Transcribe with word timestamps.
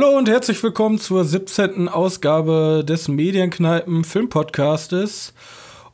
Hallo 0.00 0.16
und 0.16 0.28
herzlich 0.28 0.62
willkommen 0.62 1.00
zur 1.00 1.24
17. 1.24 1.88
Ausgabe 1.88 2.84
des 2.86 3.08
Medienkneipen 3.08 4.04
Filmpodcastes. 4.04 5.34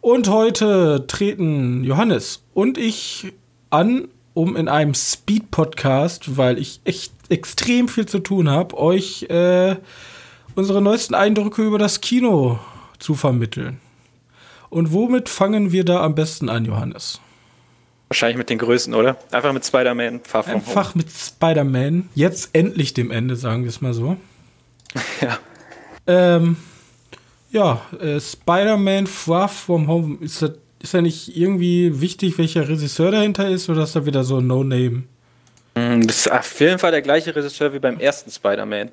Und 0.02 0.28
heute 0.28 1.06
treten 1.06 1.82
Johannes 1.84 2.42
und 2.52 2.76
ich 2.76 3.32
an, 3.70 4.08
um 4.34 4.56
in 4.56 4.68
einem 4.68 4.92
Speed-Podcast, 4.92 6.36
weil 6.36 6.58
ich 6.58 6.82
echt 6.84 7.14
extrem 7.30 7.88
viel 7.88 8.04
zu 8.04 8.18
tun 8.18 8.50
habe, 8.50 8.76
euch 8.76 9.22
äh, 9.30 9.76
unsere 10.54 10.82
neuesten 10.82 11.14
Eindrücke 11.14 11.62
über 11.62 11.78
das 11.78 12.02
Kino 12.02 12.58
zu 12.98 13.14
vermitteln. 13.14 13.80
Und 14.68 14.92
womit 14.92 15.30
fangen 15.30 15.72
wir 15.72 15.86
da 15.86 16.02
am 16.02 16.14
besten 16.14 16.50
an, 16.50 16.66
Johannes? 16.66 17.22
Wahrscheinlich 18.08 18.36
mit 18.36 18.50
den 18.50 18.58
Größen, 18.58 18.94
oder? 18.94 19.16
Einfach 19.30 19.52
mit 19.52 19.64
Spider-Man, 19.64 20.20
Far 20.24 20.42
From 20.44 20.54
Einfach 20.56 20.94
Home. 20.94 21.04
mit 21.04 21.10
Spider-Man. 21.10 22.08
Jetzt 22.14 22.50
endlich 22.52 22.94
dem 22.94 23.10
Ende, 23.10 23.36
sagen 23.36 23.62
wir 23.62 23.70
es 23.70 23.80
mal 23.80 23.94
so. 23.94 24.16
ja. 25.20 25.38
Ähm, 26.06 26.56
ja, 27.50 27.80
äh, 28.00 28.20
Spider-Man 28.20 29.06
Far 29.06 29.48
From 29.48 29.88
Home, 29.88 30.18
ist 30.20 30.42
das, 30.42 30.52
ist 30.80 30.92
ja 30.92 31.00
nicht 31.00 31.36
irgendwie 31.36 32.00
wichtig, 32.00 32.36
welcher 32.36 32.68
Regisseur 32.68 33.10
dahinter 33.10 33.48
ist, 33.48 33.70
oder 33.70 33.84
ist 33.84 33.96
da 33.96 34.04
wieder 34.04 34.22
so 34.22 34.38
ein 34.38 34.46
No-Name? 34.46 35.04
Mm, 35.74 36.02
das 36.06 36.18
ist 36.18 36.32
auf 36.32 36.60
jeden 36.60 36.78
Fall 36.78 36.90
der 36.90 37.02
gleiche 37.02 37.34
Regisseur 37.34 37.72
wie 37.72 37.78
beim 37.78 37.98
ersten 37.98 38.30
Spider-Man. 38.30 38.92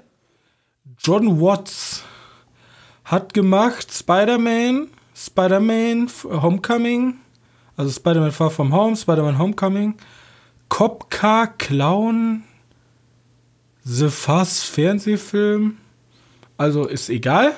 John 1.00 1.42
Watts 1.42 2.04
hat 3.04 3.34
gemacht 3.34 3.92
Spider-Man, 3.92 4.88
Spider-Man 5.16 6.10
Homecoming, 6.24 7.16
also 7.82 7.92
Spider-Man 7.92 8.32
Far 8.32 8.52
From 8.52 8.72
Home, 8.72 8.96
Spider-Man 8.96 9.40
Homecoming, 9.40 9.96
Cop 10.70 11.10
Car 11.10 11.48
Clown, 11.58 12.44
The 13.84 14.10
Fast 14.10 14.66
Fernsehfilm. 14.66 15.78
Also 16.58 16.88
ist 16.88 17.10
egal. 17.10 17.54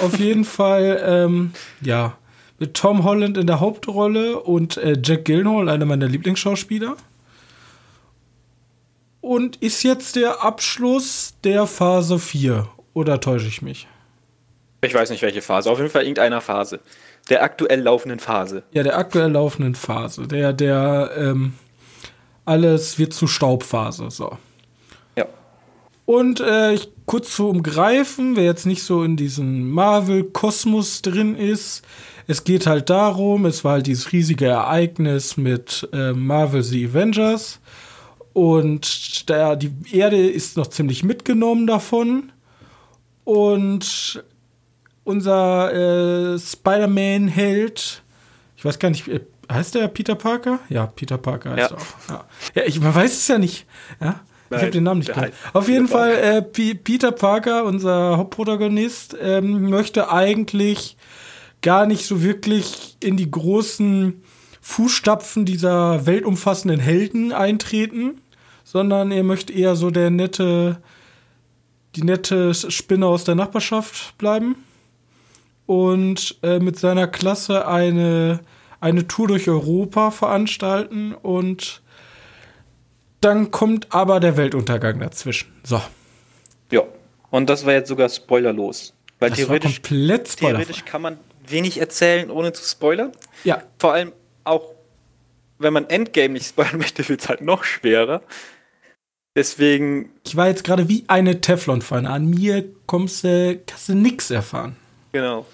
Auf 0.00 0.18
jeden 0.18 0.44
Fall, 0.56 1.02
ähm, 1.04 1.52
ja, 1.82 2.16
mit 2.58 2.72
Tom 2.72 3.04
Holland 3.04 3.36
in 3.36 3.46
der 3.46 3.60
Hauptrolle 3.60 4.40
und 4.40 4.78
äh, 4.78 4.96
Jack 5.02 5.26
Gyllenhaal, 5.26 5.68
einer 5.68 5.84
meiner 5.84 6.08
Lieblingsschauspieler. 6.08 6.96
Und 9.20 9.56
ist 9.56 9.82
jetzt 9.82 10.16
der 10.16 10.42
Abschluss 10.42 11.34
der 11.44 11.66
Phase 11.66 12.18
4. 12.18 12.66
Oder 12.94 13.20
täusche 13.20 13.48
ich 13.48 13.60
mich? 13.60 13.88
Ich 14.80 14.94
weiß 14.94 15.10
nicht, 15.10 15.22
welche 15.22 15.42
Phase. 15.42 15.70
Auf 15.70 15.78
jeden 15.78 15.90
Fall 15.90 16.02
irgendeiner 16.02 16.40
Phase 16.40 16.80
der 17.30 17.42
aktuell 17.42 17.80
laufenden 17.80 18.20
Phase. 18.20 18.64
Ja, 18.72 18.82
der 18.82 18.98
aktuell 18.98 19.30
laufenden 19.30 19.74
Phase. 19.74 20.26
Der, 20.28 20.52
der, 20.52 21.10
ähm, 21.16 21.54
alles 22.44 22.98
wird 22.98 23.14
zu 23.14 23.26
Staubphase, 23.26 24.10
so. 24.10 24.36
Ja. 25.16 25.26
Und 26.04 26.40
äh, 26.40 26.74
ich, 26.74 26.90
kurz 27.06 27.34
zu 27.34 27.48
umgreifen, 27.48 28.36
wer 28.36 28.44
jetzt 28.44 28.66
nicht 28.66 28.82
so 28.82 29.02
in 29.02 29.16
diesem 29.16 29.70
Marvel-Kosmos 29.70 31.02
drin 31.02 31.34
ist, 31.34 31.82
es 32.26 32.44
geht 32.44 32.66
halt 32.66 32.90
darum, 32.90 33.46
es 33.46 33.64
war 33.64 33.72
halt 33.72 33.86
dieses 33.86 34.12
riesige 34.12 34.46
Ereignis 34.46 35.36
mit 35.36 35.88
äh, 35.92 36.12
Marvel 36.12 36.62
The 36.62 36.88
Avengers. 36.88 37.60
Und 38.32 39.28
der, 39.28 39.56
die 39.56 39.72
Erde 39.92 40.16
ist 40.28 40.56
noch 40.56 40.66
ziemlich 40.66 41.04
mitgenommen 41.04 41.66
davon. 41.66 42.32
Und 43.24 44.24
unser 45.04 46.34
äh, 46.34 46.38
Spider-Man-Held, 46.38 48.02
ich 48.56 48.64
weiß 48.64 48.78
gar 48.78 48.88
nicht, 48.88 49.06
äh, 49.08 49.20
heißt 49.52 49.74
der 49.74 49.88
Peter 49.88 50.14
Parker? 50.14 50.58
Ja, 50.68 50.86
Peter 50.86 51.18
Parker 51.18 51.50
heißt 51.50 51.70
ja. 51.70 51.76
er 51.76 51.82
auch. 51.82 52.08
Ja, 52.08 52.24
ja 52.54 52.62
ich, 52.66 52.80
man 52.80 52.94
weiß 52.94 53.12
es 53.12 53.28
ja 53.28 53.38
nicht. 53.38 53.66
Ja? 54.00 54.20
Ich 54.50 54.56
habe 54.56 54.70
den 54.70 54.84
Namen 54.84 55.00
nicht 55.00 55.12
gehört. 55.12 55.32
Auf 55.52 55.68
jeden 55.68 55.88
Fall, 55.88 56.12
äh, 56.12 56.42
Peter 56.42 57.12
Parker, 57.12 57.64
unser 57.64 58.16
Hauptprotagonist, 58.16 59.16
ähm, 59.20 59.68
möchte 59.68 60.12
eigentlich 60.12 60.96
gar 61.60 61.86
nicht 61.86 62.06
so 62.06 62.22
wirklich 62.22 62.96
in 63.00 63.16
die 63.16 63.30
großen 63.30 64.22
Fußstapfen 64.60 65.44
dieser 65.44 66.06
weltumfassenden 66.06 66.78
Helden 66.78 67.32
eintreten, 67.32 68.20
sondern 68.64 69.10
er 69.10 69.24
möchte 69.24 69.52
eher 69.52 69.74
so 69.74 69.90
der 69.90 70.10
nette, 70.10 70.80
die 71.96 72.02
nette 72.02 72.54
Spinne 72.54 73.06
aus 73.06 73.24
der 73.24 73.34
Nachbarschaft 73.34 74.16
bleiben 74.18 74.56
und 75.66 76.36
äh, 76.42 76.58
mit 76.58 76.78
seiner 76.78 77.06
Klasse 77.06 77.66
eine, 77.66 78.40
eine 78.80 79.06
Tour 79.06 79.28
durch 79.28 79.48
Europa 79.48 80.10
veranstalten 80.10 81.14
und 81.14 81.82
dann 83.20 83.50
kommt 83.50 83.94
aber 83.94 84.20
der 84.20 84.36
Weltuntergang 84.36 85.00
dazwischen. 85.00 85.52
So. 85.62 85.80
Ja, 86.70 86.82
und 87.30 87.48
das 87.48 87.64
war 87.64 87.72
jetzt 87.72 87.88
sogar 87.88 88.08
spoilerlos. 88.08 88.92
Weil 89.18 89.30
das 89.30 89.38
theoretisch, 89.38 89.80
komplett 89.80 90.36
theoretisch 90.36 90.84
kann 90.84 91.00
man 91.00 91.18
wenig 91.46 91.78
erzählen, 91.78 92.30
ohne 92.30 92.52
zu 92.52 92.62
spoilern. 92.62 93.12
Ja. 93.44 93.62
Vor 93.78 93.94
allem 93.94 94.12
auch, 94.44 94.74
wenn 95.58 95.72
man 95.72 95.88
Endgame 95.88 96.34
nicht 96.34 96.46
spoilern 96.46 96.78
möchte, 96.78 97.08
wird 97.08 97.22
es 97.22 97.28
halt 97.28 97.40
noch 97.40 97.64
schwerer. 97.64 98.22
Deswegen. 99.36 100.10
Ich 100.24 100.36
war 100.36 100.48
jetzt 100.48 100.62
gerade 100.62 100.88
wie 100.88 101.04
eine 101.08 101.40
Teflonpfanne. 101.40 102.08
An 102.08 102.28
mir 102.28 102.64
kommst, 102.86 103.24
äh, 103.24 103.56
kannst 103.66 103.88
du 103.88 103.94
nix 103.94 104.30
erfahren. 104.30 104.76
Genau. 105.14 105.46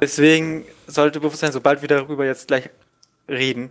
Deswegen 0.00 0.64
sollte 0.88 1.20
bewusst 1.20 1.38
sein, 1.38 1.52
sobald 1.52 1.80
wir 1.80 1.86
darüber 1.86 2.26
jetzt 2.26 2.48
gleich 2.48 2.70
reden, 3.28 3.70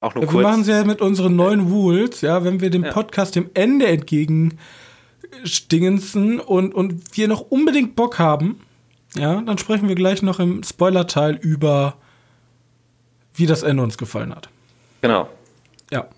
auch 0.00 0.16
nur 0.16 0.24
ja, 0.24 0.30
kurz. 0.30 0.42
Wir 0.42 0.48
machen 0.48 0.60
es 0.62 0.66
ja 0.66 0.82
mit 0.82 1.00
unseren 1.00 1.36
neuen 1.36 1.70
Rules, 1.70 2.22
ja, 2.22 2.42
wenn 2.42 2.60
wir 2.60 2.68
dem 2.68 2.82
ja. 2.82 2.92
Podcast 2.92 3.36
dem 3.36 3.50
Ende 3.54 3.86
entgegen 3.86 4.58
stingensen 5.44 6.40
und, 6.40 6.74
und 6.74 7.16
wir 7.16 7.28
noch 7.28 7.40
unbedingt 7.40 7.94
Bock 7.94 8.18
haben, 8.18 8.60
ja, 9.14 9.40
dann 9.40 9.58
sprechen 9.58 9.86
wir 9.86 9.94
gleich 9.94 10.22
noch 10.22 10.40
im 10.40 10.64
Spoiler-Teil 10.64 11.36
über, 11.36 11.96
wie 13.34 13.46
das 13.46 13.62
Ende 13.62 13.84
uns 13.84 13.96
gefallen 13.96 14.34
hat. 14.34 14.48
Genau. 15.02 15.28
Ja. 15.92 16.08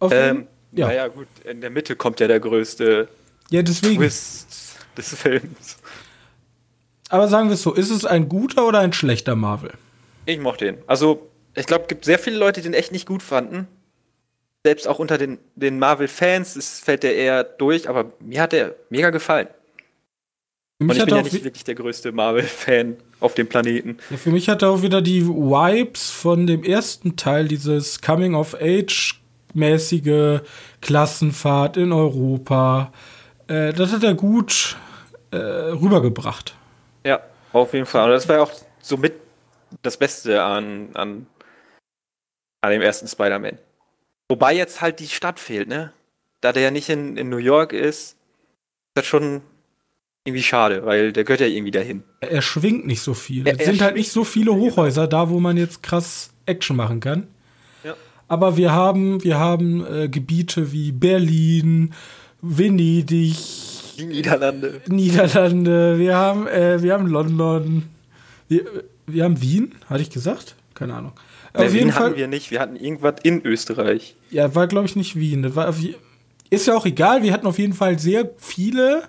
Auf 0.00 0.10
ähm, 0.12 0.48
ja. 0.72 0.88
Naja, 0.88 1.06
gut, 1.06 1.28
in 1.44 1.60
der 1.60 1.70
Mitte 1.70 1.94
kommt 1.94 2.18
ja 2.18 2.26
der 2.26 2.40
größte 2.40 3.08
ja, 3.50 3.62
deswegen. 3.62 3.98
Twist 3.98 4.76
des 4.96 5.14
Films. 5.14 5.79
Aber 7.10 7.28
sagen 7.28 7.48
wir 7.48 7.54
es 7.54 7.62
so, 7.62 7.74
ist 7.74 7.90
es 7.90 8.06
ein 8.06 8.28
guter 8.28 8.66
oder 8.66 8.78
ein 8.78 8.92
schlechter 8.92 9.36
Marvel? 9.36 9.72
Ich 10.26 10.38
mochte 10.38 10.68
ihn. 10.68 10.76
Also, 10.86 11.28
ich 11.54 11.66
glaube, 11.66 11.82
es 11.82 11.88
gibt 11.88 12.04
sehr 12.04 12.20
viele 12.20 12.36
Leute, 12.36 12.60
die 12.60 12.68
den 12.68 12.74
echt 12.74 12.92
nicht 12.92 13.06
gut 13.06 13.22
fanden. 13.22 13.66
Selbst 14.64 14.86
auch 14.86 15.00
unter 15.00 15.18
den, 15.18 15.38
den 15.56 15.78
Marvel-Fans 15.78 16.80
fällt 16.84 17.02
der 17.02 17.16
eher 17.16 17.44
durch, 17.44 17.88
aber 17.88 18.12
mir 18.20 18.42
hat 18.42 18.52
der 18.52 18.74
mega 18.90 19.08
gefallen. 19.10 19.48
Und 20.78 20.92
ich 20.92 21.04
bin 21.04 21.14
ja 21.14 21.22
nicht 21.22 21.44
wirklich 21.44 21.64
der 21.64 21.74
größte 21.74 22.12
Marvel-Fan 22.12 22.96
auf 23.18 23.34
dem 23.34 23.48
Planeten. 23.48 23.98
Ja, 24.08 24.16
für 24.16 24.30
mich 24.30 24.48
hat 24.48 24.62
er 24.62 24.70
auch 24.70 24.82
wieder 24.82 25.02
die 25.02 25.26
Vibes 25.26 26.10
von 26.10 26.46
dem 26.46 26.62
ersten 26.62 27.16
Teil, 27.16 27.48
dieses 27.48 28.00
Coming-of-Age-mäßige 28.00 30.42
Klassenfahrt 30.80 31.76
in 31.76 31.92
Europa. 31.92 32.92
Äh, 33.48 33.72
das 33.72 33.92
hat 33.92 34.04
er 34.04 34.14
gut 34.14 34.76
äh, 35.32 35.36
rübergebracht. 35.36 36.54
Auf 37.52 37.72
jeden 37.74 37.86
Fall. 37.86 38.06
Und 38.06 38.12
das 38.12 38.28
war 38.28 38.36
ja 38.36 38.42
auch 38.42 38.52
somit 38.80 39.14
das 39.82 39.96
Beste 39.96 40.42
an, 40.42 40.90
an, 40.94 41.26
an 42.60 42.70
dem 42.70 42.82
ersten 42.82 43.08
Spider-Man. 43.08 43.58
Wobei 44.28 44.54
jetzt 44.54 44.80
halt 44.80 45.00
die 45.00 45.08
Stadt 45.08 45.40
fehlt, 45.40 45.68
ne? 45.68 45.92
Da 46.40 46.52
der 46.52 46.62
ja 46.62 46.70
nicht 46.70 46.88
in, 46.88 47.16
in 47.16 47.28
New 47.28 47.36
York 47.38 47.72
ist, 47.72 48.12
ist 48.12 48.16
das 48.94 49.06
schon 49.06 49.42
irgendwie 50.24 50.42
schade, 50.42 50.84
weil 50.86 51.12
der 51.12 51.24
gehört 51.24 51.40
ja 51.40 51.46
irgendwie 51.46 51.70
dahin. 51.70 52.02
Er 52.20 52.42
schwingt 52.42 52.86
nicht 52.86 53.02
so 53.02 53.14
viel. 53.14 53.46
Es 53.46 53.64
sind 53.64 53.80
halt 53.80 53.96
nicht 53.96 54.12
so 54.12 54.24
viele 54.24 54.54
Hochhäuser 54.54 55.06
da, 55.06 55.30
wo 55.30 55.40
man 55.40 55.56
jetzt 55.56 55.82
krass 55.82 56.30
Action 56.46 56.76
machen 56.76 57.00
kann. 57.00 57.26
Ja. 57.82 57.94
Aber 58.28 58.56
wir 58.56 58.72
haben, 58.72 59.22
wir 59.24 59.38
haben 59.38 59.84
äh, 59.86 60.08
Gebiete 60.08 60.72
wie 60.72 60.92
Berlin, 60.92 61.94
Venedig, 62.40 63.36
die 64.00 64.06
Niederlande. 64.06 64.80
Niederlande, 64.88 65.98
wir 65.98 66.16
haben, 66.16 66.46
äh, 66.46 66.82
wir 66.82 66.94
haben 66.94 67.06
London, 67.06 67.84
wir, 68.48 68.64
wir 69.06 69.24
haben 69.24 69.40
Wien, 69.40 69.74
hatte 69.88 70.02
ich 70.02 70.10
gesagt? 70.10 70.56
Keine 70.74 70.94
Ahnung. 70.94 71.12
Nee, 71.54 71.64
auf 71.64 71.72
Wien 71.72 71.78
jeden 71.78 71.92
Fall, 71.92 72.06
hatten 72.06 72.16
wir 72.16 72.28
nicht, 72.28 72.50
wir 72.50 72.60
hatten 72.60 72.76
irgendwas 72.76 73.16
in 73.22 73.44
Österreich. 73.44 74.16
Ja, 74.30 74.54
war 74.54 74.66
glaube 74.66 74.86
ich 74.86 74.96
nicht 74.96 75.16
Wien. 75.16 75.44
Auf, 75.56 75.76
ist 76.48 76.66
ja 76.66 76.76
auch 76.76 76.86
egal, 76.86 77.22
wir 77.22 77.32
hatten 77.32 77.46
auf 77.46 77.58
jeden 77.58 77.74
Fall 77.74 77.98
sehr 77.98 78.30
viele 78.38 79.08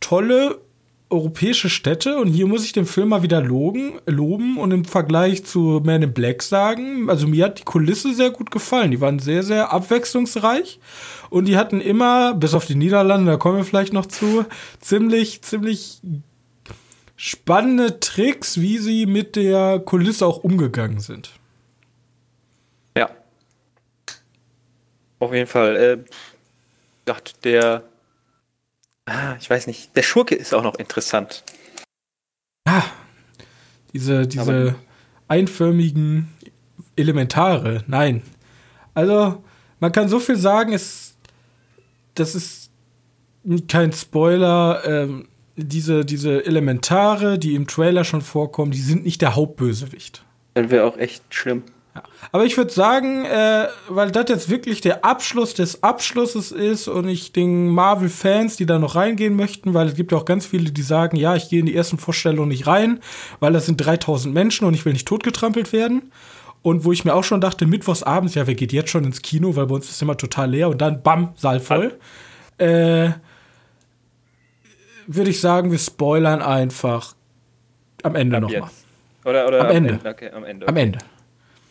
tolle 0.00 0.58
europäische 1.08 1.68
Städte 1.70 2.18
und 2.18 2.28
hier 2.28 2.46
muss 2.46 2.64
ich 2.64 2.72
den 2.72 2.86
Film 2.86 3.10
mal 3.10 3.22
wieder 3.22 3.40
loben, 3.40 4.00
loben 4.06 4.58
und 4.58 4.72
im 4.72 4.84
Vergleich 4.84 5.44
zu 5.44 5.80
Man 5.84 6.02
in 6.02 6.12
Black 6.12 6.42
sagen, 6.42 7.08
also 7.08 7.28
mir 7.28 7.44
hat 7.44 7.60
die 7.60 7.64
Kulisse 7.64 8.12
sehr 8.12 8.30
gut 8.30 8.50
gefallen. 8.50 8.90
Die 8.90 9.00
waren 9.00 9.20
sehr, 9.20 9.44
sehr 9.44 9.72
abwechslungsreich 9.72 10.80
und 11.30 11.46
die 11.46 11.56
hatten 11.56 11.80
immer, 11.80 12.34
bis 12.34 12.54
auf 12.54 12.66
die 12.66 12.74
Niederlande, 12.74 13.30
da 13.30 13.36
kommen 13.36 13.58
wir 13.58 13.64
vielleicht 13.64 13.92
noch 13.92 14.06
zu, 14.06 14.44
ziemlich, 14.80 15.42
ziemlich 15.42 16.00
spannende 17.16 18.00
Tricks, 18.00 18.60
wie 18.60 18.78
sie 18.78 19.06
mit 19.06 19.36
der 19.36 19.78
Kulisse 19.78 20.26
auch 20.26 20.38
umgegangen 20.38 20.98
sind. 20.98 21.30
Ja. 22.96 23.10
Auf 25.20 25.32
jeden 25.32 25.46
Fall. 25.46 25.76
Äh, 25.76 25.98
dachte, 27.04 27.32
der 27.44 27.84
Ah, 29.06 29.36
ich 29.40 29.48
weiß 29.48 29.66
nicht. 29.68 29.96
Der 29.96 30.02
Schurke 30.02 30.34
ist 30.34 30.52
auch 30.52 30.62
noch 30.62 30.76
interessant. 30.76 31.44
Ja, 32.66 32.84
diese, 33.92 34.26
diese 34.26 34.74
einförmigen 35.28 36.28
Elementare. 36.96 37.84
Nein. 37.86 38.22
Also, 38.94 39.42
man 39.78 39.92
kann 39.92 40.08
so 40.08 40.18
viel 40.18 40.36
sagen, 40.36 40.72
es, 40.72 41.16
das 42.14 42.34
ist 42.34 42.70
kein 43.68 43.92
Spoiler. 43.92 44.82
Ähm, 44.84 45.28
diese, 45.56 46.04
diese 46.04 46.44
Elementare, 46.44 47.38
die 47.38 47.54
im 47.54 47.66
Trailer 47.66 48.04
schon 48.04 48.20
vorkommen, 48.20 48.72
die 48.72 48.80
sind 48.80 49.04
nicht 49.04 49.22
der 49.22 49.36
Hauptbösewicht. 49.36 50.24
Das 50.54 50.70
wäre 50.70 50.84
auch 50.84 50.98
echt 50.98 51.22
schlimm. 51.34 51.62
Ja. 51.96 52.02
Aber 52.32 52.44
ich 52.44 52.56
würde 52.56 52.70
sagen, 52.70 53.24
äh, 53.24 53.68
weil 53.88 54.10
das 54.10 54.26
jetzt 54.28 54.50
wirklich 54.50 54.80
der 54.80 55.04
Abschluss 55.04 55.54
des 55.54 55.82
Abschlusses 55.82 56.52
ist 56.52 56.88
und 56.88 57.08
ich 57.08 57.32
den 57.32 57.68
Marvel-Fans, 57.68 58.56
die 58.56 58.66
da 58.66 58.78
noch 58.78 58.94
reingehen 58.94 59.34
möchten, 59.34 59.72
weil 59.72 59.86
es 59.86 59.94
gibt 59.94 60.12
ja 60.12 60.18
auch 60.18 60.24
ganz 60.24 60.44
viele, 60.46 60.70
die 60.70 60.82
sagen, 60.82 61.16
ja, 61.16 61.34
ich 61.36 61.48
gehe 61.48 61.60
in 61.60 61.66
die 61.66 61.74
ersten 61.74 61.98
Vorstellungen 61.98 62.48
nicht 62.48 62.66
rein, 62.66 63.00
weil 63.40 63.52
das 63.52 63.66
sind 63.66 63.78
3000 63.78 64.34
Menschen 64.34 64.66
und 64.66 64.74
ich 64.74 64.84
will 64.84 64.92
nicht 64.92 65.08
totgetrampelt 65.08 65.72
werden. 65.72 66.12
Und 66.62 66.84
wo 66.84 66.92
ich 66.92 67.04
mir 67.04 67.14
auch 67.14 67.24
schon 67.24 67.40
dachte, 67.40 67.64
mittwochs 67.64 68.02
abends, 68.02 68.34
ja, 68.34 68.46
wer 68.46 68.54
geht 68.54 68.72
jetzt 68.72 68.90
schon 68.90 69.04
ins 69.04 69.22
Kino, 69.22 69.56
weil 69.56 69.66
bei 69.66 69.76
uns 69.76 69.88
ist 69.88 70.02
immer 70.02 70.16
total 70.16 70.50
leer 70.50 70.68
und 70.68 70.80
dann, 70.82 71.02
bam, 71.02 71.32
Saal 71.36 71.60
voll. 71.60 71.98
Äh, 72.58 73.10
würde 75.06 75.30
ich 75.30 75.40
sagen, 75.40 75.70
wir 75.70 75.78
spoilern 75.78 76.42
einfach 76.42 77.14
am 78.02 78.16
Ende 78.16 78.40
nochmal. 78.40 78.70
Oder, 79.24 79.46
oder 79.46 79.60
am, 79.60 79.66
am 79.66 79.76
Ende. 79.76 79.90
Ende. 79.94 80.10
Okay, 80.10 80.30
am 80.30 80.44
Ende. 80.44 80.68
Am 80.68 80.76
Ende. 80.76 80.98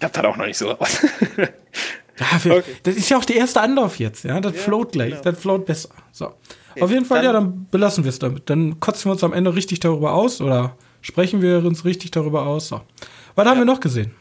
Ich 0.05 0.17
hab 0.17 0.23
da 0.23 0.29
auch 0.29 0.37
noch 0.37 0.45
nicht 0.45 0.57
so 0.57 0.69
raus. 0.69 1.05
ja, 1.37 2.43
wir, 2.43 2.57
okay. 2.57 2.75
Das 2.83 2.95
ist 2.95 3.09
ja 3.09 3.17
auch 3.17 3.25
der 3.25 3.37
erste 3.37 3.61
Anlauf 3.61 3.97
jetzt, 3.97 4.23
ja. 4.23 4.39
Das 4.39 4.53
ja, 4.53 4.59
float 4.59 4.91
gleich, 4.91 5.11
genau. 5.11 5.23
das 5.23 5.39
float 5.39 5.65
besser. 5.65 5.89
So. 6.11 6.27
Okay, 6.71 6.81
Auf 6.81 6.91
jeden 6.91 7.05
Fall, 7.05 7.23
dann, 7.23 7.25
ja, 7.25 7.33
dann 7.33 7.67
belassen 7.71 8.03
wir 8.03 8.09
es 8.09 8.19
damit. 8.19 8.49
Dann 8.49 8.79
kotzen 8.79 9.05
wir 9.05 9.13
uns 9.13 9.23
am 9.23 9.33
Ende 9.33 9.55
richtig 9.55 9.79
darüber 9.79 10.13
aus 10.13 10.41
oder 10.41 10.77
sprechen 11.01 11.41
wir 11.41 11.65
uns 11.65 11.85
richtig 11.85 12.11
darüber 12.11 12.45
aus. 12.45 12.67
So. 12.67 12.81
Was 13.33 13.45
ja. 13.45 13.51
haben 13.51 13.57
wir 13.57 13.65
noch 13.65 13.79
gesehen? 13.79 14.11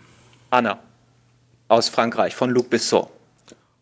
Anna. 0.50 0.78
Aus 1.68 1.88
Frankreich, 1.88 2.34
von 2.34 2.50
Luc 2.50 2.70
Besson. 2.70 3.06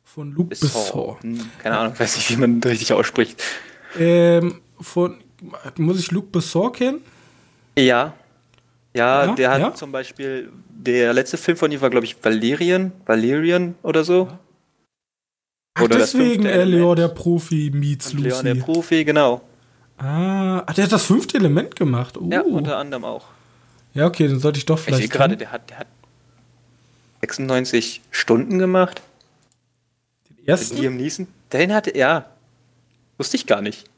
Von 0.04 0.32
Luc 0.32 0.50
Besson. 0.50 0.68
Besson. 0.68 1.16
Hm, 1.22 1.50
keine 1.58 1.78
Ahnung, 1.78 1.98
weiß 1.98 2.16
nicht, 2.16 2.30
wie 2.30 2.36
man 2.36 2.62
richtig 2.62 2.92
ausspricht. 2.92 3.42
Ähm, 3.98 4.60
von, 4.80 5.22
muss 5.76 5.98
ich 6.00 6.10
Luc 6.10 6.32
Besson 6.32 6.72
kennen? 6.72 7.00
Ja. 7.76 8.14
Ja, 8.94 9.26
ja 9.26 9.34
der 9.34 9.50
hat 9.50 9.60
ja? 9.60 9.74
zum 9.74 9.92
Beispiel, 9.92 10.50
der 10.68 11.12
letzte 11.12 11.36
Film 11.36 11.56
von 11.56 11.72
ihm 11.72 11.80
war, 11.80 11.90
glaube 11.90 12.06
ich, 12.06 12.16
Valerian, 12.22 12.92
Valerian 13.06 13.74
oder 13.82 14.04
so. 14.04 14.28
Ach, 15.74 15.82
oder 15.82 15.98
deswegen 15.98 16.44
äh, 16.44 16.64
Leon 16.64 16.96
der 16.96 17.08
Profi 17.08 17.70
meets 17.72 18.12
Lucy. 18.12 18.28
Leon 18.28 18.44
der 18.44 18.54
Profi, 18.56 19.04
genau. 19.04 19.42
Ah, 19.96 20.62
der 20.72 20.84
hat 20.84 20.92
das 20.92 21.06
fünfte 21.06 21.38
Element 21.38 21.76
gemacht. 21.76 22.16
Uh. 22.16 22.28
Ja, 22.30 22.42
unter 22.42 22.76
anderem 22.76 23.04
auch. 23.04 23.26
Ja, 23.94 24.06
okay, 24.06 24.26
dann 24.26 24.40
sollte 24.40 24.58
ich 24.58 24.66
doch 24.66 24.78
vielleicht. 24.78 25.04
Ich 25.04 25.10
sehe 25.10 25.16
gerade, 25.16 25.36
der 25.36 25.52
hat, 25.52 25.70
der 25.70 25.78
hat 25.80 25.86
96 27.20 28.00
Stunden 28.10 28.58
gemacht. 28.58 29.00
Den 30.28 30.46
ersten? 30.46 30.76
Liam 30.78 30.96
Neeson. 30.96 31.28
Den 31.52 31.72
hatte, 31.72 31.96
ja. 31.96 32.26
Wusste 33.16 33.36
ich 33.36 33.46
gar 33.46 33.62
nicht. 33.62 33.88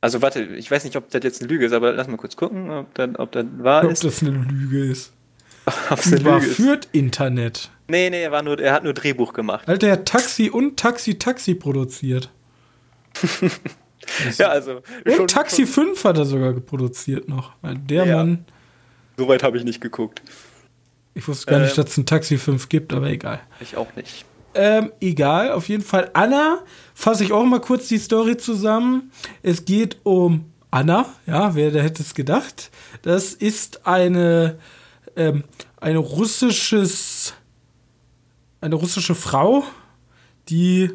Also 0.00 0.22
warte, 0.22 0.42
ich 0.42 0.70
weiß 0.70 0.84
nicht, 0.84 0.96
ob 0.96 1.10
das 1.10 1.22
jetzt 1.24 1.40
eine 1.40 1.48
Lüge 1.48 1.66
ist, 1.66 1.72
aber 1.72 1.92
lass 1.92 2.06
mal 2.06 2.16
kurz 2.16 2.36
gucken, 2.36 2.70
ob 2.70 2.94
das, 2.94 3.10
ob 3.18 3.32
das 3.32 3.46
wahr 3.58 3.84
ob 3.84 3.90
ist. 3.90 4.04
Ob 4.04 4.10
das 4.10 4.22
eine 4.22 4.38
Lüge 4.38 4.84
ist. 4.90 5.12
Ob's 5.90 6.12
eine 6.12 6.16
Lüge 6.18 6.42
führt 6.42 6.88
Internet. 6.92 7.70
Nee, 7.88 8.10
nee, 8.10 8.22
er, 8.22 8.32
war 8.32 8.42
nur, 8.42 8.58
er 8.58 8.72
hat 8.72 8.84
nur 8.84 8.94
Drehbuch 8.94 9.32
gemacht. 9.32 9.68
Alter, 9.68 9.88
er 9.88 9.92
hat 9.94 10.06
Taxi 10.06 10.50
und 10.50 10.76
Taxi 10.76 11.18
Taxi 11.18 11.54
produziert. 11.54 12.30
ja, 14.38 14.48
also. 14.48 14.82
Und 15.04 15.30
Taxi 15.30 15.66
5 15.66 16.04
hat 16.04 16.18
er 16.18 16.24
sogar 16.24 16.52
produziert 16.54 17.28
noch. 17.28 17.52
Der 17.62 18.06
ja, 18.06 18.16
Mann. 18.16 18.44
Soweit 19.16 19.42
habe 19.42 19.56
ich 19.56 19.64
nicht 19.64 19.80
geguckt. 19.80 20.22
Ich 21.14 21.26
wusste 21.26 21.46
gar 21.46 21.60
ähm, 21.60 21.64
nicht, 21.64 21.78
dass 21.78 21.90
es 21.90 21.96
ein 21.96 22.06
Taxi 22.06 22.36
5 22.36 22.68
gibt, 22.68 22.92
aber 22.92 23.08
egal. 23.08 23.40
Ich 23.60 23.76
auch 23.76 23.94
nicht. 23.96 24.24
Ähm, 24.56 24.92
egal, 25.00 25.52
auf 25.52 25.68
jeden 25.68 25.84
Fall. 25.84 26.10
Anna, 26.14 26.60
fasse 26.94 27.24
ich 27.24 27.32
auch 27.32 27.44
mal 27.44 27.60
kurz 27.60 27.88
die 27.88 27.98
Story 27.98 28.36
zusammen. 28.38 29.10
Es 29.42 29.64
geht 29.64 29.98
um 30.02 30.46
Anna, 30.70 31.06
ja, 31.26 31.54
wer 31.54 31.70
da 31.70 31.80
hätte 31.80 32.02
es 32.02 32.14
gedacht. 32.14 32.70
Das 33.02 33.34
ist 33.34 33.86
eine, 33.86 34.58
ähm, 35.14 35.44
eine 35.78 35.98
russisches, 35.98 37.34
eine 38.60 38.76
russische 38.76 39.14
Frau, 39.14 39.64
die, 40.48 40.90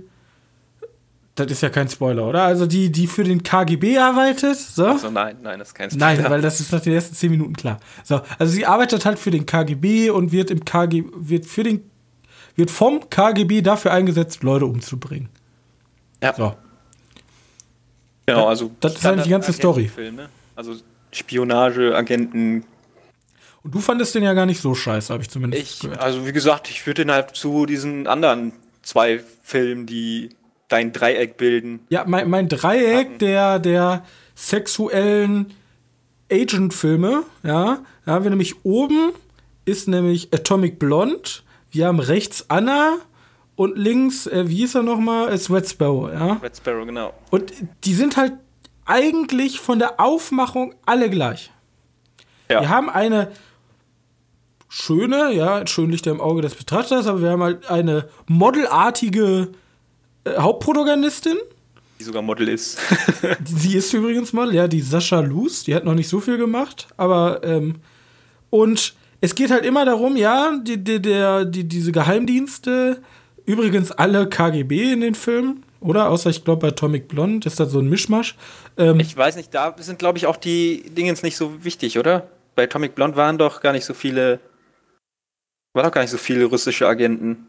das 1.35 1.51
ist 1.51 1.61
ja 1.61 1.69
kein 1.69 1.87
Spoiler, 1.87 2.27
oder? 2.27 2.43
Also 2.43 2.65
die, 2.65 2.91
die 2.91 3.07
für 3.07 3.23
den 3.23 3.43
KGB 3.43 3.97
arbeitet. 3.97 4.57
So. 4.57 4.85
Also 4.87 5.11
nein, 5.11 5.37
nein, 5.43 5.59
das 5.59 5.69
ist 5.69 5.75
kein 5.75 5.91
Spoiler. 5.91 6.15
Nein, 6.15 6.29
weil 6.29 6.41
das 6.41 6.59
ist 6.59 6.71
nach 6.71 6.81
den 6.81 6.93
ersten 6.93 7.15
zehn 7.15 7.31
Minuten 7.31 7.53
klar. 7.53 7.79
So, 8.03 8.21
also 8.39 8.51
sie 8.51 8.65
arbeitet 8.65 9.05
halt 9.05 9.19
für 9.19 9.31
den 9.31 9.45
KGB 9.45 10.09
und 10.09 10.31
wird 10.31 10.49
im 10.49 10.65
KGB, 10.65 11.09
wird 11.15 11.45
für 11.45 11.63
den 11.63 11.90
wird 12.61 12.71
vom 12.71 13.09
KGB 13.09 13.61
dafür 13.61 13.91
eingesetzt, 13.91 14.43
Leute 14.43 14.67
umzubringen. 14.67 15.29
Ja. 16.21 16.33
So. 16.33 16.53
Genau, 18.27 18.47
also. 18.47 18.71
Das 18.79 18.93
ist 18.93 19.05
eigentlich 19.05 19.23
die 19.23 19.31
ganze 19.31 19.51
Story. 19.51 19.89
Ne? 19.97 20.29
Also 20.55 20.75
Spionage, 21.11 21.95
Agenten. 21.95 22.65
Und 23.63 23.73
du 23.75 23.79
fandest 23.79 24.13
den 24.13 24.23
ja 24.23 24.33
gar 24.33 24.45
nicht 24.45 24.61
so 24.61 24.75
scheiße, 24.75 25.11
habe 25.11 25.23
ich 25.23 25.29
zumindest 25.29 25.63
ich, 25.63 25.79
gehört. 25.79 25.99
Also, 25.99 26.27
wie 26.27 26.31
gesagt, 26.31 26.69
ich 26.69 26.85
würde 26.85 27.03
den 27.03 27.11
halt 27.11 27.35
zu 27.35 27.65
diesen 27.65 28.05
anderen 28.05 28.53
zwei 28.83 29.21
Filmen, 29.41 29.87
die 29.87 30.29
dein 30.67 30.93
Dreieck 30.93 31.37
bilden. 31.37 31.79
Ja, 31.89 32.05
mein, 32.05 32.29
mein 32.29 32.47
Dreieck 32.47 33.17
der, 33.17 33.57
der 33.57 34.05
sexuellen 34.35 35.53
Agent-Filme, 36.31 37.23
ja, 37.43 37.79
da 38.05 38.11
haben 38.11 38.23
wir 38.23 38.29
nämlich 38.29 38.63
oben 38.63 39.13
ist 39.65 39.87
nämlich 39.87 40.33
Atomic 40.33 40.79
Blonde, 40.79 41.29
wir 41.71 41.87
haben 41.87 41.99
rechts 41.99 42.45
Anna 42.49 42.97
und 43.55 43.77
links, 43.77 44.27
äh, 44.27 44.47
wie 44.47 44.57
hieß 44.57 44.75
er 44.75 44.83
nochmal? 44.83 45.33
Ist 45.33 45.49
Red 45.49 45.67
Sparrow, 45.67 46.11
ja? 46.11 46.33
Red 46.33 46.57
Sparrow, 46.57 46.85
genau. 46.85 47.13
Und 47.29 47.53
die 47.83 47.93
sind 47.93 48.17
halt 48.17 48.33
eigentlich 48.85 49.59
von 49.59 49.79
der 49.79 49.99
Aufmachung 49.99 50.75
alle 50.85 51.09
gleich. 51.09 51.51
Ja. 52.49 52.61
Wir 52.61 52.69
haben 52.69 52.89
eine 52.89 53.31
schöne, 54.67 55.33
ja, 55.33 55.65
schön 55.67 55.91
Lichter 55.91 56.11
im 56.11 56.21
Auge 56.21 56.41
des 56.41 56.55
Betrachters, 56.55 57.07
aber 57.07 57.21
wir 57.21 57.29
haben 57.29 57.43
halt 57.43 57.69
eine 57.69 58.07
modelartige 58.27 59.49
äh, 60.23 60.37
Hauptprotagonistin. 60.37 61.37
Die 61.99 62.03
sogar 62.03 62.21
Model 62.21 62.49
ist. 62.49 62.79
Sie 63.45 63.75
ist 63.77 63.93
übrigens 63.93 64.33
Model, 64.33 64.55
ja, 64.55 64.67
die 64.67 64.81
Sascha 64.81 65.19
Luz, 65.19 65.63
die 65.63 65.75
hat 65.75 65.85
noch 65.85 65.93
nicht 65.93 66.09
so 66.09 66.19
viel 66.19 66.37
gemacht, 66.37 66.87
aber 66.97 67.43
ähm, 67.43 67.75
und 68.49 68.95
es 69.21 69.35
geht 69.35 69.51
halt 69.51 69.65
immer 69.65 69.85
darum, 69.85 70.17
ja, 70.17 70.57
die, 70.57 70.83
die, 70.83 71.01
der, 71.01 71.45
die, 71.45 71.63
diese 71.63 71.91
Geheimdienste, 71.91 73.01
übrigens 73.45 73.91
alle 73.91 74.27
KGB 74.27 74.93
in 74.93 75.01
den 75.01 75.15
Filmen, 75.15 75.63
oder? 75.79 76.09
Außer 76.09 76.31
ich 76.31 76.43
glaube 76.43 76.61
bei 76.61 76.67
Atomic 76.69 77.07
Blonde 77.07 77.47
ist 77.47 77.59
das 77.59 77.71
so 77.71 77.79
ein 77.79 77.87
Mischmasch. 77.87 78.35
Ähm, 78.77 78.99
ich 78.99 79.15
weiß 79.15 79.35
nicht, 79.35 79.53
da 79.53 79.75
sind 79.77 79.99
glaube 79.99 80.17
ich 80.17 80.25
auch 80.25 80.37
die 80.37 80.83
Dingens 80.89 81.21
nicht 81.21 81.37
so 81.37 81.63
wichtig, 81.63 81.99
oder? 81.99 82.27
Bei 82.55 82.63
Atomic 82.63 82.95
Blonde 82.95 83.15
waren 83.15 83.37
doch 83.37 83.61
gar 83.61 83.73
nicht 83.73 83.85
so 83.85 83.93
viele, 83.93 84.39
waren 85.73 85.85
doch 85.85 85.93
gar 85.93 86.01
nicht 86.01 86.11
so 86.11 86.17
viele 86.17 86.45
russische 86.45 86.87
Agenten. 86.87 87.47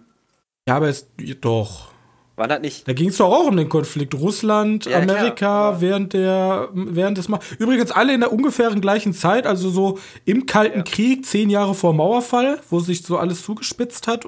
Ja, 0.68 0.76
aber 0.76 0.88
es 0.88 1.06
doch. 1.40 1.91
War 2.36 2.48
das 2.48 2.60
nicht? 2.60 2.88
Da 2.88 2.94
ging 2.94 3.10
es 3.10 3.18
doch 3.18 3.30
auch 3.30 3.46
um 3.46 3.56
den 3.56 3.68
Konflikt 3.68 4.14
Russland, 4.14 4.86
ja, 4.86 4.98
Amerika 4.98 5.30
klar, 5.32 5.80
während 5.82 6.14
der 6.14 6.68
während 6.72 7.18
des 7.18 7.28
Ma 7.28 7.38
übrigens 7.58 7.90
alle 7.90 8.14
in 8.14 8.20
der 8.20 8.32
ungefähren 8.32 8.80
gleichen 8.80 9.12
Zeit, 9.12 9.46
also 9.46 9.68
so 9.68 9.98
im 10.24 10.46
Kalten 10.46 10.78
ja. 10.78 10.84
Krieg, 10.84 11.26
zehn 11.26 11.50
Jahre 11.50 11.74
vor 11.74 11.92
Mauerfall, 11.92 12.60
wo 12.70 12.80
sich 12.80 13.02
so 13.02 13.18
alles 13.18 13.42
zugespitzt 13.42 14.06
hat, 14.06 14.26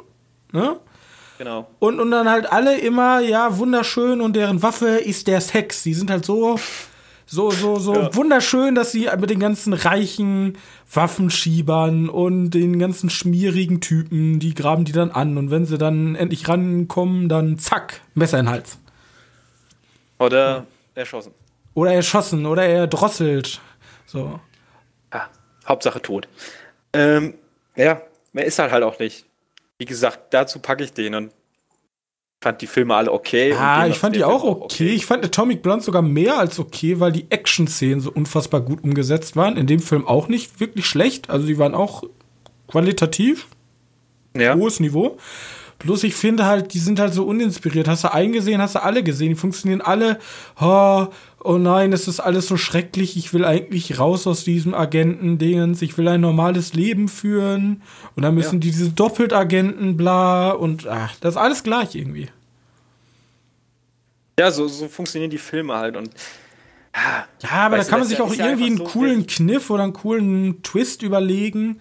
ne? 0.52 0.78
Genau. 1.38 1.66
Und, 1.78 1.98
und 1.98 2.10
dann 2.10 2.28
halt 2.28 2.52
alle 2.52 2.78
immer, 2.78 3.20
ja, 3.20 3.58
wunderschön 3.58 4.20
und 4.20 4.36
deren 4.36 4.62
Waffe 4.62 4.88
ist 4.88 5.26
der 5.26 5.40
Sex. 5.40 5.82
Die 5.82 5.94
sind 5.94 6.10
halt 6.10 6.24
so 6.24 6.58
so, 7.26 7.50
so, 7.50 7.78
so 7.78 7.94
ja. 7.94 8.14
wunderschön, 8.14 8.74
dass 8.74 8.92
sie 8.92 9.08
mit 9.18 9.30
den 9.30 9.40
ganzen 9.40 9.72
reichen 9.72 10.58
Waffenschiebern 10.92 12.08
und 12.08 12.50
den 12.50 12.78
ganzen 12.78 13.10
schmierigen 13.10 13.80
Typen, 13.80 14.40
die 14.40 14.54
graben 14.54 14.84
die 14.84 14.92
dann 14.92 15.10
an. 15.10 15.38
Und 15.38 15.50
wenn 15.50 15.64
sie 15.64 15.78
dann 15.78 16.14
endlich 16.16 16.48
rankommen, 16.48 17.28
dann 17.28 17.58
zack, 17.58 18.02
Messer 18.14 18.38
in 18.38 18.46
den 18.46 18.52
Hals. 18.52 18.78
Oder 20.18 20.66
erschossen. 20.94 21.32
Oder 21.74 21.94
erschossen 21.94 22.46
oder 22.46 22.64
er 22.64 22.86
drosselt. 22.86 23.60
So. 24.06 24.38
Ja, 25.12 25.28
Hauptsache 25.66 26.00
tot. 26.00 26.28
Ähm, 26.92 27.34
ja, 27.74 28.02
mehr 28.32 28.44
ist 28.44 28.58
halt 28.58 28.70
halt 28.70 28.84
auch 28.84 28.98
nicht. 28.98 29.24
Wie 29.78 29.84
gesagt, 29.86 30.32
dazu 30.32 30.60
packe 30.60 30.84
ich 30.84 30.92
den 30.92 31.14
und 31.14 31.32
fand 32.44 32.60
die 32.60 32.66
Filme 32.66 32.94
alle 32.94 33.10
okay. 33.10 33.54
Ah, 33.58 33.86
ich 33.86 33.98
fand 33.98 34.14
die 34.14 34.22
auch 34.22 34.44
okay. 34.44 34.64
okay. 34.64 34.88
Ich 34.90 35.06
fand 35.06 35.24
Atomic 35.24 35.62
Blonde 35.62 35.82
sogar 35.82 36.02
mehr 36.02 36.38
als 36.38 36.58
okay, 36.58 37.00
weil 37.00 37.10
die 37.10 37.24
Action-Szenen 37.30 38.00
so 38.00 38.12
unfassbar 38.12 38.60
gut 38.60 38.84
umgesetzt 38.84 39.34
waren. 39.34 39.56
In 39.56 39.66
dem 39.66 39.80
Film 39.80 40.06
auch 40.06 40.28
nicht 40.28 40.60
wirklich 40.60 40.86
schlecht. 40.86 41.30
Also 41.30 41.46
die 41.46 41.58
waren 41.58 41.74
auch 41.74 42.04
qualitativ. 42.68 43.48
Ja. 44.36 44.54
Hohes 44.54 44.78
Niveau. 44.78 45.16
Bloß 45.84 46.02
ich 46.04 46.14
finde 46.14 46.46
halt, 46.46 46.72
die 46.72 46.78
sind 46.78 46.98
halt 46.98 47.12
so 47.12 47.26
uninspiriert. 47.26 47.88
Hast 47.88 48.04
du 48.04 48.12
einen 48.12 48.32
gesehen, 48.32 48.62
hast 48.62 48.74
du 48.74 48.82
alle 48.82 49.02
gesehen. 49.02 49.28
Die 49.28 49.34
funktionieren 49.34 49.82
alle. 49.82 50.18
Oh, 50.58 51.08
oh 51.40 51.58
nein, 51.58 51.92
es 51.92 52.08
ist 52.08 52.20
alles 52.20 52.48
so 52.48 52.56
schrecklich. 52.56 53.18
Ich 53.18 53.34
will 53.34 53.44
eigentlich 53.44 53.98
raus 53.98 54.26
aus 54.26 54.44
diesem 54.44 54.72
Agenten-Dingens. 54.72 55.82
Ich 55.82 55.98
will 55.98 56.08
ein 56.08 56.22
normales 56.22 56.72
Leben 56.72 57.08
führen. 57.08 57.82
Und 58.16 58.22
dann 58.22 58.34
müssen 58.34 58.54
ja. 58.54 58.60
die 58.60 58.70
diese 58.70 58.90
Doppeltagenten, 58.92 59.98
bla. 59.98 60.52
Und 60.52 60.86
ach, 60.86 61.14
das 61.20 61.34
ist 61.34 61.40
alles 61.40 61.62
gleich 61.62 61.94
irgendwie. 61.94 62.28
Ja, 64.40 64.50
so, 64.50 64.66
so 64.66 64.88
funktionieren 64.88 65.30
die 65.30 65.36
Filme 65.36 65.74
halt. 65.74 65.98
Und 65.98 66.12
ja, 67.42 67.50
aber 67.50 67.76
da 67.76 67.84
kann 67.84 67.98
man 67.98 68.08
sich 68.08 68.22
auch 68.22 68.32
irgendwie 68.32 68.66
einen 68.66 68.78
so 68.78 68.84
coolen 68.84 69.26
Kniff 69.26 69.68
oder 69.68 69.82
einen 69.82 69.92
coolen 69.92 70.62
Twist 70.62 71.02
überlegen. 71.02 71.78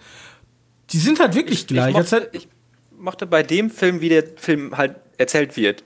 Die 0.90 0.98
sind 0.98 1.20
halt 1.20 1.34
wirklich 1.34 1.60
ich, 1.60 1.66
gleich. 1.68 1.88
Ich 1.88 1.94
mochte, 1.94 2.10
halt 2.10 2.28
ich 2.32 2.48
mochte 3.04 3.26
bei 3.26 3.42
dem 3.42 3.70
Film, 3.70 4.00
wie 4.00 4.08
der 4.08 4.24
Film 4.36 4.76
halt 4.76 4.96
erzählt 5.18 5.56
wird. 5.56 5.84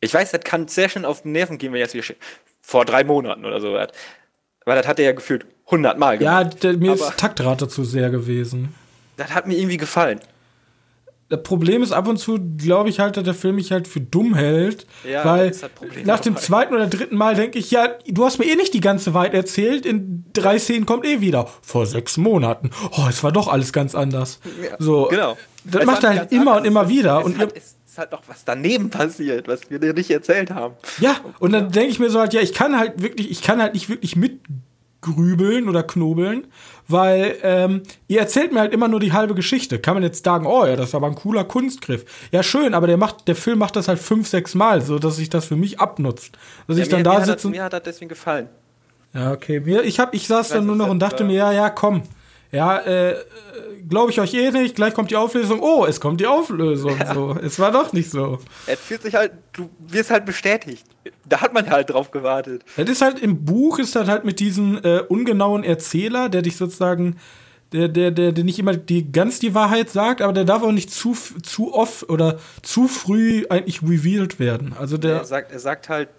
Ich 0.00 0.12
weiß, 0.12 0.32
das 0.32 0.40
kann 0.42 0.68
sehr 0.68 0.88
schön 0.88 1.04
auf 1.04 1.22
den 1.22 1.32
Nerven 1.32 1.58
gehen, 1.58 1.72
wenn 1.72 1.80
jetzt 1.80 1.94
wieder 1.94 2.04
vor 2.60 2.84
drei 2.84 3.04
Monaten 3.04 3.44
oder 3.44 3.60
so. 3.60 3.72
Weil 3.72 4.76
das 4.76 4.86
hat 4.86 4.98
er 4.98 5.06
ja 5.06 5.12
gefühlt 5.12 5.46
hundertmal 5.70 6.18
gemacht. 6.18 6.54
Ja, 6.54 6.58
der, 6.60 6.76
mir 6.76 6.92
aber 6.92 7.08
ist 7.08 7.16
Taktrate 7.16 7.68
zu 7.68 7.84
sehr 7.84 8.10
gewesen. 8.10 8.74
Das 9.16 9.30
hat 9.30 9.46
mir 9.46 9.56
irgendwie 9.56 9.76
gefallen. 9.76 10.20
Das 11.32 11.42
Problem 11.44 11.82
ist 11.82 11.92
ab 11.92 12.08
und 12.08 12.18
zu, 12.18 12.38
glaube 12.58 12.90
ich 12.90 13.00
halt, 13.00 13.16
dass 13.16 13.24
der 13.24 13.32
Film 13.32 13.54
mich 13.54 13.72
halt 13.72 13.88
für 13.88 14.02
dumm 14.02 14.34
hält. 14.34 14.86
Ja, 15.02 15.24
weil 15.24 15.56
nach 16.04 16.20
dem 16.20 16.36
zweiten 16.36 16.74
oder 16.74 16.86
dritten 16.86 17.16
Mal 17.16 17.34
denke 17.34 17.58
ich, 17.58 17.70
ja, 17.70 17.88
du 18.06 18.26
hast 18.26 18.38
mir 18.38 18.44
eh 18.44 18.54
nicht 18.54 18.74
die 18.74 18.82
ganze 18.82 19.14
Wahrheit 19.14 19.32
erzählt. 19.32 19.86
In 19.86 20.26
drei 20.34 20.58
Szenen 20.58 20.84
kommt 20.84 21.06
eh 21.06 21.22
wieder. 21.22 21.48
Vor 21.62 21.86
sechs 21.86 22.18
Monaten. 22.18 22.68
Oh, 22.98 23.06
es 23.08 23.24
war 23.24 23.32
doch 23.32 23.48
alles 23.48 23.72
ganz 23.72 23.94
anders. 23.94 24.40
Ja, 24.62 24.76
so, 24.78 25.06
genau. 25.10 25.38
Das 25.64 25.80
es 25.80 25.86
macht 25.86 26.04
er 26.04 26.10
halt 26.10 26.32
immer 26.32 26.58
und 26.58 26.66
immer 26.66 26.90
wieder. 26.90 27.20
Es 27.20 27.24
und 27.24 27.38
hat, 27.38 27.56
es 27.56 27.76
ist 27.86 27.96
halt 27.96 28.12
doch 28.12 28.24
was 28.26 28.44
daneben 28.44 28.90
passiert, 28.90 29.48
was 29.48 29.70
wir 29.70 29.78
dir 29.78 29.94
nicht 29.94 30.10
erzählt 30.10 30.50
haben. 30.50 30.74
Ja, 31.00 31.16
und 31.38 31.54
dann 31.54 31.72
denke 31.72 31.88
ich 31.88 31.98
mir 31.98 32.10
so 32.10 32.20
halt, 32.20 32.34
ja, 32.34 32.42
ich 32.42 32.52
kann 32.52 32.78
halt 32.78 33.02
wirklich, 33.02 33.30
ich 33.30 33.40
kann 33.40 33.62
halt 33.62 33.72
nicht 33.72 33.88
wirklich 33.88 34.16
mitgrübeln 34.16 35.66
oder 35.66 35.82
knobeln 35.82 36.48
weil 36.88 37.36
ähm, 37.42 37.82
ihr 38.08 38.20
erzählt 38.20 38.52
mir 38.52 38.60
halt 38.60 38.72
immer 38.72 38.88
nur 38.88 39.00
die 39.00 39.12
halbe 39.12 39.34
Geschichte. 39.34 39.78
Kann 39.78 39.94
man 39.94 40.02
jetzt 40.02 40.24
sagen, 40.24 40.46
oh 40.46 40.64
ja, 40.64 40.76
das 40.76 40.88
ist 40.88 40.94
aber 40.94 41.06
ein 41.06 41.14
cooler 41.14 41.44
Kunstgriff. 41.44 42.04
Ja, 42.30 42.42
schön, 42.42 42.74
aber 42.74 42.86
der 42.86 42.96
macht, 42.96 43.28
der 43.28 43.36
Film 43.36 43.58
macht 43.58 43.76
das 43.76 43.88
halt 43.88 43.98
fünf, 43.98 44.28
sechs 44.28 44.54
Mal, 44.54 44.80
so 44.80 44.98
dass 44.98 45.16
sich 45.16 45.30
das 45.30 45.46
für 45.46 45.56
mich 45.56 45.80
abnutzt. 45.80 46.36
Dass 46.66 46.76
ja, 46.76 46.82
ich 46.84 46.88
dann 46.88 47.00
mir, 47.00 47.04
da 47.04 47.18
mir 47.18 47.24
sitze. 47.24 47.48
Mir 47.48 47.64
hat 47.64 47.72
das 47.72 47.82
deswegen 47.82 48.08
gefallen. 48.08 48.48
Ja, 49.14 49.32
okay. 49.32 49.60
Mir, 49.60 49.82
ich, 49.82 49.98
hab, 50.00 50.14
ich 50.14 50.26
saß 50.26 50.48
ich 50.48 50.52
dann 50.54 50.66
nur 50.66 50.76
noch 50.76 50.88
und 50.88 50.98
dachte 50.98 51.24
mir, 51.24 51.36
ja, 51.36 51.52
ja, 51.52 51.70
komm. 51.70 52.02
Ja, 52.52 52.78
äh, 52.80 53.16
glaube 53.88 54.10
ich 54.10 54.20
euch 54.20 54.34
eh 54.34 54.50
nicht, 54.50 54.76
gleich 54.76 54.92
kommt 54.92 55.10
die 55.10 55.16
Auflösung. 55.16 55.60
Oh, 55.60 55.86
es 55.86 56.00
kommt 56.00 56.20
die 56.20 56.26
Auflösung. 56.26 56.98
Ja. 56.98 57.14
So. 57.14 57.36
Es 57.42 57.58
war 57.58 57.72
doch 57.72 57.94
nicht 57.94 58.10
so. 58.10 58.38
Es 58.66 58.78
fühlt 58.78 59.02
sich 59.02 59.14
halt, 59.14 59.32
du 59.54 59.70
wirst 59.78 60.10
halt 60.10 60.26
bestätigt. 60.26 60.84
Da 61.24 61.40
hat 61.40 61.54
man 61.54 61.70
halt 61.70 61.90
drauf 61.90 62.10
gewartet. 62.10 62.62
Das 62.76 62.90
ist 62.90 63.00
halt 63.00 63.20
im 63.20 63.46
Buch, 63.46 63.78
ist 63.78 63.96
das 63.96 64.06
halt 64.06 64.26
mit 64.26 64.38
diesem 64.38 64.78
äh, 64.84 65.00
ungenauen 65.00 65.64
Erzähler, 65.64 66.28
der 66.28 66.42
dich 66.42 66.58
sozusagen, 66.58 67.16
der, 67.72 67.88
der, 67.88 68.10
der, 68.10 68.32
der 68.32 68.44
nicht 68.44 68.58
immer 68.58 68.76
die, 68.76 69.10
ganz 69.10 69.38
die 69.38 69.54
Wahrheit 69.54 69.88
sagt, 69.88 70.20
aber 70.20 70.34
der 70.34 70.44
darf 70.44 70.62
auch 70.62 70.72
nicht 70.72 70.90
zu, 70.90 71.16
zu 71.42 71.72
oft 71.72 72.10
oder 72.10 72.38
zu 72.60 72.86
früh 72.86 73.46
eigentlich 73.48 73.82
revealed 73.82 74.38
werden. 74.38 74.74
Also 74.78 74.98
der. 74.98 75.16
Er 75.16 75.24
sagt, 75.24 75.52
er 75.52 75.58
sagt 75.58 75.88
halt 75.88 76.10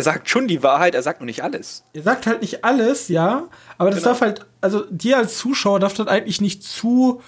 er 0.00 0.04
sagt 0.04 0.30
schon 0.30 0.48
die 0.48 0.62
Wahrheit, 0.62 0.94
er 0.94 1.02
sagt 1.02 1.20
nur 1.20 1.26
nicht 1.26 1.44
alles. 1.44 1.84
Er 1.92 2.02
sagt 2.02 2.26
halt 2.26 2.40
nicht 2.40 2.64
alles, 2.64 3.08
ja, 3.08 3.48
aber 3.76 3.90
das 3.90 3.98
genau. 3.98 4.12
darf 4.12 4.22
halt, 4.22 4.46
also 4.62 4.86
dir 4.90 5.18
als 5.18 5.36
Zuschauer 5.36 5.78
darf 5.78 5.92
das 5.92 6.06
eigentlich 6.06 6.40
nicht 6.40 6.62
zu 6.62 7.20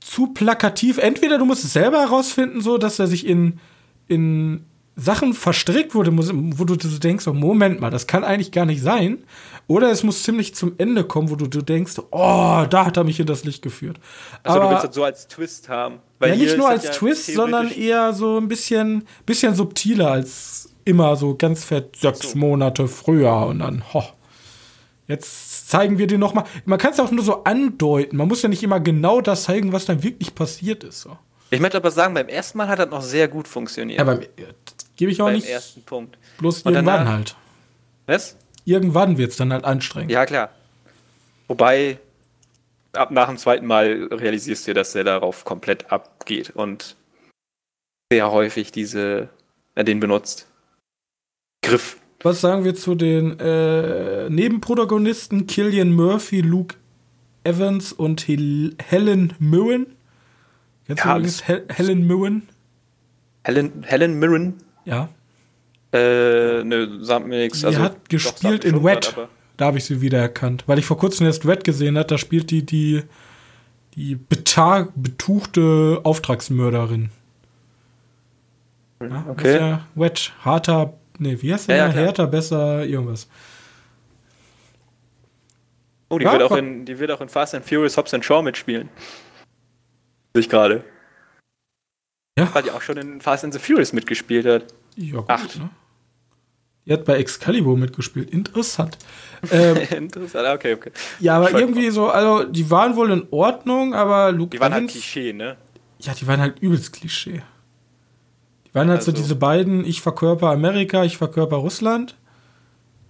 zu 0.00 0.28
plakativ. 0.28 0.98
Entweder 0.98 1.36
du 1.36 1.44
musst 1.44 1.64
es 1.64 1.72
selber 1.72 1.98
herausfinden, 1.98 2.60
so 2.60 2.78
dass 2.78 3.00
er 3.00 3.08
sich 3.08 3.26
in 3.26 3.58
in 4.06 4.66
Sachen 4.94 5.34
verstrickt 5.34 5.94
wurde, 5.94 6.12
wo 6.16 6.64
du 6.64 6.76
denkst, 6.76 7.26
oh, 7.26 7.32
Moment 7.32 7.80
mal, 7.80 7.90
das 7.90 8.06
kann 8.06 8.24
eigentlich 8.24 8.52
gar 8.52 8.64
nicht 8.64 8.82
sein. 8.82 9.18
Oder 9.66 9.90
es 9.90 10.02
muss 10.04 10.22
ziemlich 10.22 10.54
zum 10.54 10.74
Ende 10.78 11.04
kommen, 11.04 11.30
wo 11.30 11.36
du, 11.36 11.46
du 11.46 11.60
denkst, 11.62 11.94
oh, 12.10 12.64
da 12.70 12.86
hat 12.86 12.96
er 12.96 13.04
mich 13.04 13.20
in 13.20 13.26
das 13.26 13.44
Licht 13.44 13.62
geführt. 13.62 13.98
Also 14.42 14.58
Aber, 14.58 14.68
du 14.68 14.74
willst 14.74 14.88
das 14.88 14.94
so 14.94 15.04
als 15.04 15.28
Twist 15.28 15.68
haben. 15.68 16.00
ja, 16.20 16.34
nicht 16.34 16.56
nur 16.56 16.68
als 16.68 16.84
ja 16.84 16.90
Twist, 16.90 17.32
sondern 17.32 17.70
eher 17.70 18.12
so 18.12 18.38
ein 18.38 18.48
bisschen, 18.48 19.04
bisschen 19.26 19.54
subtiler 19.54 20.10
als 20.10 20.67
immer 20.88 21.16
so 21.16 21.36
ganz 21.36 21.64
fett 21.64 21.96
sechs 21.96 22.32
so. 22.32 22.38
Monate 22.38 22.88
früher 22.88 23.46
und 23.46 23.60
dann, 23.60 23.84
ho, 23.92 24.02
jetzt 25.06 25.68
zeigen 25.68 25.98
wir 25.98 26.06
dir 26.06 26.18
noch 26.18 26.34
mal. 26.34 26.44
Man 26.64 26.78
kann 26.78 26.92
es 26.92 27.00
auch 27.00 27.10
nur 27.10 27.24
so 27.24 27.44
andeuten. 27.44 28.16
Man 28.16 28.26
muss 28.26 28.42
ja 28.42 28.48
nicht 28.48 28.62
immer 28.62 28.80
genau 28.80 29.20
das 29.20 29.44
zeigen, 29.44 29.72
was 29.72 29.84
dann 29.84 30.02
wirklich 30.02 30.34
passiert 30.34 30.82
ist. 30.82 31.02
So. 31.02 31.18
Ich 31.50 31.60
möchte 31.60 31.76
aber 31.76 31.90
sagen, 31.90 32.14
beim 32.14 32.28
ersten 32.28 32.58
Mal 32.58 32.68
hat 32.68 32.78
das 32.78 32.90
noch 32.90 33.02
sehr 33.02 33.28
gut 33.28 33.46
funktioniert. 33.46 33.98
Ja, 33.98 34.04
beim, 34.04 34.20
gebe 34.96 35.12
ich 35.12 35.20
auch 35.20 35.26
beim 35.26 35.36
nicht. 35.36 35.48
ersten 35.48 35.82
Punkt. 35.82 36.18
Bloß 36.38 36.62
und 36.62 36.74
irgendwann 36.74 36.98
danach, 36.98 37.12
halt. 37.12 37.36
Was? 38.06 38.36
Irgendwann 38.64 39.16
wird 39.18 39.30
es 39.30 39.36
dann 39.36 39.52
halt 39.52 39.64
anstrengend. 39.64 40.10
Ja, 40.10 40.26
klar. 40.26 40.50
Wobei, 41.46 41.98
ab 42.92 43.10
nach 43.10 43.28
dem 43.28 43.38
zweiten 43.38 43.66
Mal 43.66 44.08
realisierst 44.10 44.66
du, 44.66 44.74
dass 44.74 44.92
der 44.92 45.04
darauf 45.04 45.44
komplett 45.44 45.90
abgeht 45.90 46.50
und 46.50 46.96
sehr 48.12 48.30
häufig 48.30 48.72
diese, 48.72 49.28
äh, 49.74 49.84
den 49.84 50.00
benutzt. 50.00 50.47
Griff. 51.68 51.96
Was 52.20 52.40
sagen 52.40 52.64
wir 52.64 52.74
zu 52.74 52.94
den 52.94 53.38
äh, 53.38 54.28
Nebenprotagonisten 54.28 55.46
Killian 55.46 55.92
Murphy, 55.92 56.40
Luke 56.40 56.74
Evans 57.44 57.92
und 57.92 58.26
Hel 58.26 58.74
Helen 58.82 59.34
Mirren? 59.38 59.86
Kennst 60.86 61.04
ja, 61.04 61.12
du 61.12 61.18
übrigens 61.18 61.46
Hel 61.46 61.64
Helen 61.68 62.06
Mirren? 62.06 62.48
Helen, 63.44 63.84
Helen 63.84 64.18
Mirren? 64.18 64.54
Ja. 64.84 65.08
Äh, 65.92 66.64
ne, 66.64 66.98
sagt 67.00 67.26
mir 67.26 67.38
nichts. 67.38 67.60
Sie 67.60 67.66
also, 67.66 67.80
hat 67.80 68.08
gespielt 68.08 68.64
in 68.64 68.82
Wet. 68.82 69.14
da 69.56 69.66
habe 69.66 69.78
ich 69.78 69.84
sie 69.84 70.00
wiedererkannt. 70.00 70.64
Weil 70.66 70.78
ich 70.78 70.86
vor 70.86 70.98
kurzem 70.98 71.26
erst 71.26 71.46
Wet 71.46 71.62
gesehen 71.64 71.96
habe, 71.96 72.08
da 72.08 72.18
spielt 72.18 72.50
die 72.50 72.66
die, 72.66 73.04
die 73.94 74.16
betuchte 74.16 76.00
Auftragsmörderin. 76.02 77.10
Ja, 79.00 79.24
okay. 79.28 79.56
Ja 79.56 79.86
Wet, 79.94 80.32
harter 80.44 80.94
Nee, 81.18 81.36
wie 81.40 81.52
heißt 81.52 81.68
der? 81.68 81.76
Ja, 81.76 81.86
ja, 81.86 81.92
Härter, 81.92 82.26
besser, 82.26 82.84
irgendwas. 82.84 83.28
Oh, 86.08 86.18
die, 86.18 86.24
ja, 86.24 86.32
wird 86.32 86.42
auch 86.42 86.56
in, 86.56 86.84
die 86.84 86.98
wird 86.98 87.10
auch 87.10 87.20
in 87.20 87.28
Fast 87.28 87.54
and 87.54 87.64
Furious 87.64 87.96
Hobbs 87.96 88.14
and 88.14 88.24
Shaw 88.24 88.42
mitspielen. 88.42 88.88
Sich 90.34 90.48
gerade. 90.48 90.84
Ja. 92.38 92.48
Weil 92.54 92.62
die 92.62 92.70
auch 92.70 92.82
schon 92.82 92.96
in 92.96 93.20
Fast 93.20 93.44
and 93.44 93.52
the 93.52 93.58
Furious 93.58 93.92
mitgespielt 93.92 94.46
hat. 94.46 94.66
Ja, 94.96 95.16
gut, 95.20 95.30
Acht. 95.30 95.58
Ne? 95.58 95.70
Die 96.86 96.92
hat 96.94 97.04
bei 97.04 97.18
Excalibur 97.18 97.76
mitgespielt. 97.76 98.30
Interessant. 98.30 98.96
Ähm, 99.52 99.76
Interessant, 99.96 100.48
okay, 100.48 100.74
okay. 100.74 100.90
Ja, 101.20 101.36
aber 101.36 101.52
irgendwie 101.52 101.90
so, 101.90 102.08
also 102.08 102.42
die 102.42 102.68
waren 102.72 102.96
wohl 102.96 103.12
in 103.12 103.24
Ordnung, 103.30 103.94
aber 103.94 104.32
Luke 104.32 104.50
Die 104.50 104.58
waren 104.58 104.72
halt 104.72 104.82
Evans, 104.82 104.94
halt 104.94 105.02
Klischee, 105.04 105.32
ne? 105.32 105.56
Ja, 106.00 106.12
die 106.12 106.26
waren 106.26 106.40
halt 106.40 106.58
übelst 106.58 106.92
Klischee. 106.92 107.42
Die 108.68 108.74
waren 108.74 108.88
halt 108.88 109.00
also, 109.00 109.10
so 109.10 109.16
diese 109.16 109.34
beiden, 109.34 109.84
ich 109.84 110.00
verkörper 110.00 110.48
Amerika, 110.48 111.04
ich 111.04 111.16
verkörper 111.16 111.56
Russland. 111.56 112.16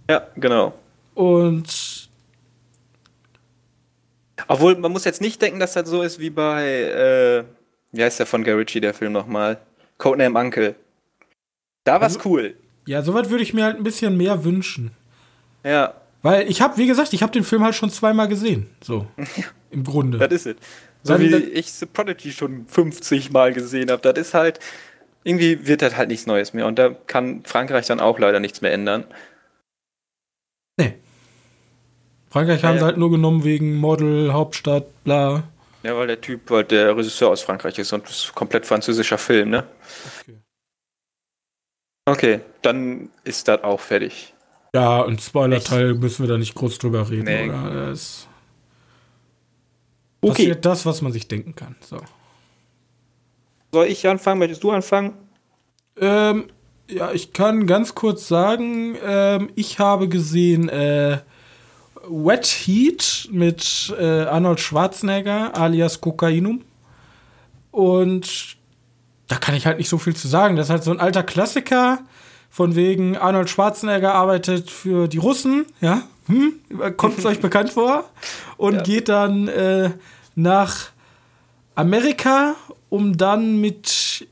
Ja, 0.08 0.26
genau. 0.36 0.74
Und 1.14 2.08
obwohl, 4.46 4.76
man 4.76 4.92
muss 4.92 5.04
jetzt 5.04 5.20
nicht 5.20 5.42
denken, 5.42 5.58
dass 5.58 5.72
das 5.72 5.88
so 5.88 6.02
ist 6.02 6.20
wie 6.20 6.30
bei, 6.30 6.64
äh, 6.64 7.44
wie 7.92 8.02
heißt 8.02 8.18
der 8.20 8.26
von 8.26 8.44
Guy 8.44 8.52
Ritchie, 8.52 8.80
der 8.80 8.94
Film 8.94 9.12
nochmal? 9.12 9.58
Codename 9.98 10.38
Uncle. 10.38 10.76
Da 11.84 12.00
war's 12.00 12.16
also, 12.16 12.28
cool. 12.28 12.54
Ja, 12.86 13.02
sowas 13.02 13.28
würde 13.30 13.42
ich 13.42 13.52
mir 13.52 13.64
halt 13.64 13.76
ein 13.76 13.84
bisschen 13.84 14.16
mehr 14.16 14.44
wünschen. 14.44 14.92
Ja. 15.64 15.94
Weil 16.22 16.48
ich 16.50 16.60
habe, 16.62 16.76
wie 16.76 16.86
gesagt, 16.86 17.12
ich 17.12 17.22
habe 17.22 17.32
den 17.32 17.44
Film 17.44 17.62
halt 17.62 17.74
schon 17.74 17.90
zweimal 17.90 18.28
gesehen. 18.28 18.70
So. 18.82 19.06
Im 19.70 19.84
Grunde. 19.84 20.18
Das 20.18 20.32
ist 20.32 20.46
es. 20.46 20.56
So 21.02 21.12
Dann, 21.12 21.22
wie 21.22 21.34
ich 21.34 21.70
The 21.70 21.86
Prodigy 21.86 22.32
schon 22.32 22.66
50 22.66 23.30
Mal 23.30 23.52
gesehen 23.52 23.90
habe. 23.90 24.02
Das 24.02 24.18
ist 24.18 24.34
halt, 24.34 24.58
irgendwie 25.24 25.66
wird 25.66 25.82
das 25.82 25.96
halt 25.96 26.08
nichts 26.08 26.26
Neues 26.26 26.52
mehr. 26.52 26.66
Und 26.66 26.78
da 26.78 26.90
kann 26.90 27.44
Frankreich 27.44 27.86
dann 27.86 28.00
auch 28.00 28.18
leider 28.18 28.40
nichts 28.40 28.60
mehr 28.60 28.72
ändern. 28.72 29.04
Nee. 30.78 30.94
Frankreich 32.30 32.62
ja, 32.62 32.68
haben 32.68 32.78
sie 32.78 32.84
halt 32.84 32.96
nur 32.96 33.10
genommen 33.10 33.44
wegen 33.44 33.76
Model, 33.76 34.32
Hauptstadt, 34.32 34.86
bla. 35.04 35.44
Ja, 35.82 35.96
weil 35.96 36.06
der 36.06 36.20
Typ, 36.20 36.50
weil 36.50 36.64
der 36.64 36.96
Regisseur 36.96 37.30
aus 37.30 37.42
Frankreich 37.42 37.78
ist 37.78 37.92
und 37.92 38.04
das 38.04 38.24
ist 38.24 38.34
komplett 38.34 38.66
französischer 38.66 39.18
Film, 39.18 39.50
ne? 39.50 39.64
Okay. 40.20 40.38
Okay, 42.06 42.40
dann 42.62 43.10
ist 43.24 43.48
das 43.48 43.62
auch 43.62 43.80
fertig. 43.80 44.34
Ja, 44.74 45.00
und 45.00 45.20
Spoiler-Teil 45.20 45.94
müssen 45.94 46.24
wir 46.24 46.28
da 46.28 46.38
nicht 46.38 46.54
groß 46.54 46.78
drüber 46.78 47.08
reden, 47.10 47.24
nee. 47.24 47.48
oder? 47.48 47.90
Das 47.90 48.26
okay. 50.20 50.30
passiert 50.30 50.64
das, 50.64 50.86
was 50.86 51.02
man 51.02 51.12
sich 51.12 51.28
denken 51.28 51.54
kann. 51.54 51.76
So. 51.80 52.00
Soll 53.72 53.86
ich 53.86 54.06
anfangen? 54.06 54.38
Möchtest 54.38 54.64
du 54.64 54.70
anfangen? 54.70 55.14
Ähm, 56.00 56.48
ja, 56.88 57.12
ich 57.12 57.32
kann 57.32 57.66
ganz 57.66 57.94
kurz 57.94 58.28
sagen, 58.28 58.96
ähm, 59.04 59.50
ich 59.54 59.78
habe 59.78 60.08
gesehen 60.08 60.68
äh, 60.68 61.18
Wet 62.08 62.46
Heat 62.46 63.28
mit 63.30 63.94
äh, 63.98 64.22
Arnold 64.22 64.60
Schwarzenegger 64.60 65.56
alias 65.56 66.00
Kokainum. 66.00 66.64
Und 67.70 68.56
da 69.26 69.36
kann 69.36 69.54
ich 69.54 69.66
halt 69.66 69.78
nicht 69.78 69.90
so 69.90 69.98
viel 69.98 70.16
zu 70.16 70.28
sagen. 70.28 70.56
Das 70.56 70.66
ist 70.66 70.70
halt 70.70 70.84
so 70.84 70.90
ein 70.90 71.00
alter 71.00 71.22
Klassiker, 71.22 71.98
von 72.50 72.74
wegen 72.74 73.16
Arnold 73.16 73.50
Schwarzenegger 73.50 74.14
arbeitet 74.14 74.70
für 74.70 75.06
die 75.06 75.18
Russen, 75.18 75.66
ja, 75.80 76.02
hm, 76.26 76.54
kommt 76.96 77.18
es 77.18 77.24
euch 77.24 77.40
bekannt 77.42 77.70
vor? 77.70 78.08
Und 78.56 78.74
ja. 78.74 78.82
geht 78.82 79.08
dann 79.08 79.48
äh, 79.48 79.90
nach 80.34 80.88
Amerika, 81.74 82.54
um 82.88 83.16
dann 83.16 83.60
mit, 83.60 84.26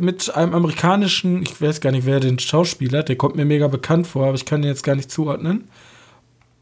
mit 0.00 0.34
einem 0.34 0.54
amerikanischen, 0.54 1.42
ich 1.42 1.60
weiß 1.60 1.80
gar 1.80 1.92
nicht, 1.92 2.06
wer 2.06 2.20
den 2.20 2.38
Schauspieler, 2.38 3.02
der 3.02 3.16
kommt 3.16 3.36
mir 3.36 3.44
mega 3.44 3.68
bekannt 3.68 4.06
vor, 4.06 4.26
aber 4.26 4.34
ich 4.34 4.44
kann 4.44 4.62
den 4.62 4.70
jetzt 4.70 4.82
gar 4.84 4.96
nicht 4.96 5.10
zuordnen. 5.10 5.68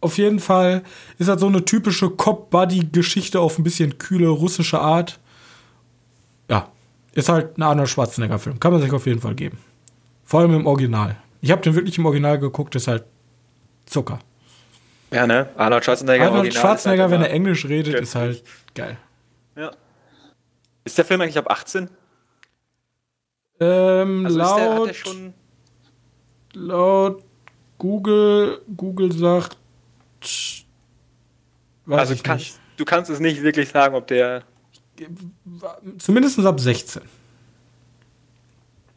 Auf 0.00 0.18
jeden 0.18 0.40
Fall 0.40 0.82
ist 1.18 1.28
das 1.28 1.40
so 1.40 1.46
eine 1.46 1.64
typische 1.64 2.10
Cop-Buddy-Geschichte 2.10 3.40
auf 3.40 3.58
ein 3.58 3.64
bisschen 3.64 3.96
kühle 3.96 4.28
russische 4.28 4.78
Art. 4.78 5.18
Ja, 6.50 6.68
ist 7.12 7.30
halt 7.30 7.56
ein 7.56 7.62
Arnold 7.62 7.88
Schwarzenegger-Film. 7.88 8.60
Kann 8.60 8.72
man 8.72 8.82
sich 8.82 8.92
auf 8.92 9.06
jeden 9.06 9.20
Fall 9.20 9.34
geben. 9.34 9.58
Vor 10.24 10.40
allem 10.40 10.54
im 10.54 10.66
Original. 10.66 11.16
Ich 11.40 11.50
habe 11.50 11.62
den 11.62 11.74
wirklich 11.74 11.96
im 11.96 12.04
Original 12.04 12.38
geguckt, 12.38 12.74
ist 12.74 12.88
halt 12.88 13.04
Zucker. 13.86 14.18
Ja, 15.10 15.26
ne? 15.26 15.48
Arnold 15.56 15.84
Schwarzenegger. 15.84 16.26
Arnold 16.26 16.52
Schwarzenegger, 16.52 17.04
halt 17.04 17.12
wenn 17.12 17.22
er 17.22 17.30
Englisch 17.30 17.64
redet, 17.66 17.94
ist 17.94 18.14
halt 18.14 18.42
geil. 18.74 18.98
Ja. 19.56 19.70
Ist 20.84 20.98
der 20.98 21.04
Film 21.04 21.20
eigentlich 21.20 21.38
ab 21.38 21.50
18? 21.50 21.88
Ähm, 23.60 24.26
also 24.26 24.38
laut, 24.38 24.88
der, 24.88 25.32
laut 26.54 27.22
Google, 27.78 28.60
Google 28.76 29.12
sagt. 29.12 29.56
also 31.88 32.14
kannst, 32.22 32.60
du 32.76 32.84
kannst 32.84 33.10
es 33.10 33.20
nicht 33.20 33.42
wirklich 33.42 33.68
sagen, 33.68 33.94
ob 33.94 34.06
der. 34.06 34.42
Zumindest 35.98 36.38
ab 36.38 36.60
16. 36.60 37.02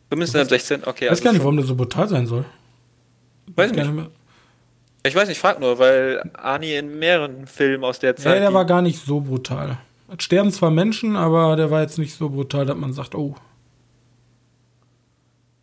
Zumindest 0.09 0.35
ab 0.35 0.49
16, 0.49 0.83
okay. 0.85 1.05
Ich 1.05 1.11
weiß 1.11 1.11
also 1.11 1.23
gar 1.23 1.33
nicht, 1.33 1.41
warum 1.41 1.57
der 1.57 1.65
so 1.65 1.75
brutal 1.75 2.07
sein 2.07 2.27
soll. 2.27 2.45
Weiß 3.55 3.71
ich 3.71 3.77
nicht. 3.77 3.91
Mehr. 3.91 4.09
Ich 5.03 5.15
weiß 5.15 5.27
nicht, 5.27 5.39
frag 5.39 5.59
nur, 5.59 5.79
weil 5.79 6.29
Arnie 6.33 6.75
in 6.75 6.99
mehreren 6.99 7.47
Filmen 7.47 7.83
aus 7.83 7.99
der 7.99 8.15
Zeit. 8.15 8.35
Ja, 8.35 8.39
der 8.39 8.53
war 8.53 8.65
gar 8.65 8.81
nicht 8.81 9.03
so 9.03 9.21
brutal. 9.21 9.77
Es 10.15 10.23
sterben 10.23 10.51
zwar 10.51 10.71
Menschen, 10.71 11.15
aber 11.15 11.55
der 11.55 11.69
war 11.71 11.81
jetzt 11.81 11.97
nicht 11.97 12.15
so 12.15 12.29
brutal, 12.29 12.65
dass 12.65 12.77
man 12.77 12.93
sagt, 12.93 13.15
oh. 13.15 13.35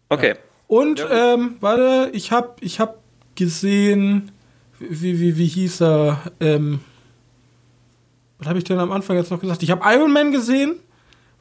Okay. 0.08 0.30
Ja. 0.30 0.34
Und, 0.66 0.98
ja. 0.98 1.34
ähm, 1.34 1.56
warte, 1.60 2.10
ich 2.12 2.32
hab, 2.32 2.62
ich 2.62 2.80
hab 2.80 2.98
gesehen, 3.34 4.32
wie, 4.78 5.20
wie, 5.20 5.36
wie 5.36 5.46
hieß 5.46 5.82
er, 5.82 6.20
ähm, 6.40 6.80
was 8.38 8.48
habe 8.48 8.58
ich 8.58 8.64
denn 8.64 8.78
am 8.78 8.92
Anfang 8.92 9.16
jetzt 9.16 9.30
noch 9.30 9.40
gesagt? 9.40 9.62
Ich 9.62 9.70
habe 9.70 9.82
Iron 9.94 10.12
Man 10.12 10.32
gesehen, 10.32 10.76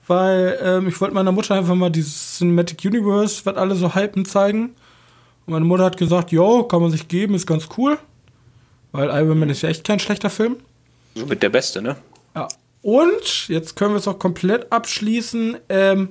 weil 0.08 0.60
ähm, 0.62 0.88
ich 0.88 1.00
wollte 1.02 1.14
meiner 1.14 1.32
Mutter 1.32 1.56
einfach 1.56 1.76
mal 1.76 1.90
dieses 1.90 2.38
Cinematic 2.38 2.86
Universe, 2.86 3.46
was 3.46 3.56
alle 3.56 3.76
so 3.76 3.96
hypen, 3.96 4.26
zeigen. 4.26 4.76
Und 5.46 5.54
meine 5.54 5.66
Mutter 5.66 5.84
hat 5.84 5.98
gesagt, 5.98 6.32
jo, 6.32 6.64
kann 6.64 6.82
man 6.82 6.92
sich 6.92 7.08
geben, 7.08 7.36
ist 7.36 7.48
ganz 7.48 7.68
cool. 7.78 7.98
Weil 8.92 9.10
Iron 9.10 9.40
Man 9.40 9.50
ist 9.50 9.62
ja 9.62 9.70
echt 9.70 9.84
kein 9.84 10.00
schlechter 10.00 10.30
Film. 10.30 10.58
So 11.16 11.26
mit 11.26 11.42
der 11.44 11.50
Beste, 11.50 11.82
ne? 11.82 11.98
Ja. 12.36 12.48
Und, 12.84 13.48
jetzt 13.48 13.76
können 13.76 13.94
wir 13.94 13.98
es 13.98 14.08
auch 14.08 14.20
komplett 14.20 14.72
abschließen. 14.72 15.58
Ähm, 15.70 16.10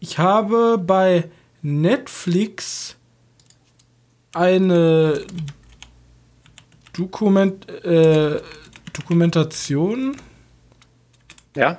ich 0.00 0.18
habe 0.18 0.78
bei 0.78 1.30
Netflix 1.60 2.96
eine 4.32 5.20
Dokument, 6.94 7.68
äh, 7.84 8.40
Dokumentation. 8.92 10.16
Ja. 11.54 11.78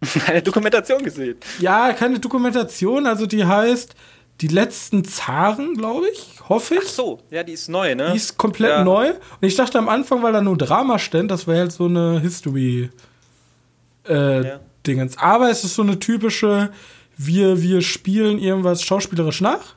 Eine 0.28 0.42
Dokumentation 0.42 1.02
gesehen. 1.02 1.38
Ja, 1.58 1.92
keine 1.92 2.20
Dokumentation, 2.20 3.04
also 3.04 3.26
die 3.26 3.44
heißt 3.44 3.96
die 4.40 4.46
letzten 4.46 5.04
Zaren, 5.04 5.74
glaube 5.74 6.06
ich, 6.12 6.40
hoffe 6.48 6.76
ich. 6.76 6.82
Ach 6.84 6.88
so, 6.88 7.18
ja, 7.30 7.42
die 7.42 7.54
ist 7.54 7.68
neu, 7.68 7.94
ne? 7.96 8.10
Die 8.12 8.16
ist 8.16 8.38
komplett 8.38 8.70
ja. 8.70 8.84
neu. 8.84 9.10
Und 9.10 9.18
ich 9.40 9.56
dachte 9.56 9.78
am 9.78 9.88
Anfang, 9.88 10.22
weil 10.22 10.32
da 10.32 10.40
nur 10.40 10.56
Drama 10.56 11.00
stand, 11.00 11.30
das 11.30 11.48
wäre 11.48 11.60
halt 11.60 11.72
so 11.72 11.86
eine 11.86 12.20
History 12.20 12.90
äh, 14.08 14.46
ja. 14.46 14.60
Dingens. 14.86 15.18
Aber 15.18 15.50
es 15.50 15.64
ist 15.64 15.74
so 15.74 15.82
eine 15.82 15.98
typische, 15.98 16.70
wir, 17.16 17.62
wir 17.62 17.82
spielen 17.82 18.38
irgendwas 18.38 18.82
schauspielerisch 18.82 19.40
nach. 19.40 19.76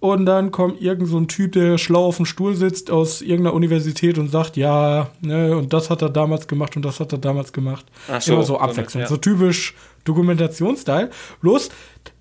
Und 0.00 0.26
dann 0.26 0.52
kommt 0.52 0.80
irgend 0.80 1.08
so 1.08 1.18
ein 1.18 1.26
Typ, 1.26 1.52
der 1.52 1.76
schlau 1.76 2.06
auf 2.06 2.18
dem 2.18 2.26
Stuhl 2.26 2.54
sitzt 2.54 2.88
aus 2.88 3.20
irgendeiner 3.20 3.54
Universität 3.54 4.16
und 4.16 4.30
sagt, 4.30 4.56
ja, 4.56 5.10
ne, 5.20 5.56
und 5.56 5.72
das 5.72 5.90
hat 5.90 6.02
er 6.02 6.08
damals 6.08 6.46
gemacht 6.46 6.76
und 6.76 6.84
das 6.84 7.00
hat 7.00 7.10
er 7.10 7.18
damals 7.18 7.52
gemacht. 7.52 7.84
Ach 8.08 8.22
so, 8.22 8.34
Immer 8.34 8.44
so 8.44 8.58
abwechselnd. 8.58 9.02
Ja. 9.02 9.08
So 9.08 9.16
typisch 9.16 9.74
Dokumentationsstyle. 10.04 11.10
Bloß, 11.40 11.70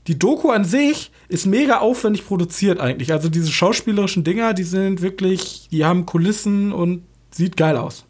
die 0.08 0.17
Doku 0.17 0.50
an 0.50 0.65
sich 0.65 1.12
ist 1.30 1.45
mega 1.45 1.78
aufwendig 1.78 2.26
produziert 2.26 2.80
eigentlich. 2.80 3.12
Also 3.13 3.30
diese 3.30 3.52
schauspielerischen 3.52 4.23
Dinger, 4.23 4.56
die 4.56 4.63
sind 4.63 5.04
wirklich, 5.04 5.67
die 5.69 5.86
haben 5.86 6.08
Kulissen 6.08 6.71
und 6.71 7.04
sieht 7.30 7.58
geil 7.58 7.78
aus. 7.78 8.06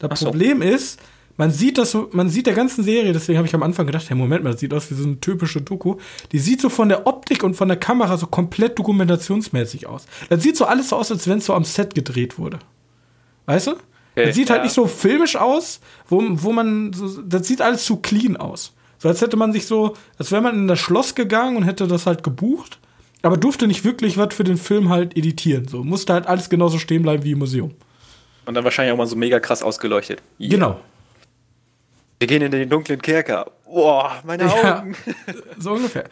Das 0.00 0.18
so. 0.18 0.26
Problem 0.26 0.62
ist, 0.62 0.98
man 1.36 1.50
sieht 1.50 1.78
das 1.78 1.96
man 2.12 2.28
sieht 2.28 2.46
der 2.46 2.54
ganzen 2.54 2.82
Serie, 2.82 3.12
deswegen 3.12 3.38
habe 3.38 3.46
ich 3.46 3.54
am 3.54 3.62
Anfang 3.62 3.86
gedacht, 3.86 4.08
hey, 4.08 4.16
Moment 4.16 4.44
mal, 4.44 4.52
das 4.52 4.60
sieht 4.60 4.72
aus 4.72 4.90
wie 4.90 4.94
so 4.94 5.04
eine 5.04 5.20
typische 5.20 5.60
Doku. 5.60 5.96
Die 6.32 6.38
sieht 6.38 6.60
so 6.60 6.68
von 6.68 6.88
der 6.88 7.06
Optik 7.06 7.42
und 7.42 7.54
von 7.54 7.68
der 7.68 7.76
Kamera 7.76 8.16
so 8.16 8.26
komplett 8.26 8.78
dokumentationsmäßig 8.78 9.86
aus. 9.86 10.06
Das 10.28 10.42
sieht 10.42 10.56
so 10.56 10.64
alles 10.64 10.88
so 10.88 10.96
aus, 10.96 11.10
als 11.10 11.28
wenn 11.28 11.38
es 11.38 11.46
so 11.46 11.54
am 11.54 11.64
Set 11.64 11.94
gedreht 11.94 12.38
wurde. 12.38 12.58
Weißt 13.46 13.68
du? 13.68 13.72
Okay, 13.72 14.26
das 14.26 14.34
sieht 14.34 14.48
halt 14.48 14.48
ja. 14.48 14.54
halt 14.54 14.64
nicht 14.64 14.74
so 14.74 14.86
filmisch 14.86 15.36
aus, 15.36 15.80
wo, 16.08 16.22
wo 16.22 16.52
man, 16.52 16.92
so, 16.94 17.20
das 17.20 17.46
sieht 17.46 17.60
alles 17.60 17.84
zu 17.84 17.96
clean 17.96 18.36
aus. 18.36 18.72
So 18.98 19.08
als 19.08 19.20
hätte 19.20 19.36
man 19.36 19.52
sich 19.52 19.66
so, 19.66 19.94
als 20.18 20.32
wäre 20.32 20.40
man 20.40 20.54
in 20.54 20.68
das 20.68 20.78
Schloss 20.78 21.14
gegangen 21.14 21.58
und 21.58 21.64
hätte 21.64 21.86
das 21.86 22.06
halt 22.06 22.22
gebucht, 22.22 22.78
aber 23.20 23.36
durfte 23.36 23.66
nicht 23.66 23.84
wirklich 23.84 24.16
was 24.16 24.34
für 24.34 24.44
den 24.44 24.56
Film 24.56 24.88
halt 24.88 25.16
editieren. 25.16 25.68
So 25.68 25.84
musste 25.84 26.14
halt 26.14 26.26
alles 26.26 26.48
genauso 26.48 26.78
stehen 26.78 27.02
bleiben 27.02 27.24
wie 27.24 27.32
im 27.32 27.40
Museum. 27.40 27.74
Und 28.46 28.54
dann 28.54 28.64
wahrscheinlich 28.64 28.92
auch 28.94 28.98
mal 28.98 29.06
so 29.06 29.16
mega 29.16 29.38
krass 29.38 29.62
ausgeleuchtet. 29.62 30.22
Yeah. 30.40 30.50
Genau. 30.50 30.80
Wir 32.18 32.26
gehen 32.26 32.42
in 32.42 32.50
den 32.50 32.68
dunklen 32.68 33.00
Kerker. 33.00 33.50
Boah, 33.64 34.22
meine 34.24 34.50
Augen. 34.50 34.96
Ja, 35.04 35.34
so 35.58 35.72
ungefähr. 35.72 36.04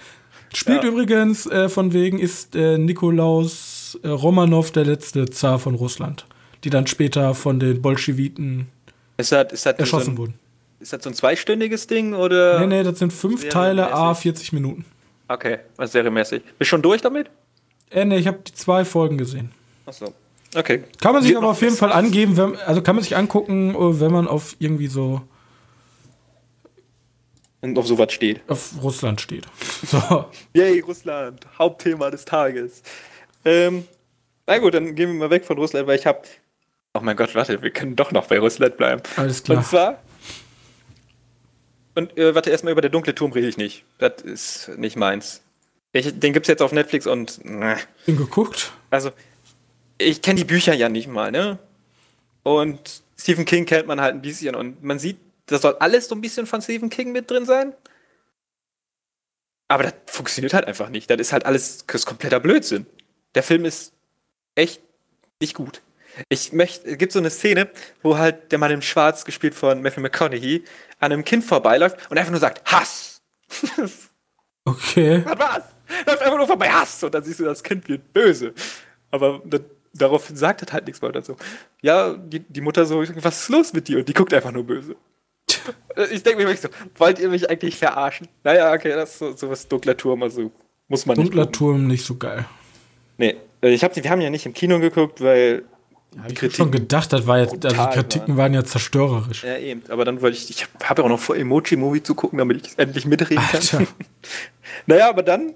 Spielt 0.55 0.85
ja. 0.85 0.90
übrigens 0.90 1.47
äh, 1.47 1.69
von 1.69 1.93
wegen 1.93 2.19
ist 2.19 2.55
äh, 2.55 2.79
Nikolaus 2.79 3.99
äh, 4.03 4.09
Romanov 4.09 4.71
der 4.71 4.85
letzte 4.85 5.27
Zar 5.27 5.59
von 5.59 5.75
Russland, 5.75 6.27
die 6.62 6.71
dann 6.71 6.87
später 6.87 7.35
von 7.35 7.59
den 7.59 7.81
Bolschewiten 7.81 8.69
ist 9.17 9.33
das, 9.33 9.53
ist 9.53 9.67
das 9.67 9.75
erschossen 9.79 10.17
so 10.17 10.19
wurden. 10.19 10.35
Ist 10.81 10.93
das 10.93 11.03
so 11.03 11.11
ein 11.11 11.14
zweistündiges 11.14 11.87
Ding 11.87 12.14
oder? 12.14 12.61
Nee, 12.61 12.67
nee, 12.67 12.83
das 12.83 12.99
sind 12.99 13.12
fünf 13.12 13.49
Teile, 13.49 13.93
a 13.93 14.14
40 14.14 14.53
Minuten. 14.53 14.85
Okay, 15.29 15.59
was 15.77 15.93
serienmäßig. 15.93 16.43
Bist 16.43 16.61
du 16.61 16.64
schon 16.64 16.83
durch 16.83 17.01
damit? 17.01 17.31
Äh, 17.90 18.05
nee, 18.05 18.19
ich 18.19 18.27
habe 18.27 18.38
die 18.47 18.53
zwei 18.53 18.85
Folgen 18.85 19.17
gesehen. 19.17 19.51
Ach 19.87 19.93
so. 19.93 20.12
Okay. 20.55 20.85
Kann 21.01 21.14
man 21.14 21.23
sich 21.23 21.33
Wird 21.33 21.43
aber 21.43 21.51
auf 21.51 21.62
jeden 21.62 21.77
Fall 21.77 21.93
angeben, 21.93 22.37
wenn, 22.37 22.57
also 22.57 22.83
kann 22.83 22.97
man 22.97 23.03
sich 23.03 23.17
angucken, 23.17 23.75
äh, 23.75 24.01
wenn 24.01 24.12
man 24.12 24.29
auf 24.29 24.57
irgendwie 24.59 24.88
so 24.88 25.23
und 27.64 27.79
auf 27.79 27.87
sowas 27.87 28.12
steht. 28.12 28.40
Auf 28.48 28.72
Russland 28.83 29.20
steht. 29.20 29.46
So. 29.87 30.27
Yay, 30.55 30.81
Russland. 30.81 31.46
Hauptthema 31.59 32.11
des 32.11 32.24
Tages. 32.24 32.83
Ähm, 33.44 33.87
na 34.46 34.59
gut, 34.59 34.74
dann 34.74 34.94
gehen 34.94 35.12
wir 35.12 35.18
mal 35.18 35.31
weg 35.31 35.44
von 35.44 35.59
Russland, 35.59 35.87
weil 35.87 35.98
ich 35.98 36.07
habe. 36.07 36.22
Oh 36.94 37.00
mein 37.03 37.16
Gott, 37.16 37.35
warte, 37.35 37.61
wir 37.61 37.70
können 37.70 37.96
doch 37.96 38.12
noch 38.12 38.27
bei 38.27 38.38
Russland 38.38 38.77
bleiben. 38.77 39.03
Alles 39.16 39.42
klar. 39.42 39.59
Und 39.59 39.64
zwar 39.66 39.98
und 41.94 42.16
äh, 42.18 42.35
warte, 42.35 42.50
erstmal 42.50 42.72
über 42.72 42.81
der 42.81 42.90
dunkle 42.90 43.14
Turm 43.14 43.33
rede 43.33 43.48
ich 43.48 43.57
nicht. 43.57 43.85
Das 43.98 44.22
ist 44.22 44.70
nicht 44.77 44.96
meins. 44.96 45.42
Ich, 45.92 46.18
den 46.18 46.33
gibt's 46.33 46.48
jetzt 46.48 46.62
auf 46.62 46.72
Netflix 46.72 47.07
und. 47.07 47.40
Äh. 47.44 47.77
Den 48.07 48.16
geguckt? 48.16 48.72
Also, 48.90 49.11
ich 49.98 50.22
kenne 50.22 50.38
die 50.38 50.44
Bücher 50.44 50.74
ja 50.74 50.88
nicht 50.88 51.07
mal, 51.07 51.31
ne? 51.31 51.59
Und 52.42 53.03
Stephen 53.16 53.44
King 53.44 53.64
kennt 53.64 53.87
man 53.87 54.00
halt 54.00 54.14
ein 54.14 54.22
bisschen 54.22 54.55
und 54.55 54.83
man 54.83 54.98
sieht, 54.98 55.18
da 55.47 55.59
soll 55.59 55.77
alles 55.81 56.09
so 56.09 56.15
ein 56.15 56.21
bisschen 56.21 56.47
von 56.47 56.63
Stephen 56.63 56.91
King 56.91 57.13
mit 57.13 57.31
drin 57.31 57.45
sein. 57.45 57.75
Aber 59.69 59.83
das 59.83 59.95
funktioniert 60.07 60.55
halt 60.55 60.67
einfach 60.67 60.89
nicht. 60.89 61.11
Das 61.11 61.19
ist 61.19 61.33
halt 61.33 61.47
alles 61.47 61.87
das 61.87 62.03
ist 62.03 62.07
kompletter 62.07 62.41
Blödsinn. 62.41 62.87
Der 63.35 63.43
Film 63.43 63.65
ist 63.65 63.93
echt 64.55 64.83
nicht 65.41 65.55
gut. 65.55 65.83
Ich 66.29 66.53
möchte, 66.53 66.89
es 66.89 66.99
gibt 66.99 67.13
so 67.13 67.19
eine 67.19 67.31
Szene, 67.31 67.71
wo 68.03 68.17
halt 68.17 68.53
der 68.53 68.59
Mann 68.59 68.71
im 68.71 68.83
Schwarz, 68.83 69.25
gespielt 69.25 69.55
von 69.55 69.83
Matthew 69.83 70.01
McConaughey, 70.01 70.65
an 71.01 71.13
einem 71.13 71.25
Kind 71.25 71.45
vorbeiläuft 71.45 72.11
und 72.11 72.19
einfach 72.19 72.31
nur 72.31 72.41
sagt, 72.41 72.71
Hass! 72.71 73.21
Okay. 74.67 75.23
Was 75.27 75.39
war's? 75.39 75.65
Läuft 76.07 76.23
einfach 76.23 76.39
nur 76.39 76.47
vorbei, 76.47 76.71
Hass! 76.71 77.05
Und 77.05 77.15
dann 77.15 77.23
siehst 77.23 77.39
du, 77.39 77.45
das 77.45 77.63
Kind 77.63 77.87
wird 77.87 78.15
böse. 78.15 78.55
Aber 79.11 79.43
das, 79.45 79.61
darauf 79.93 80.31
sagt 80.33 80.63
er 80.63 80.73
halt 80.73 80.87
nichts 80.87 81.03
weiter 81.03 81.21
so. 81.21 81.37
Ja, 81.83 82.15
die, 82.15 82.41
die 82.41 82.63
Mutter 82.63 82.87
so, 82.87 83.03
was 83.17 83.43
ist 83.43 83.49
los 83.51 83.75
mit 83.75 83.89
dir? 83.89 83.99
Und 83.99 84.09
die 84.09 84.15
guckt 84.15 84.33
einfach 84.33 84.53
nur 84.53 84.65
böse. 84.65 84.97
Ich 86.11 86.22
denke 86.22 86.42
mir 86.42 86.48
wirklich 86.48 86.61
so, 86.61 86.68
wollt 86.96 87.18
ihr 87.18 87.29
mich 87.29 87.48
eigentlich 87.48 87.77
verarschen? 87.77 88.29
Naja, 88.42 88.72
okay, 88.72 88.90
das 88.90 89.12
ist 89.12 89.18
so, 89.18 89.33
so 89.37 89.50
was 89.50 89.66
Dunkler 89.68 89.96
Turm, 89.96 90.22
also 90.22 90.50
muss 90.88 91.07
man 91.07 91.16
Dunkler 91.16 91.44
nicht. 91.44 91.55
Dunkler 91.55 91.72
Turm 91.72 91.87
nicht 91.87 92.05
so 92.05 92.16
geil. 92.16 92.44
Nee, 93.18 93.37
ich 93.62 93.83
hab, 93.85 93.94
wir 93.96 94.11
haben 94.11 94.20
ja 94.20 94.31
nicht 94.31 94.46
im 94.46 94.53
Kino 94.53 94.79
geguckt, 94.81 95.20
weil 95.20 95.64
Ja, 96.16 96.22
die 96.29 96.35
Kritik 96.35 96.57
schon 96.57 96.70
gedacht, 96.70 97.12
das 97.12 97.27
war 97.27 97.38
jetzt, 97.38 97.64
also 97.64 97.77
die 97.77 97.90
Kritiken 97.94 98.29
waren. 98.29 98.38
waren 98.38 98.55
ja 98.55 98.64
zerstörerisch. 98.64 99.44
Ja, 99.44 99.57
eben. 99.59 99.83
Aber 99.88 100.05
dann 100.05 100.20
wollte 100.20 100.37
ich, 100.37 100.50
ich 100.50 100.66
habe 100.83 101.00
ja 101.00 101.07
auch 101.07 101.09
noch 101.09 101.20
vor, 101.20 101.37
Emoji-Movie 101.37 102.03
zu 102.03 102.14
gucken, 102.14 102.38
damit 102.38 102.66
ich 102.66 102.79
endlich 102.79 103.07
mitreden 103.07 103.42
kann. 103.44 103.87
naja, 104.87 105.09
aber 105.09 105.22
dann, 105.22 105.55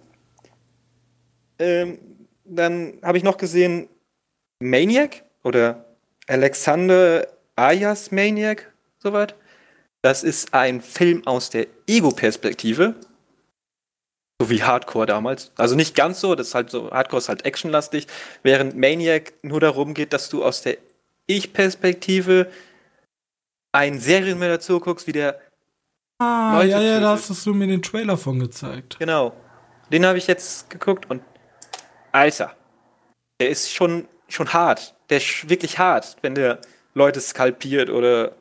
ähm, 1.58 1.98
dann 2.44 2.94
habe 3.02 3.18
ich 3.18 3.24
noch 3.24 3.36
gesehen 3.36 3.88
Maniac 4.60 5.22
oder 5.42 5.84
Alexander 6.26 7.26
Ayas 7.56 8.10
Maniac, 8.12 8.72
soweit. 8.98 9.34
Das 10.02 10.22
ist 10.22 10.54
ein 10.54 10.80
Film 10.80 11.26
aus 11.26 11.50
der 11.50 11.66
Ego-Perspektive. 11.86 12.94
So 14.40 14.50
wie 14.50 14.62
Hardcore 14.62 15.06
damals. 15.06 15.50
Also 15.56 15.74
nicht 15.74 15.96
ganz 15.96 16.20
so, 16.20 16.36
das 16.36 16.48
ist 16.48 16.54
halt 16.54 16.70
so, 16.70 16.90
Hardcore 16.90 17.18
ist 17.18 17.28
halt 17.28 17.44
actionlastig, 17.44 18.06
während 18.44 18.76
Maniac 18.76 19.32
nur 19.42 19.60
darum 19.60 19.94
geht, 19.94 20.12
dass 20.12 20.28
du 20.28 20.44
aus 20.44 20.62
der 20.62 20.78
Ich-Perspektive 21.26 22.50
einen 23.72 23.98
Serienmörder 23.98 24.60
zuguckst, 24.60 25.06
wie 25.08 25.12
der 25.12 25.40
Ah, 26.20 26.56
Leute 26.56 26.70
ja, 26.70 26.80
ja, 26.80 27.00
da 27.00 27.10
hast 27.10 27.46
du 27.46 27.54
mir 27.54 27.68
den 27.68 27.82
Trailer 27.82 28.16
von 28.16 28.40
gezeigt. 28.40 28.98
Genau. 28.98 29.32
Den 29.92 30.04
habe 30.04 30.18
ich 30.18 30.26
jetzt 30.26 30.68
geguckt 30.68 31.08
und 31.08 31.22
Alter, 32.10 32.56
der 33.40 33.50
ist 33.50 33.72
schon, 33.72 34.08
schon 34.28 34.52
hart. 34.52 34.94
Der 35.10 35.18
ist 35.18 35.48
wirklich 35.48 35.78
hart, 35.78 36.16
wenn 36.22 36.34
der 36.34 36.60
Leute 36.94 37.20
skalpiert 37.20 37.88
oder 37.88 38.32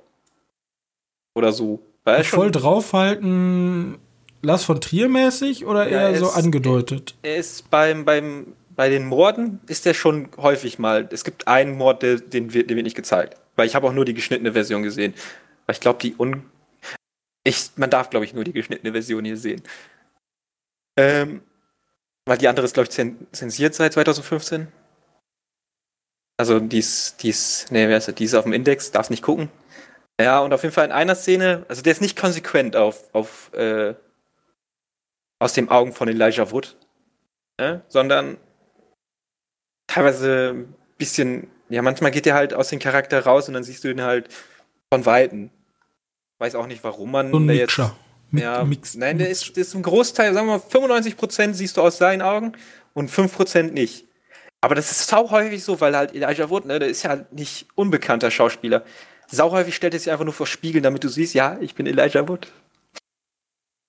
oder 1.37 1.53
so. 1.53 1.79
Voll 2.23 2.51
draufhalten, 2.51 3.97
Lars 4.41 4.63
von 4.63 4.79
Trier 4.81 5.09
mäßig 5.09 5.65
oder 5.65 5.89
ja, 5.89 6.09
eher 6.09 6.19
so 6.19 6.27
ist, 6.27 6.35
angedeutet? 6.35 7.15
Er, 7.21 7.31
er 7.31 7.37
ist 7.37 7.69
beim, 7.69 8.05
beim, 8.05 8.53
bei 8.75 8.89
den 8.89 9.05
Morden 9.05 9.59
ist 9.67 9.85
er 9.85 9.93
schon 9.93 10.29
häufig 10.37 10.79
mal. 10.79 11.07
Es 11.11 11.23
gibt 11.23 11.47
einen 11.47 11.77
Mord, 11.77 12.03
der, 12.03 12.17
den, 12.17 12.53
wird, 12.53 12.69
den 12.69 12.75
wird 12.75 12.85
nicht 12.85 12.95
gezeigt. 12.95 13.37
Weil 13.55 13.67
ich 13.67 13.75
habe 13.75 13.87
auch 13.87 13.93
nur 13.93 14.05
die 14.05 14.13
geschnittene 14.13 14.53
Version 14.53 14.83
gesehen. 14.83 15.13
Weil 15.65 15.73
ich 15.73 15.79
glaube, 15.81 15.99
die 16.01 16.15
un. 16.17 16.43
Ich, 17.43 17.71
man 17.75 17.89
darf, 17.89 18.09
glaube 18.09 18.25
ich, 18.25 18.33
nur 18.33 18.43
die 18.43 18.53
geschnittene 18.53 18.91
Version 18.91 19.25
hier 19.25 19.37
sehen. 19.37 19.61
Ähm, 20.97 21.41
weil 22.25 22.37
die 22.37 22.47
andere 22.47 22.65
ist, 22.65 22.73
glaube 22.73 22.89
ich, 22.89 23.31
zensiert 23.31 23.73
seit 23.73 23.93
2015. 23.93 24.67
Also 26.37 26.59
die 26.59 26.79
ist, 26.79 27.23
die 27.23 27.29
ist, 27.29 27.71
nee, 27.71 27.87
wer 27.87 27.97
ist 27.97 28.07
das? 28.07 28.15
Die 28.15 28.25
ist 28.25 28.35
auf 28.35 28.43
dem 28.43 28.53
Index, 28.53 28.91
darf 28.91 29.09
nicht 29.09 29.23
gucken. 29.23 29.49
Ja, 30.19 30.39
und 30.39 30.53
auf 30.53 30.63
jeden 30.63 30.73
Fall 30.73 30.85
in 30.85 30.91
einer 30.91 31.15
Szene, 31.15 31.65
also 31.67 31.81
der 31.81 31.91
ist 31.91 32.01
nicht 32.01 32.17
konsequent 32.17 32.75
auf, 32.75 33.03
auf 33.13 33.53
äh, 33.53 33.93
aus 35.39 35.53
den 35.53 35.69
Augen 35.69 35.93
von 35.93 36.07
Elijah 36.07 36.51
Wood, 36.51 36.75
ne? 37.59 37.81
sondern 37.87 38.37
teilweise 39.85 40.53
ein 40.55 40.75
bisschen, 40.97 41.47
ja, 41.69 41.81
manchmal 41.81 42.11
geht 42.11 42.25
der 42.25 42.33
halt 42.33 42.53
aus 42.53 42.69
dem 42.69 42.79
Charakter 42.79 43.23
raus 43.23 43.47
und 43.47 43.53
dann 43.53 43.63
siehst 43.63 43.83
du 43.83 43.89
ihn 43.89 44.01
halt 44.01 44.29
von 44.91 45.05
Weitem. 45.05 45.51
Weiß 46.39 46.55
auch 46.55 46.67
nicht, 46.67 46.83
warum 46.83 47.11
man 47.11 47.31
so 47.31 47.37
ein 47.37 47.49
jetzt. 47.49 47.73
Ja, 48.31 48.63
Mix, 48.65 48.95
nein, 48.95 49.17
der 49.17 49.29
ist, 49.29 49.55
der 49.55 49.61
ist 49.61 49.73
ein 49.73 49.83
Großteil, 49.83 50.33
sagen 50.33 50.47
wir 50.47 50.57
mal, 50.57 50.63
95% 50.63 51.53
siehst 51.53 51.77
du 51.77 51.81
aus 51.81 51.97
seinen 51.97 52.21
Augen 52.21 52.53
und 52.93 53.09
5% 53.09 53.71
nicht. 53.71 54.05
Aber 54.59 54.75
das 54.75 54.91
ist 54.91 55.07
sau 55.07 55.29
häufig 55.29 55.63
so, 55.63 55.79
weil 55.79 55.95
halt 55.95 56.13
Elijah 56.13 56.49
Wood, 56.49 56.65
ne, 56.65 56.79
der 56.79 56.89
ist 56.89 57.03
ja 57.03 57.25
nicht 57.31 57.67
unbekannter 57.75 58.29
Schauspieler. 58.29 58.83
Sau 59.27 59.51
häufig 59.51 59.75
stellt 59.75 59.93
er 59.93 59.99
sich 59.99 60.09
einfach 60.11 60.23
nur 60.23 60.33
vor 60.33 60.47
Spiegeln, 60.47 60.83
damit 60.83 61.03
du 61.03 61.09
siehst, 61.09 61.33
ja, 61.33 61.57
ich 61.59 61.75
bin 61.75 61.85
Elijah 61.85 62.27
Wood. 62.27 62.47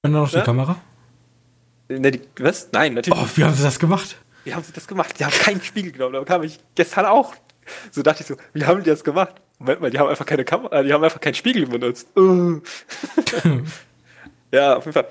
Und 0.02 0.12
noch 0.12 0.30
ja? 0.32 0.40
die 0.40 0.44
Kamera? 0.44 0.80
Ne, 1.88 2.10
die, 2.10 2.20
was? 2.38 2.68
Nein, 2.72 2.94
natürlich. 2.94 3.18
Oh, 3.18 3.26
wie 3.36 3.44
haben 3.44 3.54
sie 3.54 3.62
das 3.62 3.78
gemacht? 3.78 4.16
Wie 4.44 4.54
haben 4.54 4.62
sie 4.62 4.72
das 4.72 4.86
gemacht? 4.86 5.18
Die 5.18 5.24
haben 5.24 5.32
keinen 5.32 5.62
Spiegel 5.62 5.92
genommen. 5.92 6.14
Da 6.14 6.24
kam 6.24 6.42
ich 6.42 6.58
gestern 6.74 7.06
auch. 7.06 7.34
So 7.90 8.02
dachte 8.02 8.22
ich 8.22 8.26
so, 8.26 8.36
wie 8.52 8.64
haben 8.64 8.82
die 8.82 8.90
das 8.90 9.04
gemacht? 9.04 9.34
Moment 9.58 9.80
mal, 9.80 9.90
die 9.90 9.98
haben 9.98 10.08
einfach 10.08 10.26
keine 10.26 10.44
Kamera, 10.44 10.82
die 10.82 10.92
haben 10.92 11.02
einfach 11.02 11.20
keinen 11.20 11.34
Spiegel 11.34 11.66
benutzt. 11.66 12.08
ja, 14.52 14.76
auf 14.76 14.84
jeden 14.84 14.92
Fall. 14.92 15.08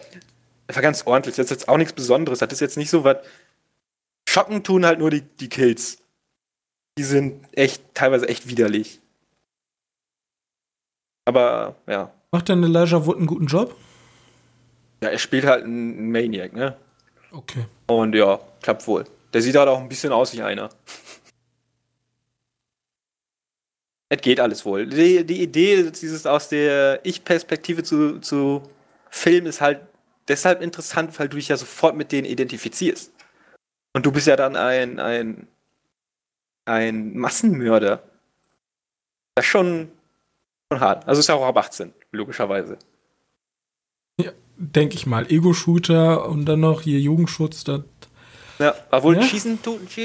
Das 0.68 0.76
war 0.76 0.84
ganz 0.84 1.06
ordentlich. 1.06 1.36
Das 1.36 1.46
ist 1.46 1.52
jetzt 1.52 1.70
auch 1.70 1.78
nichts 1.78 1.94
Besonderes. 1.94 2.40
Das 2.40 2.52
ist 2.52 2.60
jetzt 2.60 2.78
nicht 2.78 2.90
so 2.90 3.04
was. 3.04 3.18
Schocken 4.28 4.64
tun 4.64 4.86
halt 4.86 5.00
nur 5.00 5.10
die, 5.10 5.22
die 5.22 5.50
Kills. 5.50 6.00
Die 6.98 7.04
sind 7.04 7.46
echt, 7.54 7.84
teilweise 7.94 8.28
echt 8.28 8.50
widerlich. 8.50 9.00
Aber, 11.28 11.76
ja. 11.88 12.10
Macht 12.32 12.48
denn 12.48 12.64
Elijah 12.64 13.06
Wood 13.06 13.18
einen 13.18 13.28
guten 13.28 13.48
Job? 13.48 13.76
Ja, 15.04 15.10
er 15.10 15.18
spielt 15.18 15.46
halt 15.46 15.66
einen 15.66 16.10
Maniac, 16.10 16.54
ne? 16.54 16.78
Okay. 17.32 17.66
Und 17.88 18.16
ja, 18.16 18.40
klappt 18.62 18.88
wohl. 18.88 19.04
Der 19.34 19.42
sieht 19.42 19.58
halt 19.58 19.68
auch 19.68 19.82
ein 19.82 19.90
bisschen 19.90 20.14
aus 20.14 20.34
wie 20.34 20.42
einer. 20.42 20.70
es 24.10 24.22
geht 24.22 24.40
alles 24.40 24.64
wohl. 24.64 24.88
Die, 24.88 25.26
die 25.26 25.44
Idee, 25.44 25.92
dieses 25.92 26.26
aus 26.26 26.48
der 26.48 27.02
Ich-Perspektive 27.04 27.84
zu, 27.84 28.20
zu 28.20 28.64
filmen, 29.10 29.48
ist 29.48 29.60
halt 29.60 29.82
deshalb 30.30 30.62
interessant, 30.62 31.20
weil 31.20 31.28
du 31.28 31.36
dich 31.36 31.50
ja 31.50 31.58
sofort 31.58 31.98
mit 31.98 32.14
denen 32.14 32.26
identifizierst. 32.26 33.12
Und 33.92 34.06
du 34.06 34.14
bist 34.14 34.28
ja 34.28 34.38
dann 34.38 34.56
ein, 34.56 35.02
ein, 35.02 35.50
ein 36.64 37.18
Massenmörder. 37.18 38.02
Das 39.36 39.44
ist 39.44 39.52
schon, 39.52 39.92
schon 40.72 40.80
hart. 40.82 41.08
Also 41.08 41.20
ist 41.20 41.28
ja 41.28 41.36
auch 41.36 41.46
ab 41.46 41.58
18, 41.58 41.94
logischerweise. 42.12 42.78
Ja, 44.20 44.32
denke 44.58 44.96
ich 44.96 45.06
mal. 45.06 45.32
Ego-Shooter 45.32 46.28
und 46.28 46.46
dann 46.46 46.62
noch 46.62 46.82
hier 46.82 47.00
Jugendschutz. 47.00 47.64
Das 47.64 47.82
ja, 48.60 48.74
obwohl 48.92 49.18
ja? 49.18 49.24
Schießen, 49.24 49.60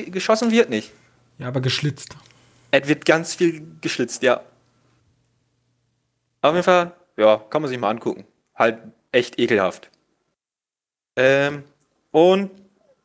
geschossen 0.08 0.50
wird 0.50 0.68
nicht. 0.68 0.92
Ja, 1.38 1.48
aber 1.48 1.60
geschlitzt. 1.60 2.16
Es 2.70 2.86
wird 2.86 3.04
ganz 3.04 3.34
viel 3.34 3.66
geschlitzt, 3.80 4.22
ja. 4.22 4.42
Auf 6.42 6.52
jeden 6.52 6.64
Fall, 6.64 6.92
ja, 7.16 7.38
kann 7.38 7.62
man 7.62 7.68
sich 7.70 7.78
mal 7.78 7.90
angucken. 7.90 8.26
Halt 8.54 8.78
echt 9.10 9.38
ekelhaft. 9.38 9.90
Ähm, 11.16 11.64
und 12.10 12.50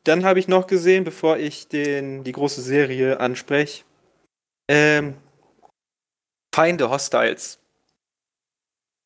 dann 0.04 0.24
habe 0.24 0.38
ich 0.38 0.48
noch 0.48 0.66
gesehen, 0.66 1.04
bevor 1.04 1.38
ich 1.38 1.68
den, 1.68 2.24
die 2.24 2.32
große 2.32 2.62
Serie 2.62 3.20
anspreche, 3.20 3.84
ähm, 4.68 5.14
Feinde 6.54 6.90
Hostiles. 6.90 7.58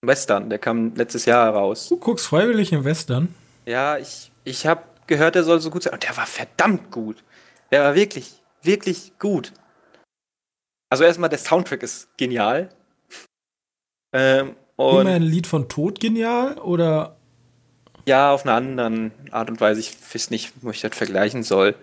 Western, 0.04 0.50
der 0.50 0.58
kam 0.58 0.94
letztes 0.96 1.26
Jahr 1.26 1.54
raus. 1.54 1.88
Du 1.88 1.96
guckst 1.96 2.26
freiwillig 2.26 2.72
im 2.72 2.84
Western? 2.84 3.32
Ja, 3.66 3.98
ich, 3.98 4.32
ich 4.42 4.66
habe 4.66 4.82
gehört, 5.06 5.36
der 5.36 5.44
soll 5.44 5.60
so 5.60 5.70
gut 5.70 5.84
sein. 5.84 5.92
Und 5.92 6.02
der 6.02 6.16
war 6.16 6.26
verdammt 6.26 6.90
gut. 6.90 7.22
Der 7.70 7.84
war 7.84 7.94
wirklich, 7.94 8.32
wirklich 8.62 9.12
gut. 9.18 9.52
Also 10.90 11.04
erstmal, 11.04 11.30
der 11.30 11.38
Soundtrack 11.38 11.82
ist 11.82 12.08
genial. 12.16 12.68
Ähm, 14.12 14.56
und 14.76 15.02
Immer 15.02 15.10
ein 15.10 15.22
Lied 15.22 15.46
von 15.46 15.68
Tod 15.68 16.00
genial 16.00 16.58
oder? 16.58 17.16
Ja, 18.06 18.32
auf 18.32 18.44
eine 18.44 18.54
andere 18.54 19.10
Art 19.30 19.48
und 19.48 19.60
Weise. 19.60 19.80
Ich 19.80 19.96
weiß 20.12 20.30
nicht, 20.30 20.52
wo 20.60 20.70
ich 20.70 20.80
das 20.80 20.96
vergleichen 20.96 21.44
soll. 21.44 21.76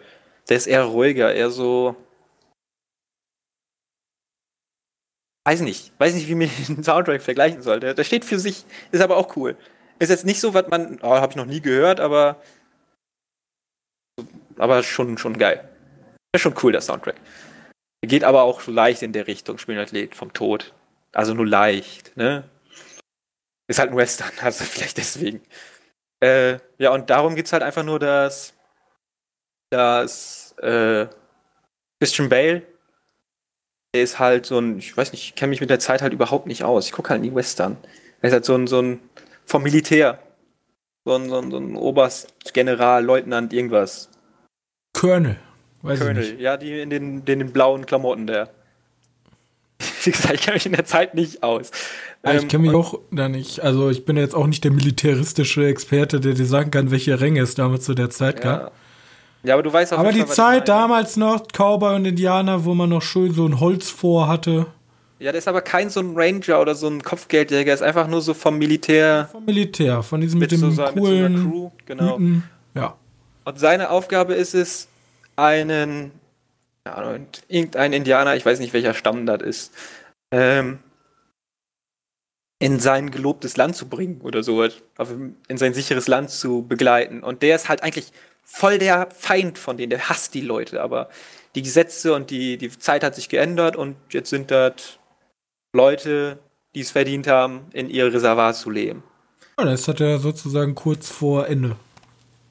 Der 0.49 0.57
ist 0.57 0.67
eher 0.67 0.83
ruhiger, 0.83 1.33
eher 1.33 1.49
so 1.49 1.95
weiß 5.49 5.61
nicht, 5.61 5.91
weiß 5.97 6.13
nicht, 6.13 6.27
wie 6.27 6.35
mir 6.35 6.47
den 6.67 6.83
Soundtrack 6.83 7.21
vergleichen 7.21 7.61
soll. 7.61 7.79
Der, 7.79 8.03
steht 8.03 8.25
für 8.25 8.39
sich, 8.39 8.65
ist 8.91 9.01
aber 9.01 9.17
auch 9.17 9.35
cool. 9.35 9.57
Ist 9.97 10.09
jetzt 10.09 10.25
nicht 10.25 10.39
so, 10.39 10.53
was 10.53 10.67
man, 10.67 10.99
oh, 11.01 11.15
habe 11.15 11.31
ich 11.31 11.35
noch 11.35 11.45
nie 11.45 11.61
gehört, 11.61 11.99
aber 11.99 12.41
aber 14.57 14.83
schon, 14.83 15.17
schon 15.17 15.37
geil. 15.37 15.67
Ist 16.33 16.41
schon 16.41 16.55
cool, 16.61 16.73
der 16.73 16.81
Soundtrack. 16.81 17.15
Geht 18.01 18.23
aber 18.23 18.43
auch 18.43 18.67
leicht 18.67 19.01
in 19.01 19.13
der 19.13 19.27
Richtung, 19.27 19.57
Spielathlet 19.57 20.15
vom 20.15 20.33
Tod. 20.33 20.73
Also 21.13 21.33
nur 21.33 21.47
leicht, 21.47 22.15
ne? 22.15 22.43
Ist 23.67 23.79
halt 23.79 23.91
ein 23.91 23.97
Western, 23.97 24.31
also 24.41 24.63
vielleicht 24.63 24.97
deswegen. 24.97 25.41
Äh, 26.21 26.59
ja, 26.77 26.91
und 26.91 27.09
darum 27.09 27.35
geht 27.35 27.45
es 27.47 27.53
halt 27.53 27.63
einfach 27.63 27.83
nur, 27.83 27.97
dass, 27.97 28.53
dass 29.71 30.53
äh, 30.59 31.07
Christian 31.99 32.29
Bale 32.29 32.63
der 33.93 34.03
ist 34.03 34.19
halt 34.19 34.45
so 34.45 34.59
ein, 34.59 34.77
ich 34.77 34.95
weiß 34.95 35.11
nicht, 35.11 35.23
ich 35.23 35.35
kenne 35.35 35.49
mich 35.49 35.61
mit 35.61 35.69
der 35.69 35.79
Zeit 35.79 36.01
halt 36.01 36.13
überhaupt 36.13 36.47
nicht 36.47 36.63
aus. 36.63 36.85
Ich 36.85 36.91
gucke 36.91 37.09
halt 37.09 37.21
nie 37.21 37.33
Western. 37.33 37.77
Er 38.21 38.27
ist 38.27 38.33
halt 38.33 38.45
so 38.45 38.55
ein, 38.55 38.67
so 38.67 38.81
ein 38.81 38.99
vom 39.45 39.63
Militär. 39.63 40.19
So 41.05 41.15
ein, 41.15 41.29
so 41.29 41.39
ein, 41.39 41.49
so 41.49 41.57
ein 41.57 41.75
Oberst, 41.75 42.33
General, 42.53 43.03
Leutnant, 43.03 43.51
irgendwas. 43.51 44.09
Colonel. 44.93 45.37
Weiß 45.81 45.99
Colonel, 45.99 46.23
ich 46.23 46.31
nicht. 46.33 46.41
ja, 46.41 46.57
die 46.57 46.81
in 46.81 46.89
den, 46.89 47.25
den 47.25 47.51
blauen 47.51 47.85
Klamotten, 47.85 48.27
der. 48.27 48.49
Wie 50.03 50.11
gesagt, 50.11 50.35
ich 50.35 50.41
kenne 50.41 50.55
mich 50.55 50.65
in 50.65 50.73
der 50.73 50.85
Zeit 50.85 51.15
nicht 51.15 51.41
aus. 51.41 51.71
Ja, 52.23 52.33
ich 52.33 52.43
ähm, 52.43 52.47
kenne 52.49 52.67
mich 52.67 52.75
auch 52.75 52.99
da 53.11 53.29
nicht. 53.29 53.61
Also 53.61 53.89
ich 53.89 54.05
bin 54.05 54.17
jetzt 54.17 54.35
auch 54.35 54.45
nicht 54.45 54.63
der 54.63 54.71
militäristische 54.71 55.65
Experte, 55.65 56.19
der 56.19 56.33
dir 56.33 56.45
sagen 56.45 56.69
kann, 56.69 56.91
welche 56.91 57.19
Ränge 57.19 57.41
es 57.41 57.55
damals 57.55 57.85
zu 57.85 57.95
der 57.95 58.09
Zeit 58.09 58.43
ja. 58.43 58.57
gab. 58.57 58.73
Ja, 59.43 59.53
aber 59.53 59.63
du 59.63 59.71
weißt 59.71 59.93
auch 59.93 59.99
Aber 59.99 60.11
die 60.11 60.21
Fall, 60.21 60.35
Zeit 60.35 60.67
damals 60.67 61.15
noch, 61.15 61.47
Cowboy 61.47 61.95
und 61.95 62.05
Indianer, 62.05 62.65
wo 62.65 62.73
man 62.73 62.89
noch 62.89 63.01
schön 63.01 63.33
so 63.33 63.45
ein 63.45 63.59
Holz 63.59 63.89
vor 63.89 64.27
hatte. 64.27 64.67
Ja, 65.19 65.31
der 65.31 65.39
ist 65.39 65.47
aber 65.47 65.61
kein 65.61 65.89
so 65.89 65.99
ein 65.99 66.13
Ranger 66.15 66.61
oder 66.61 66.75
so 66.75 66.87
ein 66.87 67.01
Kopfgeldjäger, 67.01 67.73
ist 67.73 67.81
einfach 67.81 68.07
nur 68.07 68.21
so 68.21 68.33
vom 68.33 68.57
Militär. 68.57 69.29
Vom 69.31 69.45
Militär, 69.45 70.01
von 70.03 70.21
diesem 70.21 70.39
mit, 70.39 70.51
mit 70.51 70.61
dem 70.61 70.71
so, 70.71 70.83
coolen 70.83 71.33
mit 71.33 71.41
so 71.41 71.49
Crew, 71.49 71.71
genau. 71.85 72.17
Mythen. 72.17 72.43
Ja. 72.73 72.95
Und 73.45 73.59
seine 73.59 73.89
Aufgabe 73.89 74.33
ist 74.33 74.55
es, 74.55 74.87
einen 75.35 76.11
ja, 76.85 77.11
und 77.11 77.43
irgendein 77.47 77.93
Indianer, 77.93 78.35
ich 78.35 78.45
weiß 78.45 78.59
nicht 78.59 78.73
welcher 78.73 78.93
Stamm 78.93 79.25
das 79.25 79.41
ist, 79.41 79.73
ähm, 80.31 80.79
in 82.59 82.79
sein 82.79 83.09
gelobtes 83.09 83.55
Land 83.55 83.75
zu 83.75 83.87
bringen 83.87 84.21
oder 84.21 84.43
sowas, 84.43 84.73
in 85.47 85.57
sein 85.57 85.73
sicheres 85.73 86.07
Land 86.07 86.29
zu 86.29 86.63
begleiten. 86.67 87.23
Und 87.23 87.41
der 87.41 87.55
ist 87.55 87.69
halt 87.69 87.83
eigentlich 87.83 88.11
voll 88.51 88.79
der 88.79 89.09
Feind 89.11 89.57
von 89.57 89.77
denen, 89.77 89.91
der 89.91 90.09
hasst 90.09 90.33
die 90.33 90.41
Leute, 90.41 90.81
aber 90.81 91.09
die 91.55 91.61
Gesetze 91.61 92.13
und 92.13 92.29
die, 92.31 92.57
die 92.57 92.69
Zeit 92.77 93.03
hat 93.03 93.15
sich 93.15 93.29
geändert 93.29 93.75
und 93.75 93.95
jetzt 94.11 94.29
sind 94.29 94.51
das 94.51 94.99
Leute, 95.73 96.39
die 96.75 96.81
es 96.81 96.91
verdient 96.91 97.27
haben, 97.27 97.67
in 97.73 97.89
ihr 97.89 98.11
Reservat 98.11 98.55
zu 98.55 98.69
leben. 98.69 99.03
Ja, 99.57 99.65
das 99.65 99.87
hat 99.87 100.01
er 100.01 100.19
sozusagen 100.19 100.75
kurz 100.75 101.09
vor 101.09 101.47
Ende. 101.47 101.75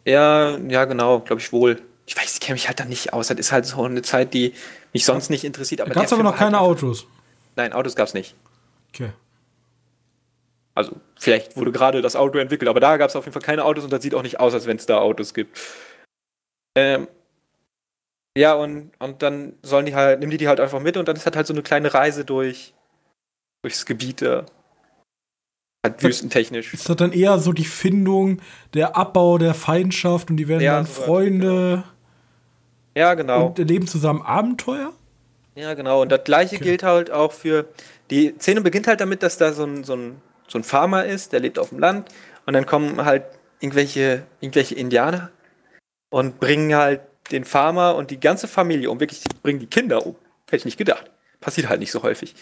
Ja, 0.04 0.56
ja, 0.56 0.84
genau, 0.84 1.20
glaube 1.20 1.40
ich 1.40 1.52
wohl. 1.52 1.82
Ich 2.06 2.16
weiß, 2.16 2.34
ich 2.34 2.40
kenne 2.40 2.54
mich 2.54 2.68
halt 2.68 2.80
da 2.80 2.84
nicht 2.84 3.12
aus. 3.12 3.28
Das 3.28 3.38
ist 3.38 3.52
halt 3.52 3.66
so 3.66 3.82
eine 3.82 4.02
Zeit, 4.02 4.32
die 4.32 4.54
mich 4.92 5.04
sonst 5.04 5.28
nicht 5.30 5.44
interessiert. 5.44 5.80
Aber 5.80 5.90
gab 5.90 6.04
es 6.04 6.12
aber 6.12 6.22
noch 6.22 6.36
keine 6.36 6.58
halt 6.58 6.70
Autos? 6.70 7.06
Nein, 7.56 7.72
Autos 7.72 7.96
gab 7.96 8.08
es 8.08 8.14
nicht. 8.14 8.34
Okay. 8.94 9.12
Also, 10.74 10.92
vielleicht 11.16 11.56
wurde 11.56 11.72
gerade 11.72 12.02
das 12.02 12.14
Auto 12.14 12.38
entwickelt, 12.38 12.68
aber 12.68 12.80
da 12.80 12.96
gab 12.96 13.10
es 13.10 13.16
auf 13.16 13.24
jeden 13.24 13.32
Fall 13.32 13.42
keine 13.42 13.64
Autos 13.64 13.84
und 13.84 13.92
das 13.92 14.02
sieht 14.02 14.14
auch 14.14 14.22
nicht 14.22 14.38
aus, 14.38 14.54
als 14.54 14.66
wenn 14.66 14.76
es 14.76 14.86
da 14.86 14.98
Autos 14.98 15.34
gibt. 15.34 15.58
Ähm, 16.78 17.08
ja, 18.36 18.54
und, 18.54 18.92
und 18.98 19.22
dann 19.22 19.54
sollen 19.62 19.86
die 19.86 19.94
halt, 19.94 20.20
nimm 20.20 20.30
die 20.30 20.36
die 20.36 20.48
halt 20.48 20.60
einfach 20.60 20.80
mit 20.80 20.96
und 20.96 21.08
dann 21.08 21.16
ist 21.16 21.24
halt, 21.24 21.36
halt 21.36 21.46
so 21.46 21.52
eine 21.52 21.62
kleine 21.62 21.92
Reise 21.92 22.24
durch, 22.24 22.74
durchs 23.62 23.84
Gebiet 23.84 24.22
da. 24.22 24.46
Halt 25.84 26.02
wüstentechnisch. 26.02 26.74
Ist 26.74 26.88
das 26.88 26.96
dann 26.96 27.12
eher 27.12 27.38
so 27.38 27.52
die 27.52 27.64
Findung, 27.64 28.40
der 28.74 28.96
Abbau 28.96 29.38
der 29.38 29.54
Feindschaft 29.54 30.30
und 30.30 30.36
die 30.36 30.48
werden 30.48 30.62
ja, 30.62 30.76
dann 30.76 30.86
so 30.86 31.02
Freunde? 31.02 31.48
Genau. 31.48 31.84
Ja, 32.96 33.14
genau. 33.14 33.46
Und 33.46 33.58
leben 33.58 33.86
zusammen 33.86 34.22
Abenteuer? 34.22 34.92
Ja, 35.54 35.74
genau. 35.74 36.02
Und 36.02 36.12
das 36.12 36.24
gleiche 36.24 36.56
okay. 36.56 36.64
gilt 36.64 36.82
halt 36.82 37.10
auch 37.10 37.32
für. 37.32 37.66
Die 38.10 38.34
Szene 38.38 38.60
beginnt 38.60 38.86
halt 38.86 39.00
damit, 39.00 39.22
dass 39.22 39.36
da 39.36 39.52
so 39.52 39.64
ein, 39.64 39.84
so 39.84 39.94
ein 39.94 40.20
so 40.48 40.58
ein 40.58 40.64
Farmer 40.64 41.04
ist, 41.04 41.32
der 41.32 41.40
lebt 41.40 41.58
auf 41.58 41.68
dem 41.68 41.78
Land 41.78 42.08
und 42.46 42.54
dann 42.54 42.66
kommen 42.66 43.04
halt 43.04 43.24
irgendwelche, 43.60 44.24
irgendwelche 44.40 44.74
Indianer 44.74 45.30
und 46.10 46.40
bringen 46.40 46.74
halt 46.74 47.00
den 47.30 47.44
Farmer 47.44 47.94
und 47.96 48.10
die 48.10 48.20
ganze 48.20 48.48
Familie 48.48 48.90
um. 48.90 49.00
Wirklich, 49.00 49.20
die 49.20 49.34
bringen 49.42 49.60
die 49.60 49.66
Kinder 49.66 50.06
um. 50.06 50.16
Hätte 50.46 50.56
ich 50.56 50.64
nicht 50.64 50.78
gedacht. 50.78 51.10
Passiert 51.40 51.68
halt 51.68 51.80
nicht 51.80 51.92
so 51.92 52.02
häufig. 52.02 52.34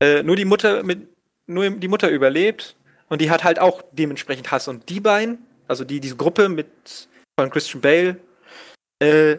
Äh, 0.00 0.22
nur 0.22 0.36
die 0.36 0.44
Mutter 0.44 0.82
mit, 0.82 1.08
nur 1.46 1.68
die 1.70 1.88
Mutter 1.88 2.10
überlebt 2.10 2.76
und 3.08 3.20
die 3.20 3.30
hat 3.30 3.44
halt 3.44 3.58
auch 3.58 3.82
dementsprechend 3.92 4.50
Hass. 4.50 4.68
Und 4.68 4.88
die 4.88 5.00
beiden, 5.00 5.44
also 5.68 5.84
die, 5.84 6.00
diese 6.00 6.16
Gruppe 6.16 6.48
mit 6.48 7.08
von 7.38 7.50
Christian 7.50 7.80
Bale, 7.80 8.20
äh, 8.98 9.38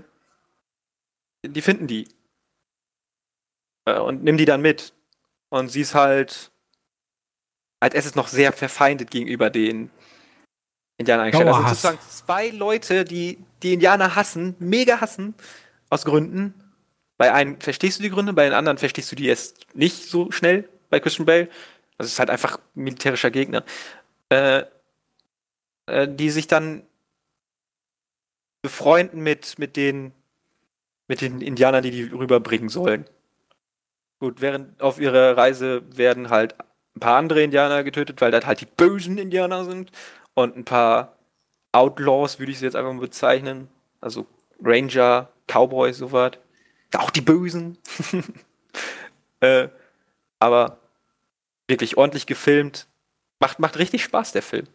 die 1.46 1.62
finden 1.62 1.88
die. 1.88 2.08
Äh, 3.86 4.00
und 4.00 4.24
nimm 4.24 4.38
die 4.38 4.46
dann 4.46 4.62
mit. 4.62 4.94
Und 5.50 5.70
sie 5.70 5.82
ist 5.82 5.96
halt 5.96 6.52
als 7.80 7.94
erstes 7.94 8.16
noch 8.16 8.28
sehr 8.28 8.52
verfeindet 8.52 9.12
gegenüber 9.12 9.50
den 9.50 9.92
Indianern 10.98 11.28
eingestellt. 11.28 11.54
Also 11.54 11.70
sozusagen 11.70 12.00
zwei 12.10 12.50
Leute, 12.50 13.06
die 13.06 13.38
die 13.64 13.74
Indianer 13.74 14.16
hassen, 14.16 14.56
mega 14.60 15.02
hassen, 15.02 15.34
aus 15.90 16.06
Gründen. 16.06 16.54
Bei 17.18 17.34
einem 17.34 17.60
verstehst 17.60 18.00
du 18.00 18.04
die 18.04 18.10
Gründe, 18.10 18.34
bei 18.34 18.46
den 18.46 18.54
anderen 18.54 18.78
verstehst 18.78 19.12
du 19.12 19.16
die 19.16 19.28
erst 19.28 19.66
nicht 19.76 20.04
so 20.10 20.32
schnell, 20.32 20.70
bei 20.90 21.00
Christian 21.00 21.26
Bale. 21.26 21.50
Also 21.98 22.08
es 22.08 22.14
ist 22.14 22.20
halt 22.20 22.30
einfach 22.30 22.60
militärischer 22.76 23.32
Gegner. 23.32 23.64
Äh, 24.30 24.64
äh, 25.88 26.08
die 26.08 26.30
sich 26.30 26.48
dann 26.48 26.84
befreunden 28.62 29.22
mit, 29.22 29.58
mit 29.58 29.76
den 29.76 30.12
mit 31.08 31.22
den 31.22 31.42
Indianern, 31.42 31.84
die 31.84 31.92
die 31.92 32.04
rüberbringen 32.04 32.70
sollen. 32.70 33.06
Gut, 34.20 34.42
während 34.42 34.82
auf 34.82 35.00
ihrer 35.00 35.38
Reise 35.38 35.84
werden 35.96 36.30
halt 36.30 36.56
ein 36.96 37.00
paar 37.00 37.18
andere 37.18 37.44
Indianer 37.44 37.84
getötet, 37.84 38.20
weil 38.20 38.32
das 38.32 38.46
halt 38.46 38.62
die 38.62 38.66
bösen 38.66 39.18
Indianer 39.18 39.66
sind. 39.66 39.92
Und 40.34 40.58
ein 40.58 40.66
paar 40.66 41.17
Outlaws, 41.78 42.40
würde 42.40 42.52
ich 42.52 42.60
sie 42.60 42.66
jetzt 42.66 42.76
einfach 42.76 42.92
mal 42.92 43.02
bezeichnen. 43.02 43.70
Also 44.02 44.26
Ranger, 44.62 45.30
Cowboys, 45.48 45.98
sowas. 45.98 46.32
Auch 46.96 47.12
die 47.12 47.22
Bösen. 47.22 47.78
äh, 49.42 49.70
aber 50.40 50.80
wirklich 51.68 51.98
ordentlich 51.98 52.26
gefilmt. 52.26 52.88
Macht, 53.40 53.60
macht 53.60 53.78
richtig 53.78 54.04
Spaß, 54.04 54.32
der 54.32 54.42
Film. 54.42 54.68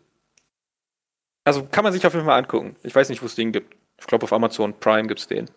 Also 1.44 1.66
kann 1.66 1.82
man 1.82 1.92
sich 1.92 2.06
auf 2.06 2.14
jeden 2.14 2.26
Fall 2.26 2.38
angucken. 2.38 2.76
Ich 2.84 2.94
weiß 2.94 3.08
nicht, 3.08 3.22
wo 3.22 3.26
es 3.26 3.34
den 3.34 3.50
gibt. 3.50 3.76
Ich 3.98 4.06
glaube, 4.06 4.24
auf 4.24 4.32
Amazon 4.32 4.78
Prime 4.78 5.08
gibt 5.08 5.20
es 5.20 5.26
den. 5.26 5.50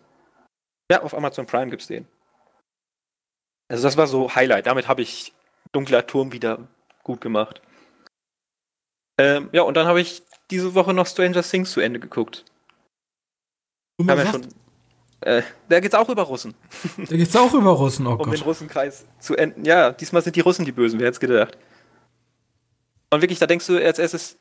Ja, 0.90 1.02
auf 1.02 1.14
Amazon 1.14 1.46
Prime 1.46 1.70
gibt 1.70 1.82
es 1.82 1.88
den. 1.88 2.08
Also 3.68 3.84
das 3.84 3.96
war 3.96 4.06
so 4.06 4.34
Highlight. 4.34 4.66
Damit 4.66 4.88
habe 4.88 5.02
ich 5.02 5.32
Dunkler 5.72 6.06
Turm 6.06 6.32
wieder 6.32 6.66
gut 7.04 7.20
gemacht. 7.20 7.62
Ähm, 9.18 9.48
ja, 9.52 9.62
und 9.62 9.74
dann 9.74 9.86
habe 9.86 10.00
ich 10.00 10.22
diese 10.50 10.74
Woche 10.74 10.94
noch 10.94 11.06
Stranger 11.06 11.42
Things 11.42 11.72
zu 11.72 11.80
Ende 11.80 12.00
geguckt. 12.00 12.44
Und 13.98 14.08
ja 14.08 14.26
schon, 14.30 14.46
äh, 15.20 15.42
da 15.68 15.80
geht's 15.80 15.94
auch 15.94 16.08
über 16.08 16.22
Russen. 16.22 16.54
Da 16.96 17.16
geht's 17.16 17.34
auch 17.36 17.52
über 17.54 17.70
Russen, 17.70 18.06
oh 18.06 18.10
um 18.12 18.18
Gott. 18.18 18.34
Den 18.34 18.42
Russenkreis 18.42 19.06
zu 19.18 19.34
enden. 19.36 19.64
Ja, 19.64 19.92
diesmal 19.92 20.22
sind 20.22 20.36
die 20.36 20.40
Russen 20.40 20.64
die 20.64 20.72
Bösen, 20.72 20.98
wer 20.98 21.06
hätte 21.06 21.16
es 21.16 21.20
gedacht. 21.20 21.58
Und 23.10 23.22
wirklich, 23.22 23.38
da 23.38 23.46
denkst 23.46 23.66
du 23.66 23.82
als 23.82 23.98
erstes, 23.98 24.38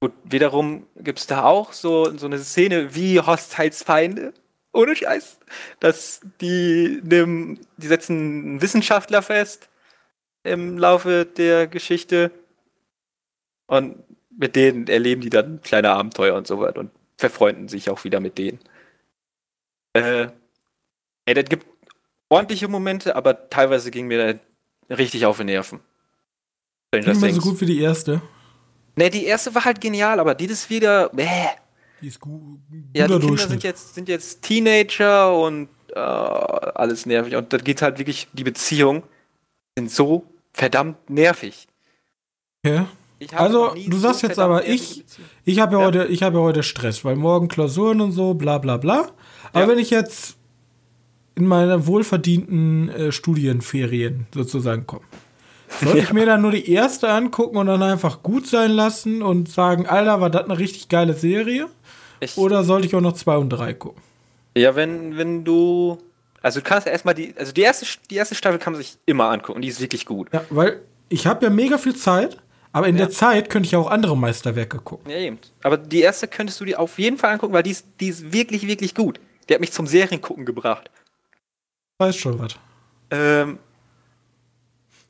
gut, 0.00 0.12
wiederum 0.24 0.86
gibt 0.96 1.18
es 1.18 1.26
da 1.26 1.44
auch 1.44 1.72
so, 1.72 2.16
so 2.16 2.26
eine 2.26 2.38
Szene 2.38 2.94
wie 2.94 3.20
Hochzeitsfeinde. 3.20 4.32
Ohne 4.72 4.96
Scheiß. 4.96 5.38
Dass 5.80 6.20
die, 6.40 7.00
nehmen, 7.02 7.60
die 7.76 7.86
setzen 7.86 8.16
einen 8.16 8.62
Wissenschaftler 8.62 9.22
fest, 9.22 9.68
im 10.42 10.78
Laufe 10.78 11.26
der 11.26 11.66
Geschichte. 11.66 12.30
Und 13.66 14.02
mit 14.38 14.56
denen 14.56 14.86
erleben 14.86 15.20
die 15.20 15.30
dann 15.30 15.60
kleine 15.60 15.90
Abenteuer 15.90 16.36
und 16.36 16.46
so 16.46 16.60
weiter 16.60 16.80
und 16.80 16.90
verfreunden 17.16 17.68
sich 17.68 17.90
auch 17.90 18.04
wieder 18.04 18.20
mit 18.20 18.38
denen. 18.38 18.60
Äh, 19.92 20.28
ey, 21.26 21.34
das 21.34 21.44
gibt 21.44 21.66
ordentliche 22.28 22.68
Momente, 22.68 23.16
aber 23.16 23.50
teilweise 23.50 23.90
ging 23.90 24.06
mir 24.06 24.40
da 24.88 24.94
richtig 24.94 25.26
auf 25.26 25.38
die 25.38 25.44
Nerven. 25.44 25.80
Nicht 26.94 27.20
mehr 27.20 27.34
so 27.34 27.40
gut 27.40 27.60
wie 27.60 27.66
die 27.66 27.80
erste. 27.80 28.22
Ne, 28.96 29.10
die 29.10 29.26
erste 29.26 29.54
war 29.54 29.64
halt 29.64 29.80
genial, 29.80 30.20
aber 30.20 30.34
die 30.34 30.46
ist 30.46 30.70
wieder. 30.70 31.08
Bäh. 31.10 31.26
Die 32.00 32.08
ist 32.08 32.20
gut. 32.20 32.60
Ja, 32.94 33.08
die 33.08 33.18
Kinder 33.18 33.48
sind 33.48 33.62
jetzt, 33.62 33.94
sind 33.94 34.08
jetzt 34.08 34.42
Teenager 34.42 35.36
und 35.36 35.68
äh, 35.94 35.98
alles 35.98 37.06
nervig. 37.06 37.34
Und 37.34 37.52
da 37.52 37.58
geht 37.58 37.82
halt 37.82 37.98
wirklich 37.98 38.28
die 38.32 38.44
Beziehung 38.44 39.02
sind 39.76 39.90
so 39.90 40.24
verdammt 40.52 41.10
nervig. 41.10 41.66
Okay. 42.64 42.86
Also, 43.34 43.74
du 43.74 43.98
sagst 43.98 44.20
so 44.20 44.26
jetzt 44.28 44.38
aber, 44.38 44.66
ich, 44.66 45.04
ich 45.44 45.58
habe 45.58 45.74
ja, 45.74 45.80
ja, 45.80 45.86
heute, 45.86 46.04
ich 46.06 46.22
habe 46.22 46.38
ja 46.38 46.42
heute 46.42 46.62
Stress, 46.62 47.04
weil 47.04 47.16
morgen 47.16 47.48
Klausuren 47.48 48.00
und 48.00 48.12
so, 48.12 48.34
bla 48.34 48.58
bla 48.58 48.76
bla. 48.76 49.08
Aber 49.52 49.62
ja. 49.62 49.68
wenn 49.68 49.78
ich 49.78 49.90
jetzt 49.90 50.36
in 51.34 51.46
meine 51.46 51.86
wohlverdienten 51.86 52.88
äh, 52.90 53.12
Studienferien 53.12 54.26
sozusagen 54.32 54.86
komme, 54.86 55.04
sollte 55.80 55.98
ich 55.98 56.12
mir 56.12 56.26
dann 56.26 56.42
nur 56.42 56.52
die 56.52 56.70
erste 56.70 57.10
angucken 57.10 57.56
und 57.56 57.66
dann 57.66 57.82
einfach 57.82 58.22
gut 58.22 58.46
sein 58.46 58.70
lassen 58.70 59.22
und 59.22 59.48
sagen, 59.48 59.86
Alter, 59.86 60.20
war 60.20 60.30
das 60.30 60.44
eine 60.44 60.58
richtig 60.58 60.88
geile 60.88 61.14
Serie? 61.14 61.66
Ich 62.20 62.36
Oder 62.36 62.64
sollte 62.64 62.86
ich 62.86 62.94
auch 62.94 63.00
noch 63.00 63.12
zwei 63.12 63.36
und 63.36 63.50
drei 63.50 63.74
gucken? 63.74 64.02
Ja, 64.56 64.74
wenn, 64.74 65.16
wenn 65.16 65.44
du 65.44 65.98
also 66.42 66.60
du 66.60 66.64
kannst 66.64 66.86
ja 66.86 66.92
erstmal 66.92 67.14
die, 67.14 67.34
also 67.36 67.52
die 67.52 67.62
erste, 67.62 67.86
die 68.10 68.16
erste 68.16 68.34
Staffel 68.34 68.58
kann 68.58 68.72
man 68.72 68.82
sich 68.82 68.96
immer 69.06 69.30
angucken, 69.30 69.60
die 69.60 69.68
ist 69.68 69.80
wirklich 69.80 70.06
gut. 70.06 70.28
Ja, 70.32 70.44
weil 70.50 70.80
ich 71.08 71.26
habe 71.26 71.44
ja 71.44 71.50
mega 71.50 71.78
viel 71.78 71.96
Zeit, 71.96 72.38
aber 72.72 72.88
in 72.88 72.96
ja. 72.96 73.06
der 73.06 73.10
Zeit 73.10 73.50
könnte 73.50 73.66
ich 73.66 73.72
ja 73.72 73.78
auch 73.78 73.90
andere 73.90 74.16
Meisterwerke 74.16 74.78
gucken. 74.78 75.10
Ja, 75.10 75.16
eben. 75.16 75.38
Aber 75.62 75.76
die 75.76 76.00
erste 76.00 76.28
könntest 76.28 76.60
du 76.60 76.64
dir 76.64 76.78
auf 76.78 76.98
jeden 76.98 77.16
Fall 77.16 77.32
angucken, 77.32 77.52
weil 77.52 77.62
die 77.62 77.70
ist, 77.70 77.86
die 78.00 78.08
ist 78.08 78.32
wirklich, 78.32 78.66
wirklich 78.66 78.94
gut. 78.94 79.20
Die 79.48 79.54
hat 79.54 79.60
mich 79.60 79.72
zum 79.72 79.86
Seriengucken 79.86 80.44
gebracht. 80.44 80.90
Weiß 81.98 82.16
schon 82.16 82.38
was. 82.38 82.56
Ähm, 83.10 83.58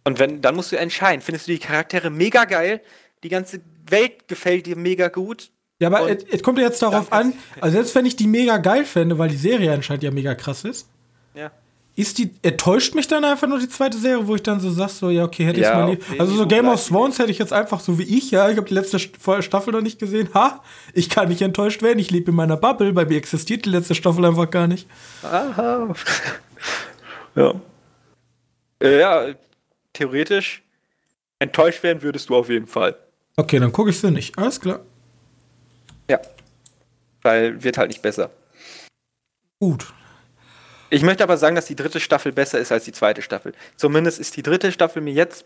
und 0.05 0.19
wenn, 0.19 0.41
dann 0.41 0.55
musst 0.55 0.73
du 0.73 0.77
entscheiden, 0.77 1.21
findest 1.21 1.49
du 1.49 1.53
die 1.53 1.59
Charaktere 1.59 2.11
mega 2.11 2.45
geil, 2.45 2.81
die 3.23 3.29
ganze 3.29 3.61
Welt 3.87 4.29
gefällt 4.29 4.67
dir 4.67 4.77
mega 4.77 5.09
gut. 5.09 5.51
Ja, 5.81 5.89
aber 5.89 6.09
es 6.11 6.43
kommt 6.43 6.59
ja 6.59 6.65
jetzt 6.65 6.83
darauf 6.83 7.13
an, 7.13 7.35
also 7.61 7.77
selbst 7.77 7.95
wenn 7.95 8.07
ich 8.07 8.17
die 8.17 8.27
mega 8.27 8.59
geil 8.59 8.85
fände, 8.85 9.19
weil 9.19 9.29
die 9.29 9.37
Serie 9.37 9.73
anscheinend 9.73 10.03
ja 10.03 10.11
mega 10.11 10.35
krass 10.35 10.65
ist, 10.65 10.89
ja. 11.35 11.53
Ist 11.99 12.19
die, 12.19 12.31
enttäuscht 12.43 12.95
mich 12.95 13.09
dann 13.09 13.25
einfach 13.25 13.49
nur 13.49 13.59
die 13.59 13.69
zweite 13.69 13.99
Serie, 13.99 14.25
wo 14.29 14.37
ich 14.37 14.43
dann 14.45 14.61
so 14.61 14.71
sag, 14.71 14.89
so, 14.91 15.11
ja, 15.11 15.25
okay, 15.25 15.45
hätte 15.45 15.61
ja, 15.61 15.71
ich 15.71 15.75
mal 15.75 15.95
okay, 15.95 16.21
Also 16.21 16.33
so 16.37 16.47
Game 16.47 16.69
of 16.69 16.87
Thrones 16.87 17.19
hätte 17.19 17.33
ich 17.33 17.39
jetzt 17.39 17.53
einfach 17.53 17.81
so 17.81 17.99
wie 17.99 18.05
ich, 18.05 18.31
ja, 18.31 18.49
ich 18.49 18.57
habe 18.57 18.69
die 18.69 18.75
letzte 18.75 19.01
Staffel 19.01 19.73
noch 19.73 19.81
nicht 19.81 19.99
gesehen. 19.99 20.29
Ha, 20.33 20.63
ich 20.95 21.11
kann 21.11 21.27
nicht 21.27 21.43
enttäuscht 21.43 21.83
werden, 21.83 21.99
ich 21.99 22.13
lebe 22.13 22.31
in 22.31 22.37
meiner 22.37 22.57
Bubble, 22.57 22.93
bei 22.93 23.05
mir 23.05 23.17
existiert 23.17 23.65
die 23.65 23.71
letzte 23.71 23.97
Staffel 23.97 24.25
einfach 24.25 24.49
gar 24.49 24.69
nicht. 24.69 24.87
Aha. 25.25 25.93
ja. 27.35 27.55
Äh, 28.81 29.01
ja, 29.01 29.35
theoretisch 29.93 30.63
enttäuscht 31.41 31.83
werden 31.83 32.01
würdest 32.03 32.29
du 32.29 32.37
auf 32.37 32.49
jeden 32.49 32.69
Fall. 32.69 32.95
Okay, 33.35 33.59
dann 33.59 33.73
gucke 33.73 33.91
ich 33.91 33.99
sie 33.99 34.13
nicht. 34.13 34.39
Alles 34.39 34.61
klar. 34.61 34.83
Ja. 36.09 36.21
Weil 37.23 37.61
wird 37.61 37.77
halt 37.77 37.89
nicht 37.89 38.03
besser. 38.03 38.31
Gut. 39.59 39.93
Ich 40.91 41.03
möchte 41.03 41.23
aber 41.23 41.37
sagen, 41.37 41.55
dass 41.55 41.67
die 41.67 41.77
dritte 41.77 42.01
Staffel 42.01 42.33
besser 42.33 42.59
ist 42.59 42.73
als 42.73 42.85
die 42.85 42.93
zweite 42.93 43.23
Staffel. 43.23 43.53
Zumindest 43.77 44.19
ist 44.19 44.37
die 44.37 44.43
dritte 44.43 44.73
Staffel 44.73 45.03
mir 45.03 45.13
jetzt, 45.13 45.45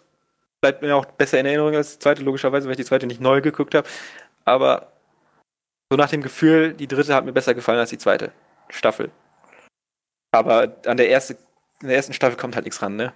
bleibt 0.61 0.83
mir 0.83 0.95
auch 0.95 1.05
besser 1.05 1.41
in 1.41 1.47
Erinnerung 1.47 1.75
als 1.75 1.95
die 1.95 1.99
zweite, 1.99 2.23
logischerweise, 2.23 2.67
weil 2.67 2.73
ich 2.73 2.79
die 2.79 2.85
zweite 2.85 3.07
nicht 3.07 3.21
neu 3.21 3.41
geguckt 3.41 3.75
habe. 3.75 3.89
Aber 4.45 4.93
so 5.91 5.97
nach 5.97 6.11
dem 6.11 6.23
Gefühl, 6.23 6.75
die 6.75 6.87
dritte 6.87 7.15
hat 7.15 7.25
mir 7.25 7.33
besser 7.33 7.55
gefallen 7.55 7.79
als 7.79 7.91
die 7.91 7.99
zweite 7.99 8.33
Staffel. 8.69 9.11
Aber 10.31 10.77
an 10.87 10.97
der, 10.97 11.09
erste, 11.09 11.37
in 11.81 11.89
der 11.89 11.97
ersten 11.97 12.13
Staffel 12.13 12.37
kommt 12.37 12.55
halt 12.55 12.65
nichts 12.65 12.81
ran, 12.81 12.97
ne? 12.97 13.13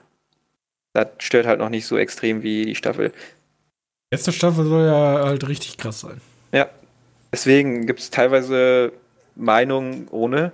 Das 0.93 1.09
stört 1.19 1.47
halt 1.47 1.61
noch 1.61 1.69
nicht 1.69 1.87
so 1.87 1.97
extrem 1.97 2.43
wie 2.43 2.67
die 2.67 2.75
Staffel. 2.75 3.11
Die 3.11 4.17
erste 4.17 4.33
Staffel 4.33 4.65
soll 4.65 4.87
ja 4.87 5.25
halt 5.25 5.47
richtig 5.49 5.79
krass 5.79 6.01
sein. 6.01 6.21
Ja. 6.53 6.69
Deswegen 7.33 7.87
gibt 7.87 8.01
es 8.01 8.11
teilweise 8.11 8.93
Meinungen 9.35 10.09
ohne. 10.11 10.53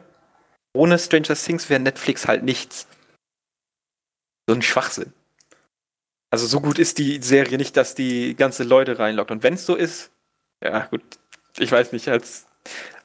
Ohne 0.75 0.99
Stranger 0.99 1.35
Things 1.35 1.69
wäre 1.69 1.81
Netflix 1.81 2.27
halt 2.27 2.43
nichts. 2.43 2.87
So 4.49 4.55
ein 4.55 4.63
Schwachsinn. 4.63 5.13
Also 6.31 6.47
so 6.47 6.61
gut 6.61 6.79
ist 6.79 6.97
die 6.99 7.21
Serie 7.23 7.59
nicht, 7.59 7.77
dass 7.77 7.95
die 7.95 8.35
ganze 8.35 8.65
Leute 8.65 8.99
reinlockt. 8.99 9.31
Und 9.31 9.43
wenn 9.43 9.55
es 9.55 9.67
so 9.67 9.75
ist, 9.75 10.11
ja 10.65 10.87
gut, 10.87 11.03
ich 11.59 11.71
weiß 11.71 11.93
nicht, 11.93 12.09
als, 12.09 12.47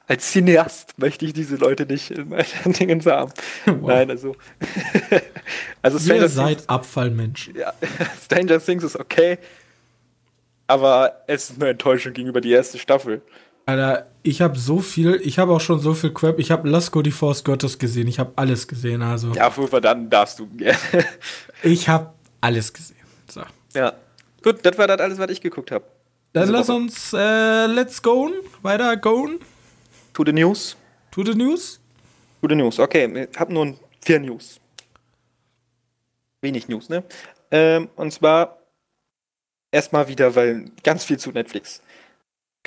als 0.06 0.32
Cineast 0.32 0.98
möchte 0.98 1.26
ich 1.26 1.34
diese 1.34 1.56
Leute 1.56 1.84
nicht 1.84 2.10
in 2.10 2.30
meinen 2.30 2.46
Dingen 2.64 3.04
haben. 3.04 3.32
Wow. 3.66 3.88
Nein, 3.88 4.10
also. 4.10 4.34
also 5.82 5.98
Stranger 5.98 6.22
Ihr 6.22 6.28
seid 6.30 6.56
Things, 6.58 6.68
Abfallmensch. 6.70 7.50
Ja, 7.54 7.74
Stranger 8.24 8.60
Things 8.60 8.84
ist 8.84 8.96
okay, 8.96 9.36
aber 10.66 11.24
es 11.26 11.50
ist 11.50 11.60
eine 11.60 11.70
Enttäuschung 11.70 12.14
gegenüber 12.14 12.40
die 12.40 12.52
erste 12.52 12.78
Staffel. 12.78 13.20
Alter, 13.68 14.06
ich 14.22 14.40
habe 14.40 14.58
so 14.58 14.78
viel, 14.78 15.20
ich 15.22 15.38
habe 15.38 15.52
auch 15.52 15.60
schon 15.60 15.78
so 15.78 15.92
viel 15.92 16.10
Crap. 16.10 16.38
Ich 16.38 16.50
habe 16.50 16.66
Lasko 16.66 17.02
die 17.02 17.10
Force 17.10 17.44
Gottes 17.44 17.78
gesehen. 17.78 18.08
Ich 18.08 18.18
habe 18.18 18.32
alles 18.34 18.66
gesehen, 18.66 19.02
also. 19.02 19.34
Ja, 19.34 19.50
Fufer, 19.50 19.78
dann 19.82 20.08
darfst 20.08 20.38
du 20.38 20.46
gerne. 20.46 20.78
ich 21.62 21.86
habe 21.86 22.14
alles 22.40 22.72
gesehen. 22.72 22.96
So. 23.28 23.42
Ja. 23.74 23.92
Gut, 24.42 24.64
das 24.64 24.78
war 24.78 24.86
das 24.86 24.98
alles, 25.00 25.18
was 25.18 25.30
ich 25.30 25.42
geguckt 25.42 25.70
habe. 25.70 25.84
Dann 26.32 26.48
lass 26.48 26.70
uns 26.70 27.12
äh, 27.12 27.66
let's 27.66 28.00
go, 28.00 28.30
weiter 28.62 28.96
go. 28.96 29.28
To 30.14 30.24
the 30.24 30.32
news. 30.32 30.74
To 31.10 31.22
the 31.22 31.34
news? 31.34 31.78
To 32.40 32.48
the 32.48 32.54
news, 32.54 32.78
okay. 32.78 33.28
Ich 33.30 33.38
habe 33.38 33.52
nur 33.52 33.74
vier 34.00 34.18
News. 34.18 34.58
Wenig 36.40 36.68
News, 36.68 36.88
ne? 36.88 37.04
Ähm, 37.50 37.90
und 37.96 38.14
zwar 38.14 38.56
erstmal 39.70 40.08
wieder, 40.08 40.34
weil 40.34 40.64
ganz 40.82 41.04
viel 41.04 41.18
zu 41.18 41.32
Netflix 41.32 41.82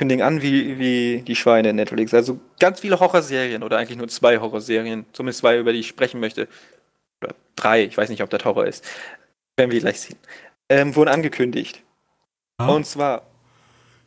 kündigen 0.01 0.25
an 0.25 0.41
wie, 0.41 0.79
wie 0.79 1.21
die 1.21 1.35
Schweine 1.35 1.69
in 1.69 1.75
Netflix. 1.75 2.11
Also 2.11 2.39
ganz 2.59 2.79
viele 2.79 2.99
Horrorserien 2.99 3.61
oder 3.61 3.77
eigentlich 3.77 3.99
nur 3.99 4.07
zwei 4.07 4.39
Horrorserien, 4.39 5.05
zumindest 5.13 5.41
zwei, 5.41 5.59
über 5.59 5.73
die 5.73 5.81
ich 5.81 5.89
sprechen 5.89 6.19
möchte. 6.19 6.47
Oder 7.23 7.35
drei, 7.55 7.83
ich 7.83 7.95
weiß 7.95 8.09
nicht, 8.09 8.23
ob 8.23 8.31
das 8.31 8.43
Horror 8.43 8.65
ist. 8.65 8.83
Werden 9.55 9.69
wir 9.69 9.79
gleich 9.79 10.01
sehen. 10.01 10.17
Ähm, 10.69 10.95
wurden 10.95 11.09
angekündigt. 11.09 11.83
Ah. 12.57 12.69
Und 12.69 12.87
zwar, 12.87 13.27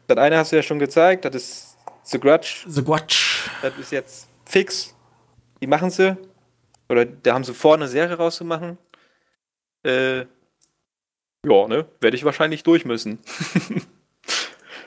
das 0.08 0.18
eine 0.18 0.36
hast 0.36 0.50
du 0.50 0.56
ja 0.56 0.64
schon 0.64 0.80
gezeigt, 0.80 1.26
das 1.26 1.36
ist 1.36 1.76
The 2.02 2.18
Grudge. 2.18 2.64
The 2.66 2.82
Grudge. 2.82 3.48
Das 3.62 3.78
ist 3.78 3.92
jetzt 3.92 4.26
fix. 4.46 4.96
Die 5.62 5.68
machen 5.68 5.90
sie. 5.90 6.16
Oder 6.88 7.04
da 7.04 7.34
haben 7.34 7.44
sie 7.44 7.54
vor, 7.54 7.74
eine 7.74 7.86
Serie 7.86 8.16
rauszumachen. 8.16 8.78
Äh, 9.86 10.22
ja, 10.22 11.68
ne? 11.68 11.86
Werde 12.00 12.16
ich 12.16 12.24
wahrscheinlich 12.24 12.64
durch 12.64 12.84
müssen. 12.84 13.20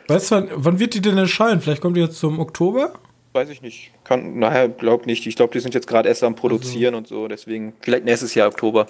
Weißt 0.07 0.31
du, 0.31 0.49
wann 0.53 0.79
wird 0.79 0.93
die 0.93 1.01
denn 1.01 1.17
erscheinen? 1.17 1.61
Vielleicht 1.61 1.81
kommt 1.81 1.97
die 1.97 2.01
jetzt 2.01 2.17
zum 2.17 2.39
Oktober? 2.39 2.93
Weiß 3.33 3.49
ich 3.49 3.61
nicht. 3.61 3.91
Kann, 4.03 4.39
naja, 4.39 4.67
glaub 4.67 5.05
nicht. 5.05 5.27
Ich 5.27 5.35
glaube, 5.35 5.53
die 5.53 5.59
sind 5.59 5.73
jetzt 5.73 5.87
gerade 5.87 6.07
erst 6.07 6.23
am 6.23 6.35
Produzieren 6.35 6.95
also. 6.95 6.97
und 6.97 7.07
so, 7.07 7.27
deswegen. 7.27 7.73
Vielleicht 7.81 8.05
nächstes 8.05 8.33
Jahr 8.33 8.47
Oktober. 8.47 8.87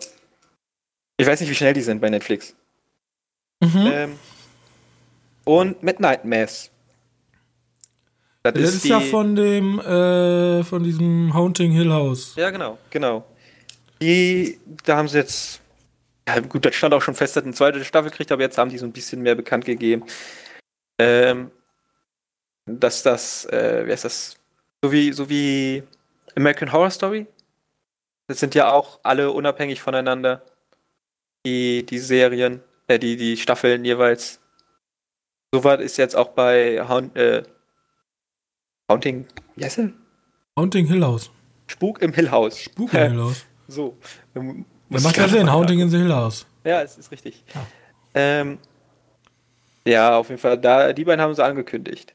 Ich 1.17 1.25
weiß 1.25 1.41
nicht, 1.41 1.49
wie 1.49 1.55
schnell 1.55 1.73
die 1.73 1.81
sind 1.81 1.99
bei 1.99 2.09
Netflix. 2.09 2.55
Mhm. 3.59 3.91
Ähm, 3.91 4.11
und 5.43 5.81
Midnight 5.81 6.23
Mass. 6.23 6.69
Das, 8.43 8.53
das 8.53 8.63
ist, 8.63 8.75
ist 8.75 8.85
die, 8.85 8.89
ja 8.89 8.99
von 8.99 9.35
dem, 9.35 9.79
äh, 9.79 10.63
von 10.63 10.83
diesem 10.83 11.33
Haunting 11.33 11.71
Hill 11.71 11.91
House. 11.91 12.33
Ja, 12.35 12.51
genau, 12.51 12.77
genau. 12.91 13.25
Die, 13.99 14.59
da 14.85 14.97
haben 14.97 15.07
sie 15.07 15.17
jetzt, 15.17 15.59
ja 16.27 16.39
gut, 16.39 16.63
das 16.63 16.75
stand 16.75 16.93
auch 16.93 17.01
schon 17.01 17.15
fest, 17.15 17.35
dass 17.35 17.43
eine 17.43 17.53
zweite 17.53 17.83
Staffel 17.83 18.11
kriegt, 18.11 18.31
aber 18.31 18.43
jetzt 18.43 18.57
haben 18.59 18.69
die 18.69 18.77
so 18.77 18.85
ein 18.85 18.91
bisschen 18.91 19.21
mehr 19.23 19.35
bekannt 19.35 19.65
gegeben 19.65 20.03
ähm, 20.99 21.51
dass 22.65 23.03
das, 23.03 23.45
äh, 23.45 23.85
wie 23.85 23.91
heißt 23.91 24.05
das, 24.05 24.35
so 24.81 24.91
wie, 24.91 25.11
so 25.13 25.29
wie 25.29 25.83
American 26.35 26.71
Horror 26.71 26.91
Story. 26.91 27.27
Das 28.27 28.39
sind 28.39 28.55
ja 28.55 28.71
auch 28.71 28.99
alle 29.03 29.31
unabhängig 29.31 29.81
voneinander, 29.81 30.43
die, 31.45 31.85
die 31.85 31.99
Serien, 31.99 32.61
äh, 32.87 32.99
die, 32.99 33.15
die 33.15 33.37
Staffeln 33.37 33.85
jeweils. 33.85 34.39
So 35.53 35.63
was 35.63 35.79
ist 35.79 35.97
jetzt 35.97 36.15
auch 36.15 36.29
bei 36.29 36.85
Haunt, 36.87 37.15
äh, 37.15 37.43
Haunting, 38.89 39.25
wie 39.55 39.65
heißt 39.65 39.77
der? 39.77 39.91
Haunting 40.57 40.87
Hill 40.87 41.03
House. 41.03 41.31
Spuk 41.67 42.01
im 42.01 42.13
Hill 42.13 42.31
House. 42.31 42.59
Spuk 42.59 42.93
im 42.93 42.99
Hill 42.99 43.21
House. 43.21 43.45
so. 43.67 43.97
Da 44.33 44.41
macht 44.99 45.17
ja 45.17 45.27
Sinn, 45.27 45.51
Haunting 45.51 45.79
in 45.79 45.89
the 45.89 45.97
Hill 45.97 46.13
House. 46.13 46.45
Ja, 46.63 46.81
es 46.81 46.97
ist 46.97 47.11
richtig. 47.11 47.43
Ja. 47.53 47.67
Ähm, 48.13 48.59
ja, 49.87 50.17
auf 50.17 50.29
jeden 50.29 50.39
Fall. 50.39 50.57
Da, 50.57 50.93
die 50.93 51.05
beiden 51.05 51.21
haben 51.21 51.33
sie 51.33 51.43
angekündigt. 51.43 52.13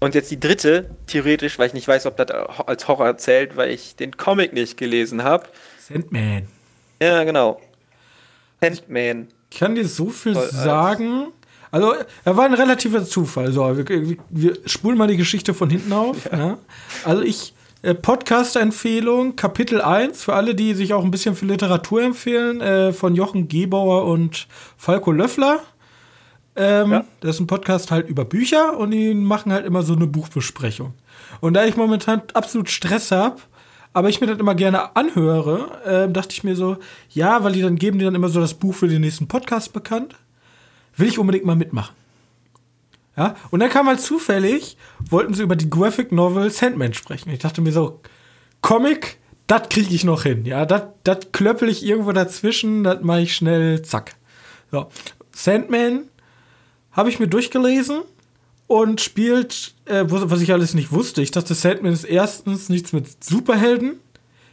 Und 0.00 0.14
jetzt 0.14 0.30
die 0.30 0.38
dritte, 0.38 0.90
theoretisch, 1.06 1.58
weil 1.58 1.68
ich 1.68 1.72
nicht 1.72 1.88
weiß, 1.88 2.06
ob 2.06 2.16
das 2.16 2.30
als 2.30 2.86
Horror 2.88 3.16
zählt, 3.16 3.56
weil 3.56 3.70
ich 3.70 3.96
den 3.96 4.16
Comic 4.16 4.52
nicht 4.52 4.76
gelesen 4.76 5.24
habe. 5.24 5.46
Sandman. 5.78 6.46
Ja, 7.00 7.24
genau. 7.24 7.60
Sandman. 8.60 9.28
Ich 9.50 9.58
kann 9.58 9.74
dir 9.74 9.86
so 9.86 10.10
viel 10.10 10.34
Voll 10.34 10.48
sagen. 10.50 11.28
Also, 11.70 11.94
er 12.24 12.36
war 12.36 12.44
ein 12.44 12.54
relativer 12.54 13.04
Zufall. 13.04 13.50
So, 13.52 13.76
wir, 13.76 13.88
wir, 13.88 14.16
wir 14.28 14.58
spulen 14.66 14.98
mal 14.98 15.08
die 15.08 15.16
Geschichte 15.16 15.54
von 15.54 15.70
hinten 15.70 15.92
auf. 15.92 16.26
Ja. 16.30 16.38
Ja. 16.38 16.58
Also, 17.04 17.22
ich, 17.22 17.54
äh, 17.82 17.94
Podcast-Empfehlung, 17.94 19.36
Kapitel 19.36 19.80
1, 19.80 20.22
für 20.22 20.34
alle, 20.34 20.54
die 20.54 20.74
sich 20.74 20.92
auch 20.94 21.04
ein 21.04 21.10
bisschen 21.10 21.34
für 21.34 21.46
Literatur 21.46 22.02
empfehlen, 22.02 22.60
äh, 22.60 22.92
von 22.92 23.14
Jochen 23.14 23.48
Gebauer 23.48 24.04
und 24.04 24.46
Falco 24.76 25.12
Löffler. 25.12 25.60
Ähm, 26.56 26.92
ja. 26.92 27.04
Das 27.20 27.36
ist 27.36 27.40
ein 27.40 27.46
Podcast 27.46 27.90
halt 27.90 28.08
über 28.08 28.24
Bücher 28.24 28.76
und 28.78 28.92
die 28.92 29.14
machen 29.14 29.52
halt 29.52 29.66
immer 29.66 29.82
so 29.82 29.94
eine 29.94 30.06
Buchbesprechung. 30.06 30.94
Und 31.40 31.54
da 31.54 31.64
ich 31.64 31.76
momentan 31.76 32.22
absolut 32.32 32.70
Stress 32.70 33.10
habe, 33.10 33.36
aber 33.92 34.08
ich 34.08 34.20
mir 34.20 34.26
das 34.26 34.38
immer 34.38 34.54
gerne 34.54 34.96
anhöre, 34.96 35.82
äh, 35.84 36.12
dachte 36.12 36.32
ich 36.32 36.44
mir 36.44 36.56
so, 36.56 36.76
ja, 37.10 37.42
weil 37.44 37.52
die 37.52 37.62
dann 37.62 37.76
geben 37.76 37.98
die 37.98 38.04
dann 38.04 38.14
immer 38.14 38.28
so 38.28 38.40
das 38.40 38.54
Buch 38.54 38.74
für 38.74 38.88
den 38.88 39.00
nächsten 39.00 39.28
Podcast 39.28 39.72
bekannt, 39.72 40.16
will 40.96 41.08
ich 41.08 41.18
unbedingt 41.18 41.44
mal 41.44 41.56
mitmachen. 41.56 41.94
Ja, 43.16 43.36
und 43.50 43.60
dann 43.60 43.70
kam 43.70 43.86
halt 43.86 44.00
zufällig, 44.00 44.76
wollten 45.08 45.34
sie 45.34 45.44
über 45.44 45.54
die 45.54 45.70
Graphic 45.70 46.10
Novel 46.10 46.50
Sandman 46.50 46.94
sprechen. 46.94 47.30
Ich 47.30 47.38
dachte 47.38 47.60
mir 47.60 47.70
so, 47.70 48.00
Comic, 48.60 49.18
das 49.46 49.68
kriege 49.68 49.94
ich 49.94 50.02
noch 50.04 50.24
hin. 50.24 50.44
Ja, 50.44 50.66
das 50.66 51.32
klöppel 51.32 51.68
ich 51.68 51.84
irgendwo 51.84 52.10
dazwischen, 52.10 52.82
das 52.82 53.02
mache 53.02 53.20
ich 53.20 53.36
schnell, 53.36 53.82
zack. 53.82 54.16
So. 54.72 54.88
Sandman 55.30 56.04
habe 56.94 57.10
ich 57.10 57.18
mir 57.18 57.28
durchgelesen 57.28 58.02
und 58.66 59.00
spielt, 59.00 59.74
äh, 59.84 60.04
was 60.06 60.40
ich 60.40 60.52
alles 60.52 60.74
nicht 60.74 60.92
wusste. 60.92 61.20
Ich 61.22 61.30
dachte, 61.30 61.54
Sandman 61.54 61.92
ist 61.92 62.04
erstens 62.04 62.68
nichts 62.68 62.92
mit 62.92 63.22
Superhelden. 63.22 64.00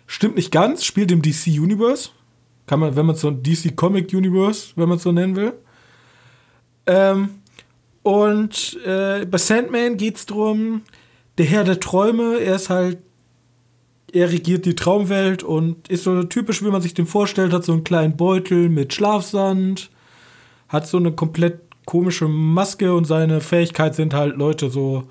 Stimmt 0.08 0.36
nicht 0.36 0.52
ganz, 0.52 0.84
spielt 0.84 1.12
im 1.12 1.22
DC 1.22 1.48
Universe. 1.48 2.10
Kann 2.66 2.80
man, 2.80 2.96
wenn 2.96 3.06
man 3.06 3.16
so 3.16 3.30
ein 3.30 3.42
DC 3.42 3.76
Comic 3.76 4.14
Universe, 4.14 4.74
wenn 4.76 4.90
man 4.90 4.98
es 4.98 5.04
so 5.04 5.12
nennen 5.12 5.36
will. 5.36 5.54
Ähm, 6.88 7.30
und 8.04 8.80
äh, 8.86 9.26
bei 9.26 9.38
Sandman 9.38 9.98
geht 9.98 10.18
es 10.18 10.26
darum, 10.26 10.82
der 11.38 11.46
Herr 11.46 11.64
der 11.64 11.80
Träume, 11.80 12.40
er 12.40 12.56
ist 12.56 12.70
halt, 12.70 12.98
er 14.12 14.32
regiert 14.32 14.66
die 14.66 14.76
Traumwelt 14.76 15.44
und 15.44 15.88
ist 15.88 16.04
so 16.04 16.24
typisch, 16.24 16.64
wie 16.64 16.70
man 16.70 16.82
sich 16.82 16.94
den 16.94 17.06
vorstellt, 17.06 17.54
hat 17.54 17.64
so 17.64 17.72
einen 17.72 17.84
kleinen 17.84 18.18
Beutel 18.18 18.68
mit 18.68 18.94
Schlafsand, 18.94 19.90
hat 20.68 20.88
so 20.88 20.98
eine 20.98 21.14
komplett 21.14 21.71
komische 21.92 22.30
Maske 22.30 22.94
und 22.94 23.04
seine 23.04 23.42
Fähigkeit 23.42 23.96
sind 23.96 24.14
halt, 24.14 24.38
Leute 24.38 24.70
so 24.70 25.04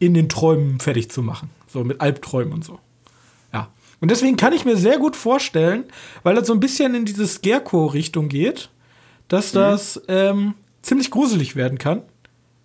in 0.00 0.14
den 0.14 0.28
Träumen 0.28 0.80
fertig 0.80 1.08
zu 1.08 1.22
machen. 1.22 1.48
So 1.68 1.84
mit 1.84 2.00
Albträumen 2.00 2.52
und 2.52 2.64
so. 2.64 2.80
Ja. 3.52 3.68
Und 4.00 4.10
deswegen 4.10 4.36
kann 4.36 4.52
ich 4.52 4.64
mir 4.64 4.76
sehr 4.76 4.98
gut 4.98 5.14
vorstellen, 5.14 5.84
weil 6.24 6.34
das 6.34 6.48
so 6.48 6.52
ein 6.52 6.58
bisschen 6.58 6.96
in 6.96 7.04
diese 7.04 7.28
Scarecrow-Richtung 7.28 8.28
geht, 8.28 8.68
dass 9.28 9.54
mhm. 9.54 9.58
das 9.58 10.02
ähm, 10.08 10.54
ziemlich 10.82 11.12
gruselig 11.12 11.54
werden 11.54 11.78
kann. 11.78 12.02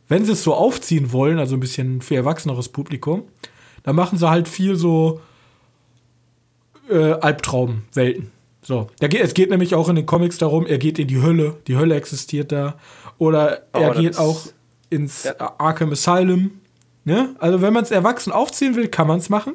Wenn 0.08 0.26
sie 0.26 0.32
es 0.32 0.42
so 0.42 0.56
aufziehen 0.56 1.12
wollen, 1.12 1.38
also 1.38 1.56
ein 1.56 1.60
bisschen 1.60 2.02
für 2.02 2.16
erwachseneres 2.16 2.70
Publikum, 2.70 3.26
dann 3.84 3.96
machen 3.96 4.18
sie 4.18 4.28
halt 4.28 4.48
viel 4.48 4.78
so 4.78 5.22
äh, 6.90 7.12
Albtraumwelten. 7.12 8.32
So, 8.64 8.88
geht, 9.00 9.14
es 9.14 9.36
geht 9.36 9.52
nämlich 9.52 9.76
auch 9.76 9.90
in 9.90 9.96
den 9.96 10.08
Comics 10.08 10.40
darum, 10.40 10.66
er 10.66 10.80
geht 10.80 10.98
in 10.98 11.08
die 11.08 11.22
Hölle, 11.22 11.58
die 11.68 11.78
Hölle 11.78 11.96
existiert 11.96 12.52
da. 12.52 12.78
Oder 13.20 13.64
oh, 13.74 13.80
er 13.80 13.94
geht 13.94 14.18
auch 14.18 14.48
ins 14.90 15.26
ja. 15.26 15.36
Arkham 15.60 15.92
Asylum. 15.92 16.60
Ne? 17.04 17.36
Also 17.38 17.62
wenn 17.62 17.74
man 17.74 17.84
es 17.84 17.92
erwachsen 17.92 18.32
aufziehen 18.32 18.76
will, 18.76 18.88
kann 18.88 19.08
man 19.08 19.20
es 19.20 19.30
machen. 19.30 19.54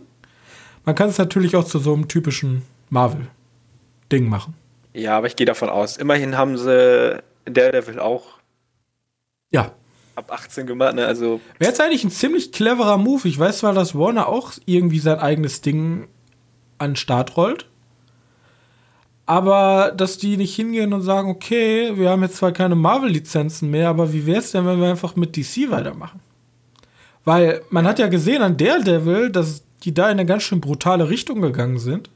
Man 0.85 0.95
kann 0.95 1.09
es 1.09 1.19
natürlich 1.19 1.57
auch 1.57 1.65
zu 1.65 1.79
so 1.79 1.93
einem 1.93 2.07
typischen 2.07 2.62
Marvel-Ding 2.91 4.29
machen. 4.29 4.55
Ja, 4.93 5.17
aber 5.17 5.27
ich 5.27 5.35
gehe 5.35 5.47
davon 5.47 5.71
aus. 5.71 5.97
Immerhin 5.97 6.37
haben 6.37 6.57
sie 6.57 7.23
Daredevil 7.47 7.99
auch 7.99 8.25
ja. 9.51 9.73
ab 10.15 10.31
18 10.31 10.67
gemacht, 10.67 10.95
ne? 10.95 11.07
Also. 11.07 11.41
Wäre 11.59 11.71
jetzt 11.71 11.81
eigentlich 11.81 12.05
ein 12.05 12.11
ziemlich 12.11 12.53
cleverer 12.53 12.99
Move. 12.99 13.27
Ich 13.27 13.39
weiß 13.39 13.59
zwar, 13.59 13.73
dass 13.73 13.99
Warner 13.99 14.29
auch 14.29 14.53
irgendwie 14.67 14.99
sein 14.99 15.19
eigenes 15.19 15.62
Ding 15.62 16.09
an 16.79 16.91
den 16.91 16.97
Start 16.97 17.37
rollt. 17.37 17.67
Aber 19.27 19.93
dass 19.97 20.18
die 20.18 20.37
nicht 20.37 20.55
hingehen 20.55 20.93
und 20.93 21.03
sagen, 21.03 21.31
okay, 21.31 21.93
wir 21.97 22.11
haben 22.11 22.22
jetzt 22.22 22.37
zwar 22.37 22.53
keine 22.53 22.75
Marvel-Lizenzen 22.75 23.70
mehr, 23.70 23.89
aber 23.89 24.12
wie 24.12 24.27
wäre 24.27 24.39
es 24.39 24.51
denn, 24.51 24.66
wenn 24.66 24.81
wir 24.81 24.91
einfach 24.91 25.16
mit 25.16 25.37
DC 25.37 25.70
weitermachen? 25.70 26.20
Weil 27.25 27.62
man 27.70 27.87
hat 27.87 27.99
ja 27.99 28.09
gesehen 28.09 28.43
an 28.43 28.57
Daredevil, 28.57 29.31
dass 29.31 29.62
die 29.83 29.95
da 29.95 30.05
in 30.07 30.18
eine 30.18 30.27
ganz 30.27 30.43
schön 30.43 30.61
brutale 30.61 31.09
Richtung 31.09 31.41
gegangen 31.41 31.79
sind. 31.79 32.11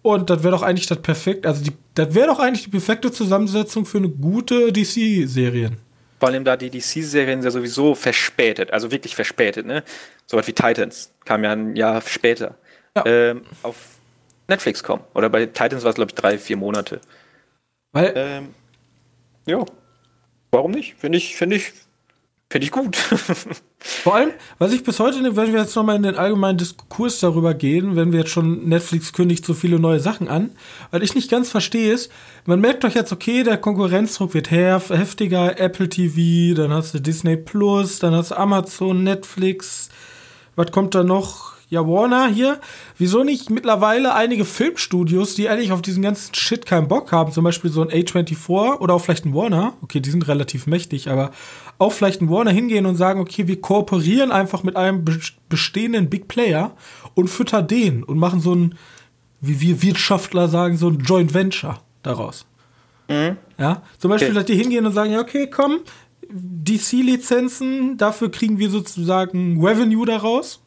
Und 0.00 0.30
das 0.30 0.42
wäre 0.42 0.52
doch 0.52 0.62
eigentlich 0.62 0.86
das 0.86 1.02
perfekt, 1.02 1.44
also 1.44 1.62
die, 1.62 1.72
das 1.94 2.14
wäre 2.14 2.28
doch 2.28 2.38
eigentlich 2.38 2.64
die 2.64 2.70
perfekte 2.70 3.12
Zusammensetzung 3.12 3.84
für 3.84 3.98
eine 3.98 4.08
gute 4.08 4.72
DC-Serien. 4.72 5.76
Vor 6.20 6.28
allem 6.30 6.44
da 6.44 6.56
die 6.56 6.70
DC-Serien 6.70 7.42
ja 7.42 7.50
sowieso 7.50 7.94
verspätet, 7.94 8.72
also 8.72 8.90
wirklich 8.90 9.14
verspätet, 9.14 9.66
ne? 9.66 9.84
So 10.26 10.36
was 10.36 10.46
wie 10.46 10.52
Titans 10.52 11.12
kam 11.24 11.44
ja 11.44 11.52
ein 11.52 11.76
Jahr 11.76 12.00
später. 12.00 12.56
Ja. 12.96 13.04
Ähm, 13.06 13.42
auf 13.62 13.97
Netflix 14.48 14.82
kommen. 14.82 15.04
Oder 15.14 15.28
bei 15.28 15.46
Titans 15.46 15.84
war 15.84 15.90
es, 15.90 15.96
glaube 15.96 16.10
ich, 16.10 16.14
drei, 16.14 16.38
vier 16.38 16.56
Monate. 16.56 17.00
Weil. 17.92 18.12
Ähm, 18.16 18.54
ja. 19.46 19.64
Warum 20.50 20.72
nicht? 20.72 20.96
Finde 20.98 21.18
ich, 21.18 21.36
finde 21.36 21.56
ich, 21.56 21.72
finde 22.50 22.64
ich 22.64 22.70
gut. 22.70 22.96
Vor 23.78 24.14
allem, 24.14 24.30
was 24.58 24.72
ich 24.72 24.82
bis 24.82 24.98
heute, 24.98 25.36
wenn 25.36 25.52
wir 25.52 25.60
jetzt 25.60 25.76
nochmal 25.76 25.96
in 25.96 26.02
den 26.02 26.16
allgemeinen 26.16 26.58
Diskurs 26.58 27.20
darüber 27.20 27.54
gehen, 27.54 27.96
wenn 27.96 28.12
wir 28.12 28.20
jetzt 28.20 28.30
schon 28.30 28.68
Netflix 28.68 29.12
kündigt 29.12 29.44
so 29.44 29.54
viele 29.54 29.78
neue 29.78 30.00
Sachen 30.00 30.28
an, 30.28 30.50
weil 30.90 31.02
ich 31.02 31.14
nicht 31.14 31.30
ganz 31.30 31.50
verstehe 31.50 31.92
ist, 31.92 32.10
man 32.46 32.60
merkt 32.60 32.84
doch 32.84 32.94
jetzt, 32.94 33.12
okay, 33.12 33.42
der 33.42 33.58
Konkurrenzdruck 33.58 34.34
wird 34.34 34.50
heftiger, 34.50 35.60
Apple 35.60 35.88
TV, 35.88 36.60
dann 36.60 36.72
hast 36.72 36.94
du 36.94 37.00
Disney 37.00 37.36
Plus, 37.36 37.98
dann 37.98 38.14
hast 38.14 38.30
du 38.30 38.36
Amazon, 38.36 39.04
Netflix, 39.04 39.90
was 40.56 40.72
kommt 40.72 40.94
da 40.94 41.04
noch? 41.04 41.47
Ja, 41.70 41.86
Warner 41.86 42.28
hier, 42.28 42.60
wieso 42.96 43.24
nicht 43.24 43.50
mittlerweile 43.50 44.14
einige 44.14 44.46
Filmstudios, 44.46 45.34
die 45.34 45.50
eigentlich 45.50 45.70
auf 45.70 45.82
diesen 45.82 46.02
ganzen 46.02 46.34
Shit 46.34 46.64
keinen 46.64 46.88
Bock 46.88 47.12
haben, 47.12 47.30
zum 47.30 47.44
Beispiel 47.44 47.70
so 47.70 47.82
ein 47.82 47.90
A24 47.90 48.78
oder 48.78 48.94
auch 48.94 49.00
vielleicht 49.00 49.26
ein 49.26 49.34
Warner, 49.34 49.74
okay, 49.82 50.00
die 50.00 50.10
sind 50.10 50.26
relativ 50.28 50.66
mächtig, 50.66 51.10
aber 51.10 51.30
auch 51.76 51.92
vielleicht 51.92 52.22
ein 52.22 52.30
Warner 52.30 52.52
hingehen 52.52 52.86
und 52.86 52.96
sagen, 52.96 53.20
okay, 53.20 53.48
wir 53.48 53.60
kooperieren 53.60 54.32
einfach 54.32 54.62
mit 54.62 54.76
einem 54.76 55.04
bestehenden 55.50 56.08
Big 56.08 56.26
Player 56.26 56.74
und 57.14 57.28
füttern 57.28 57.68
den 57.68 58.02
und 58.02 58.16
machen 58.16 58.40
so 58.40 58.54
ein, 58.54 58.74
wie 59.42 59.60
wir 59.60 59.82
Wirtschaftler 59.82 60.48
sagen, 60.48 60.78
so 60.78 60.88
ein 60.88 61.00
Joint 61.00 61.34
Venture 61.34 61.80
daraus. 62.02 62.46
Mhm. 63.08 63.36
Ja, 63.58 63.82
zum 63.98 64.10
Beispiel, 64.10 64.30
okay. 64.30 64.36
dass 64.36 64.46
die 64.46 64.56
hingehen 64.56 64.86
und 64.86 64.92
sagen, 64.92 65.12
ja, 65.12 65.20
okay, 65.20 65.50
komm, 65.50 65.80
DC-Lizenzen, 66.30 67.98
dafür 67.98 68.30
kriegen 68.30 68.58
wir 68.58 68.70
sozusagen 68.70 69.62
Revenue 69.62 70.06
daraus 70.06 70.62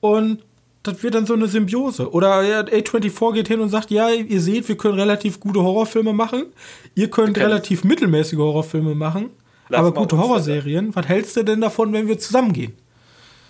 und 0.00 0.42
das 0.82 1.02
wird 1.02 1.14
dann 1.14 1.26
so 1.26 1.34
eine 1.34 1.46
Symbiose. 1.46 2.10
Oder 2.10 2.42
ja, 2.42 2.60
A24 2.60 3.34
geht 3.34 3.48
hin 3.48 3.60
und 3.60 3.68
sagt, 3.68 3.90
ja, 3.90 4.08
ihr 4.08 4.40
seht, 4.40 4.68
wir 4.68 4.76
können 4.76 4.98
relativ 4.98 5.38
gute 5.38 5.62
Horrorfilme 5.62 6.12
machen. 6.12 6.46
Ihr 6.94 7.10
könnt 7.10 7.36
relativ 7.36 7.84
mittelmäßige 7.84 8.38
Horrorfilme 8.38 8.94
machen. 8.94 9.30
Lass 9.68 9.80
aber 9.80 9.92
gute 9.92 10.16
Horrorserien. 10.16 10.94
Was 10.96 11.06
hältst 11.06 11.36
du 11.36 11.42
denn 11.42 11.60
davon, 11.60 11.92
wenn 11.92 12.08
wir 12.08 12.18
zusammengehen? 12.18 12.72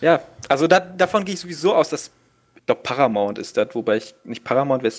Ja, 0.00 0.20
also 0.48 0.66
da, 0.66 0.80
davon 0.80 1.24
gehe 1.24 1.34
ich 1.34 1.40
sowieso 1.40 1.74
aus, 1.74 1.90
dass 1.90 2.10
ich 2.56 2.66
glaube 2.66 2.82
Paramount 2.82 3.38
ist 3.38 3.56
das, 3.56 3.68
wobei 3.74 3.98
ich 3.98 4.14
nicht 4.24 4.44
Paramount, 4.44 4.82
wer 4.82 4.92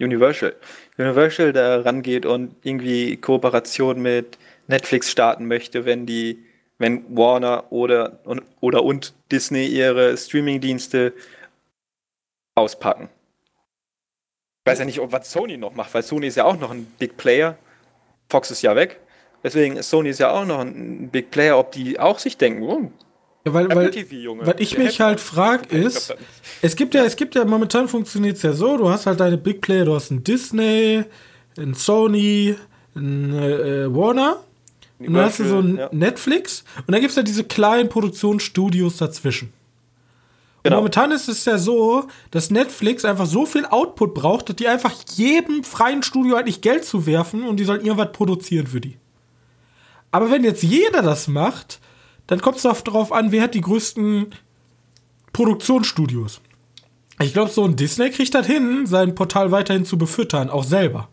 Universal. 0.00 0.54
Universal 0.98 1.52
da 1.52 1.80
rangeht 1.80 2.26
und 2.26 2.56
irgendwie 2.62 3.16
Kooperation 3.16 4.00
mit 4.02 4.38
Netflix 4.66 5.10
starten 5.10 5.46
möchte, 5.46 5.84
wenn 5.84 6.06
die 6.06 6.44
wenn 6.78 7.16
Warner 7.16 7.70
oder, 7.70 8.18
und, 8.24 8.42
oder 8.60 8.82
und 8.82 9.14
Disney 9.30 9.66
ihre 9.66 10.16
Streamingdienste 10.16 11.12
auspacken. 12.54 13.08
Ich 14.64 14.70
weiß 14.70 14.78
ja 14.78 14.84
nicht, 14.84 15.00
ob 15.00 15.12
was 15.12 15.30
Sony 15.30 15.56
noch 15.56 15.74
macht, 15.74 15.92
weil 15.94 16.02
Sony 16.02 16.26
ist 16.26 16.36
ja 16.36 16.44
auch 16.44 16.58
noch 16.58 16.70
ein 16.70 16.86
Big 16.98 17.16
Player. 17.16 17.56
Fox 18.28 18.50
ist 18.50 18.62
ja 18.62 18.74
weg. 18.74 19.00
Deswegen 19.42 19.76
ist 19.76 19.90
Sony 19.90 20.08
ist 20.08 20.20
ja 20.20 20.30
auch 20.30 20.46
noch 20.46 20.60
ein 20.60 21.10
Big 21.10 21.30
Player, 21.30 21.58
ob 21.58 21.72
die 21.72 22.00
auch 22.00 22.18
sich 22.18 22.38
denken, 22.38 22.62
oh, 22.62 22.90
ja, 23.46 23.52
weil, 23.52 23.68
weil, 23.74 23.90
TV, 23.90 24.38
weil 24.38 24.54
ich 24.58 24.78
mich 24.78 25.02
halt 25.02 25.20
frage 25.20 25.76
ist, 25.76 26.14
es 26.62 26.76
gibt 26.76 26.94
ja, 26.94 27.04
es 27.04 27.14
gibt 27.14 27.34
ja, 27.34 27.44
momentan 27.44 27.88
funktioniert 27.88 28.36
es 28.36 28.42
ja 28.42 28.54
so, 28.54 28.78
du 28.78 28.88
hast 28.88 29.04
halt 29.04 29.20
deine 29.20 29.36
Big 29.36 29.60
Player, 29.60 29.84
du 29.84 29.94
hast 29.94 30.10
ein 30.10 30.24
Disney, 30.24 31.04
ein 31.58 31.74
Sony, 31.74 32.56
ein 32.96 33.34
äh, 33.38 33.94
Warner 33.94 34.38
und 34.38 34.44
dann 34.98 35.16
hast 35.16 35.40
du 35.40 35.44
so 35.44 35.58
ein 35.58 35.76
ja. 35.76 35.88
Netflix 35.92 36.64
und 36.86 36.92
dann 36.92 37.00
gibt 37.00 37.10
es 37.10 37.16
ja 37.16 37.22
diese 37.22 37.44
kleinen 37.44 37.88
Produktionsstudios 37.88 38.96
dazwischen. 38.96 39.52
Genau. 40.64 40.76
momentan 40.76 41.10
ist 41.10 41.28
es 41.28 41.44
ja 41.44 41.58
so, 41.58 42.06
dass 42.30 42.50
Netflix 42.50 43.04
einfach 43.04 43.26
so 43.26 43.44
viel 43.44 43.66
Output 43.66 44.14
braucht, 44.14 44.48
dass 44.48 44.56
die 44.56 44.66
einfach 44.66 44.94
jedem 45.14 45.62
freien 45.62 46.02
Studio 46.02 46.36
eigentlich 46.36 46.62
Geld 46.62 46.86
zu 46.86 47.04
werfen 47.04 47.42
und 47.42 47.58
die 47.58 47.64
sollen 47.64 47.84
irgendwas 47.84 48.12
produzieren 48.12 48.66
für 48.66 48.80
die. 48.80 48.96
Aber 50.10 50.30
wenn 50.30 50.42
jetzt 50.42 50.62
jeder 50.62 51.02
das 51.02 51.28
macht, 51.28 51.80
dann 52.26 52.40
kommt 52.40 52.56
es 52.56 52.62
darauf 52.62 53.12
an, 53.12 53.30
wer 53.30 53.42
hat 53.42 53.54
die 53.54 53.60
größten 53.60 54.34
Produktionsstudios. 55.34 56.40
Ich 57.20 57.34
glaube, 57.34 57.50
so 57.50 57.64
ein 57.64 57.76
Disney 57.76 58.10
kriegt 58.10 58.34
das 58.34 58.46
hin, 58.46 58.86
sein 58.86 59.14
Portal 59.14 59.50
weiterhin 59.50 59.84
zu 59.84 59.98
befüttern, 59.98 60.48
auch 60.48 60.64
selber. 60.64 61.08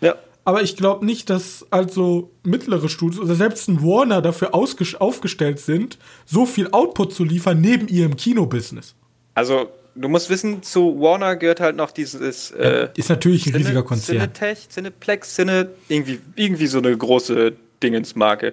Ja. 0.00 0.14
Aber 0.46 0.62
ich 0.62 0.76
glaube 0.76 1.04
nicht, 1.04 1.28
dass 1.28 1.66
also 1.70 2.30
mittlere 2.44 2.88
Studios 2.88 3.20
oder 3.20 3.34
selbst 3.34 3.68
ein 3.68 3.82
Warner 3.82 4.22
dafür 4.22 4.54
aufgestellt 4.54 5.58
sind, 5.58 5.98
so 6.24 6.46
viel 6.46 6.68
Output 6.70 7.12
zu 7.12 7.24
liefern 7.24 7.60
neben 7.60 7.88
ihrem 7.88 8.16
Kinobusiness. 8.16 8.94
Also 9.34 9.68
du 9.96 10.08
musst 10.08 10.30
wissen, 10.30 10.62
zu 10.62 11.00
Warner 11.00 11.34
gehört 11.34 11.58
halt 11.58 11.74
noch 11.74 11.90
dieses. 11.90 12.52
Äh, 12.52 12.82
ja, 12.82 12.88
ist 12.94 13.08
natürlich 13.08 13.46
ein 13.46 13.54
Cine, 13.54 13.58
riesiger 13.58 13.82
Konzern. 13.82 14.18
Cinetech, 14.18 14.68
Cineplex, 14.68 15.34
Cine, 15.34 15.70
irgendwie, 15.88 16.20
irgendwie 16.36 16.68
so 16.68 16.78
eine 16.78 16.96
große 16.96 17.52
Dingensmarke. 17.82 18.52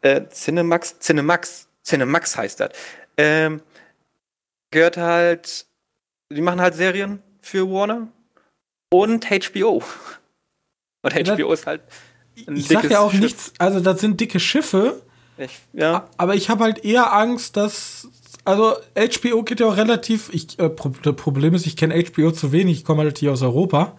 Äh, 0.00 0.22
Cinemax, 0.30 1.00
Cinemax, 1.00 1.68
Cinemax 1.84 2.38
heißt 2.38 2.60
das. 2.60 2.70
Ähm, 3.18 3.60
gehört 4.70 4.96
halt, 4.96 5.66
die 6.32 6.40
machen 6.40 6.62
halt 6.62 6.76
Serien 6.76 7.22
für 7.42 7.70
Warner 7.70 8.08
und 8.90 9.26
HBO. 9.28 9.82
Und 11.02 11.14
HBO 11.14 11.52
ist 11.52 11.66
halt. 11.66 11.82
Ein 12.46 12.56
ich 12.56 12.68
sag 12.68 12.90
ja 12.90 13.00
auch 13.00 13.10
Schiff. 13.10 13.20
nichts, 13.20 13.52
also 13.58 13.80
das 13.80 14.00
sind 14.00 14.20
dicke 14.20 14.40
Schiffe. 14.40 15.02
Ich, 15.36 15.58
ja. 15.72 16.08
Aber 16.16 16.34
ich 16.34 16.48
habe 16.48 16.64
halt 16.64 16.84
eher 16.84 17.12
Angst, 17.12 17.56
dass. 17.56 18.08
Also 18.44 18.74
HBO 18.94 19.42
geht 19.42 19.60
ja 19.60 19.66
auch 19.66 19.76
relativ. 19.76 20.30
Ich, 20.32 20.58
äh, 20.58 20.70
das 21.02 21.16
Problem 21.16 21.54
ist, 21.54 21.66
ich 21.66 21.76
kenne 21.76 22.02
HBO 22.02 22.30
zu 22.30 22.52
wenig, 22.52 22.78
ich 22.78 22.84
komme 22.84 23.02
halt 23.02 23.18
hier 23.18 23.32
aus 23.32 23.42
Europa. 23.42 23.96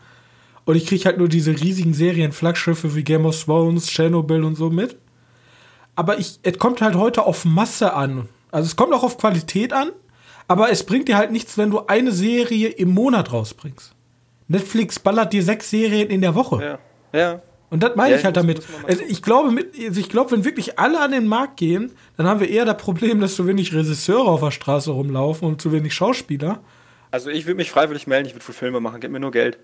Und 0.66 0.76
ich 0.76 0.86
kriege 0.86 1.06
halt 1.06 1.18
nur 1.18 1.28
diese 1.28 1.52
riesigen 1.60 1.94
Serien, 1.94 2.32
Flaggschiffe 2.32 2.96
wie 2.96 3.04
Game 3.04 3.26
of 3.26 3.44
Thrones, 3.44 3.90
Chernobyl 3.90 4.44
und 4.44 4.56
so 4.56 4.70
mit. 4.70 4.98
Aber 5.96 6.20
ich, 6.20 6.40
es 6.44 6.58
kommt 6.58 6.82
halt 6.82 6.96
heute 6.96 7.26
auf 7.26 7.46
Masse 7.46 7.94
an. 7.94 8.30
Also 8.52 8.68
es 8.68 8.76
kommt 8.76 8.94
auch 8.94 9.04
auf 9.04 9.18
Qualität 9.18 9.74
an, 9.74 9.92
aber 10.48 10.70
es 10.70 10.86
bringt 10.86 11.08
dir 11.08 11.18
halt 11.18 11.32
nichts, 11.32 11.58
wenn 11.58 11.72
du 11.72 11.88
eine 11.88 12.12
Serie 12.12 12.70
im 12.70 12.90
Monat 12.90 13.34
rausbringst. 13.34 13.96
Netflix 14.48 15.00
ballert 15.00 15.34
dir 15.34 15.44
sechs 15.44 15.70
Serien 15.70 16.10
in 16.10 16.22
der 16.22 16.36
Woche. 16.36 16.64
Ja. 16.64 16.80
Ja. 17.14 17.42
Und 17.70 17.82
das 17.82 17.96
meine 17.96 18.12
ja, 18.12 18.18
ich 18.18 18.26
halt 18.26 18.36
damit. 18.36 18.62
Also 18.86 19.02
ich 19.08 19.22
glaube, 19.22 19.50
mit, 19.50 19.74
also 19.80 20.00
ich 20.00 20.10
glaube, 20.10 20.32
wenn 20.32 20.44
wirklich 20.44 20.78
alle 20.78 21.00
an 21.00 21.12
den 21.12 21.26
Markt 21.26 21.56
gehen, 21.58 21.94
dann 22.18 22.28
haben 22.28 22.42
wir 22.42 22.50
eher 22.50 22.66
das 22.66 22.78
Problem, 22.78 23.22
dass 23.22 23.36
zu 23.36 23.48
wenig 23.48 23.74
Regisseure 23.74 24.30
auf 24.30 24.42
der 24.42 24.52
Straße 24.52 24.92
rumlaufen 24.92 25.48
und 25.48 25.62
zu 25.62 25.72
wenig 25.72 25.94
Schauspieler. 25.94 26.62
Also 27.12 27.30
ich 27.30 27.46
würde 27.46 27.56
mich 27.56 27.72
freiwillig 27.72 28.08
melden, 28.08 28.28
ich 28.28 28.34
würde 28.34 28.44
für 28.44 28.54
Filme 28.54 28.82
machen, 28.82 29.00
gib 29.00 29.12
mir 29.12 29.22
nur 29.22 29.32
Geld. 29.32 29.58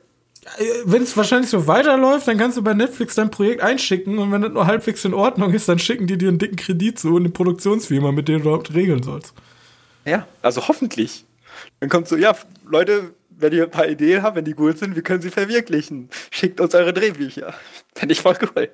Äh, 0.57 0.63
wenn 0.85 1.03
es 1.03 1.17
wahrscheinlich 1.17 1.49
so 1.49 1.67
weiterläuft, 1.67 2.27
dann 2.29 2.37
kannst 2.37 2.57
du 2.57 2.61
bei 2.61 2.73
Netflix 2.73 3.15
dein 3.15 3.29
Projekt 3.29 3.61
einschicken 3.61 4.19
und 4.19 4.31
wenn 4.31 4.41
das 4.41 4.53
nur 4.53 4.67
halbwegs 4.67 5.03
in 5.03 5.13
Ordnung 5.13 5.53
ist, 5.53 5.67
dann 5.67 5.79
schicken 5.79 6.07
die 6.07 6.17
dir 6.17 6.29
einen 6.29 6.39
dicken 6.39 6.55
Kredit 6.55 6.99
zu 6.99 7.09
und 7.09 7.23
eine 7.23 7.29
Produktionsfirma, 7.29 8.13
mit 8.13 8.29
der 8.29 8.37
du 8.37 8.43
überhaupt 8.43 8.73
regeln 8.73 9.03
sollst. 9.03 9.33
Ja, 10.05 10.25
also 10.41 10.67
hoffentlich. 10.67 11.25
Dann 11.81 11.89
kommt 11.89 12.07
so, 12.07 12.15
ja, 12.15 12.35
Leute, 12.65 13.13
wenn 13.37 13.53
ihr 13.53 13.63
ein 13.63 13.71
paar 13.71 13.87
Ideen 13.87 14.23
habt, 14.23 14.35
wenn 14.35 14.45
die 14.45 14.53
gut 14.53 14.77
sind, 14.77 14.95
wir 14.95 15.03
können 15.03 15.21
sie 15.21 15.29
verwirklichen. 15.29 16.09
Schickt 16.31 16.59
uns 16.59 16.73
eure 16.75 16.93
Drehbücher. 16.93 17.53
Fände 17.95 18.13
ich 18.13 18.21
voll 18.21 18.37
cool. 18.41 18.69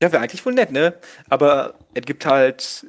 Ja, 0.00 0.12
wäre 0.12 0.22
eigentlich 0.22 0.44
wohl 0.46 0.54
nett, 0.54 0.70
ne? 0.70 0.94
Aber 1.28 1.74
es 1.94 2.02
gibt 2.02 2.24
halt, 2.24 2.86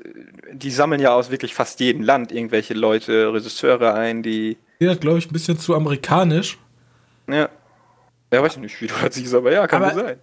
die 0.51 0.69
sammeln 0.69 1.01
ja 1.01 1.13
aus 1.13 1.31
wirklich 1.31 1.55
fast 1.55 1.79
jedem 1.79 2.03
Land 2.03 2.31
irgendwelche 2.31 2.75
Leute, 2.75 3.33
Regisseure 3.33 3.95
ein, 3.95 4.21
die. 4.21 4.57
Ja, 4.79 4.93
glaube 4.93 5.17
ich, 5.17 5.27
ein 5.27 5.33
bisschen 5.33 5.57
zu 5.57 5.73
amerikanisch. 5.75 6.59
Ja. 7.27 7.49
Ja, 8.31 8.43
weiß 8.43 8.57
ich 8.57 8.61
nicht, 8.61 8.81
wie 8.81 8.87
du 8.87 8.93
das 9.01 9.15
siehst, 9.15 9.33
aber 9.33 9.51
ja, 9.51 9.65
kann 9.65 9.83
aber, 9.83 9.95
sein. 9.95 10.19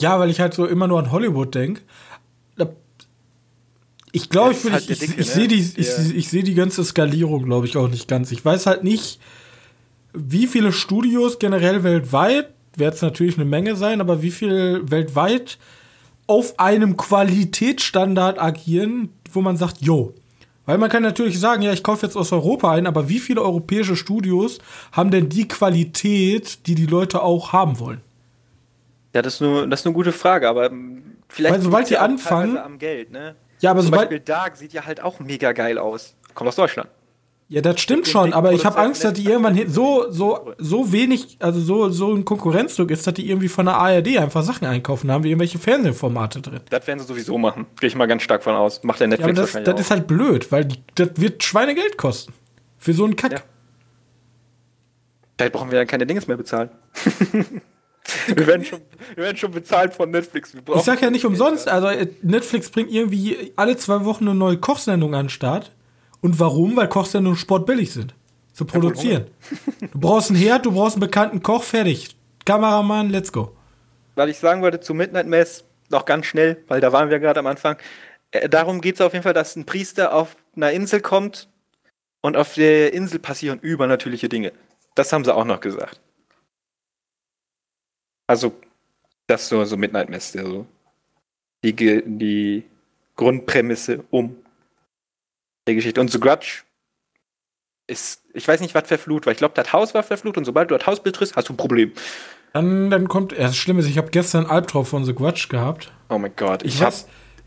Ja, 0.00 0.20
weil 0.20 0.30
ich 0.30 0.40
halt 0.40 0.54
so 0.54 0.64
immer 0.64 0.86
nur 0.86 1.00
an 1.00 1.10
Hollywood 1.10 1.54
denke 1.54 1.82
Ich 4.12 4.30
glaube, 4.30 4.52
ich, 4.52 4.72
halt 4.72 4.88
ich, 4.88 5.02
ich, 5.02 5.18
ich 5.18 5.30
sehe 5.30 5.48
die, 5.48 5.60
ja. 5.60 5.84
ich 6.14 6.28
seh 6.28 6.42
die 6.42 6.54
ganze 6.54 6.82
Skalierung, 6.84 7.44
glaube 7.44 7.66
ich, 7.66 7.76
auch 7.76 7.88
nicht 7.88 8.08
ganz. 8.08 8.32
Ich 8.32 8.44
weiß 8.44 8.66
halt 8.66 8.84
nicht, 8.84 9.20
wie 10.14 10.46
viele 10.46 10.72
Studios 10.72 11.38
generell 11.38 11.82
weltweit, 11.82 12.50
wird 12.76 12.94
es 12.94 13.02
natürlich 13.02 13.36
eine 13.36 13.44
Menge 13.44 13.76
sein, 13.76 14.00
aber 14.00 14.22
wie 14.22 14.30
viel 14.30 14.82
weltweit 14.84 15.58
auf 16.26 16.58
einem 16.58 16.96
Qualitätsstandard 16.96 18.40
agieren, 18.40 19.10
wo 19.32 19.40
man 19.40 19.56
sagt, 19.56 19.78
jo. 19.80 20.14
Weil 20.66 20.78
man 20.78 20.90
kann 20.90 21.02
natürlich 21.02 21.40
sagen, 21.40 21.62
ja, 21.62 21.72
ich 21.72 21.82
kaufe 21.82 22.04
jetzt 22.04 22.14
aus 22.14 22.30
Europa 22.30 22.70
ein, 22.72 22.86
aber 22.86 23.08
wie 23.08 23.18
viele 23.18 23.42
europäische 23.42 23.96
Studios 23.96 24.58
haben 24.92 25.10
denn 25.10 25.30
die 25.30 25.48
Qualität, 25.48 26.66
die 26.66 26.74
die 26.74 26.86
Leute 26.86 27.22
auch 27.22 27.52
haben 27.52 27.80
wollen? 27.80 28.02
Ja, 29.14 29.22
das 29.22 29.34
ist 29.34 29.40
nur, 29.40 29.66
das 29.66 29.80
ist 29.80 29.86
eine 29.86 29.94
gute 29.94 30.12
Frage, 30.12 30.46
aber 30.46 30.70
vielleicht. 31.28 31.54
Weil 31.54 31.62
sobald 31.62 31.88
die 31.88 31.96
anfangen. 31.96 32.58
Am 32.58 32.78
Geld, 32.78 33.10
ne? 33.10 33.34
Ja, 33.60 33.70
aber 33.70 33.80
Zum 33.80 33.86
sobald. 33.86 34.10
Beispiel 34.10 34.20
Dark 34.20 34.56
sieht 34.56 34.72
ja 34.72 34.86
halt 34.86 35.02
auch 35.02 35.20
mega 35.20 35.52
geil 35.52 35.78
aus. 35.78 36.14
Kommt 36.34 36.48
aus 36.48 36.56
Deutschland. 36.56 36.88
Ja, 37.50 37.62
das 37.62 37.80
stimmt 37.80 38.06
schon, 38.06 38.34
aber 38.34 38.52
ich 38.52 38.66
habe 38.66 38.76
Angst, 38.76 39.04
dass 39.04 39.14
die 39.14 39.24
irgendwann 39.24 39.70
so, 39.70 40.10
so, 40.10 40.52
so 40.58 40.92
wenig, 40.92 41.38
also 41.40 41.58
so, 41.58 41.88
so 41.88 42.12
ein 42.12 42.26
Konkurrenzdruck 42.26 42.90
ist, 42.90 43.06
dass 43.06 43.14
die 43.14 43.26
irgendwie 43.26 43.48
von 43.48 43.64
der 43.64 43.76
ARD 43.76 44.18
einfach 44.18 44.42
Sachen 44.42 44.66
einkaufen 44.66 45.10
haben, 45.10 45.24
wie 45.24 45.30
irgendwelche 45.30 45.58
Fernsehformate 45.58 46.42
drin. 46.42 46.60
Das 46.68 46.86
werden 46.86 46.98
sie 46.98 47.06
sowieso 47.06 47.38
machen. 47.38 47.64
Gehe 47.80 47.88
ich 47.88 47.96
mal 47.96 48.04
ganz 48.04 48.22
stark 48.22 48.42
von 48.42 48.54
aus. 48.54 48.82
Macht 48.82 49.00
der 49.00 49.08
Netflix 49.08 49.38
ja, 49.38 49.42
aber 49.44 49.64
das, 49.64 49.76
das 49.76 49.80
ist 49.80 49.90
halt 49.90 50.06
blöd, 50.06 50.52
weil 50.52 50.68
das 50.96 51.08
wird 51.16 51.42
Schweinegeld 51.42 51.96
kosten. 51.96 52.34
Für 52.76 52.92
so 52.92 53.04
einen 53.04 53.16
Kack. 53.16 53.32
Ja. 53.32 53.38
Vielleicht 55.38 55.54
brauchen 55.54 55.70
wir 55.70 55.78
ja 55.78 55.84
keine 55.86 56.04
Dinges 56.04 56.26
mehr 56.26 56.36
bezahlen. 56.36 56.68
wir, 58.26 58.46
werden 58.46 58.64
schon, 58.64 58.80
wir 59.14 59.24
werden 59.24 59.36
schon 59.36 59.50
bezahlt 59.50 59.94
von 59.94 60.10
Netflix. 60.10 60.54
ich 60.54 60.82
sag 60.82 61.02
ja 61.02 61.10
nicht 61.10 61.24
umsonst, 61.24 61.68
also 61.68 61.88
äh, 61.88 62.08
Netflix 62.22 62.70
bringt 62.70 62.90
irgendwie 62.90 63.52
alle 63.56 63.76
zwei 63.76 64.04
Wochen 64.04 64.26
eine 64.26 64.34
neue 64.34 64.58
Kochsendung 64.58 65.14
an 65.14 65.24
den 65.24 65.30
Start. 65.30 65.72
Und 66.20 66.40
warum? 66.40 66.76
Weil 66.76 66.88
Kochsendungen 66.88 67.38
sportbillig 67.38 67.92
sind. 67.92 68.14
Zu 68.52 68.64
produzieren. 68.64 69.26
du 69.80 70.00
brauchst 70.00 70.30
einen 70.30 70.38
Herd, 70.38 70.66
du 70.66 70.72
brauchst 70.72 70.96
einen 70.96 71.00
bekannten 71.00 71.42
Koch, 71.42 71.62
fertig. 71.62 72.16
Kameramann, 72.44 73.10
let's 73.10 73.32
go. 73.32 73.54
Weil 74.16 74.30
ich 74.30 74.38
sagen 74.38 74.62
wollte 74.62 74.80
zu 74.80 74.94
Midnight 74.94 75.28
Mass, 75.28 75.64
noch 75.90 76.04
ganz 76.04 76.26
schnell, 76.26 76.64
weil 76.66 76.80
da 76.80 76.92
waren 76.92 77.08
wir 77.08 77.20
gerade 77.20 77.38
am 77.38 77.46
Anfang. 77.46 77.76
Äh, 78.32 78.48
darum 78.48 78.80
geht 78.80 78.96
es 78.96 79.00
auf 79.00 79.12
jeden 79.12 79.22
Fall, 79.22 79.34
dass 79.34 79.54
ein 79.54 79.64
Priester 79.64 80.12
auf 80.12 80.36
einer 80.56 80.72
Insel 80.72 81.00
kommt 81.00 81.48
und 82.20 82.36
auf 82.36 82.54
der 82.54 82.92
Insel 82.92 83.20
passieren 83.20 83.60
übernatürliche 83.60 84.28
Dinge. 84.28 84.52
Das 84.94 85.12
haben 85.12 85.24
sie 85.24 85.34
auch 85.34 85.44
noch 85.44 85.60
gesagt. 85.60 86.00
Also, 88.28 88.54
das 89.26 89.42
ist 89.42 89.48
so, 89.48 89.64
so 89.64 89.76
Midnight 89.76 90.10
Mass, 90.10 90.36
also 90.36 90.66
die, 91.64 91.74
die 91.74 92.62
Grundprämisse 93.16 94.04
um 94.10 94.36
der 95.66 95.74
Geschichte. 95.74 96.00
Und 96.00 96.10
The 96.10 96.20
Grudge 96.20 96.62
ist, 97.88 98.22
ich 98.34 98.46
weiß 98.46 98.60
nicht, 98.60 98.74
was 98.74 98.86
verflucht 98.86 99.26
war. 99.26 99.32
Ich 99.32 99.38
glaube, 99.38 99.54
das 99.54 99.72
Haus 99.72 99.94
war 99.94 100.02
verflucht 100.02 100.36
und 100.36 100.44
sobald 100.44 100.70
du 100.70 100.76
das 100.76 100.86
Haus 100.86 101.02
betrittst, 101.02 101.34
hast 101.36 101.48
du 101.48 101.54
ein 101.54 101.56
Problem. 101.56 101.92
Dann, 102.52 102.90
dann 102.90 103.08
kommt, 103.08 103.32
ja, 103.32 103.38
das 103.38 103.56
Schlimme 103.56 103.80
ist, 103.80 103.86
ich 103.86 103.98
habe 103.98 104.10
gestern 104.10 104.44
einen 104.44 104.50
Albtraum 104.50 104.84
von 104.84 105.04
The 105.04 105.14
Grudge 105.14 105.46
gehabt. 105.48 105.92
Oh 106.08 106.18
mein 106.18 106.34
Gott, 106.36 106.62
ich, 106.62 106.76
ich 106.76 106.82
habe 106.82 106.94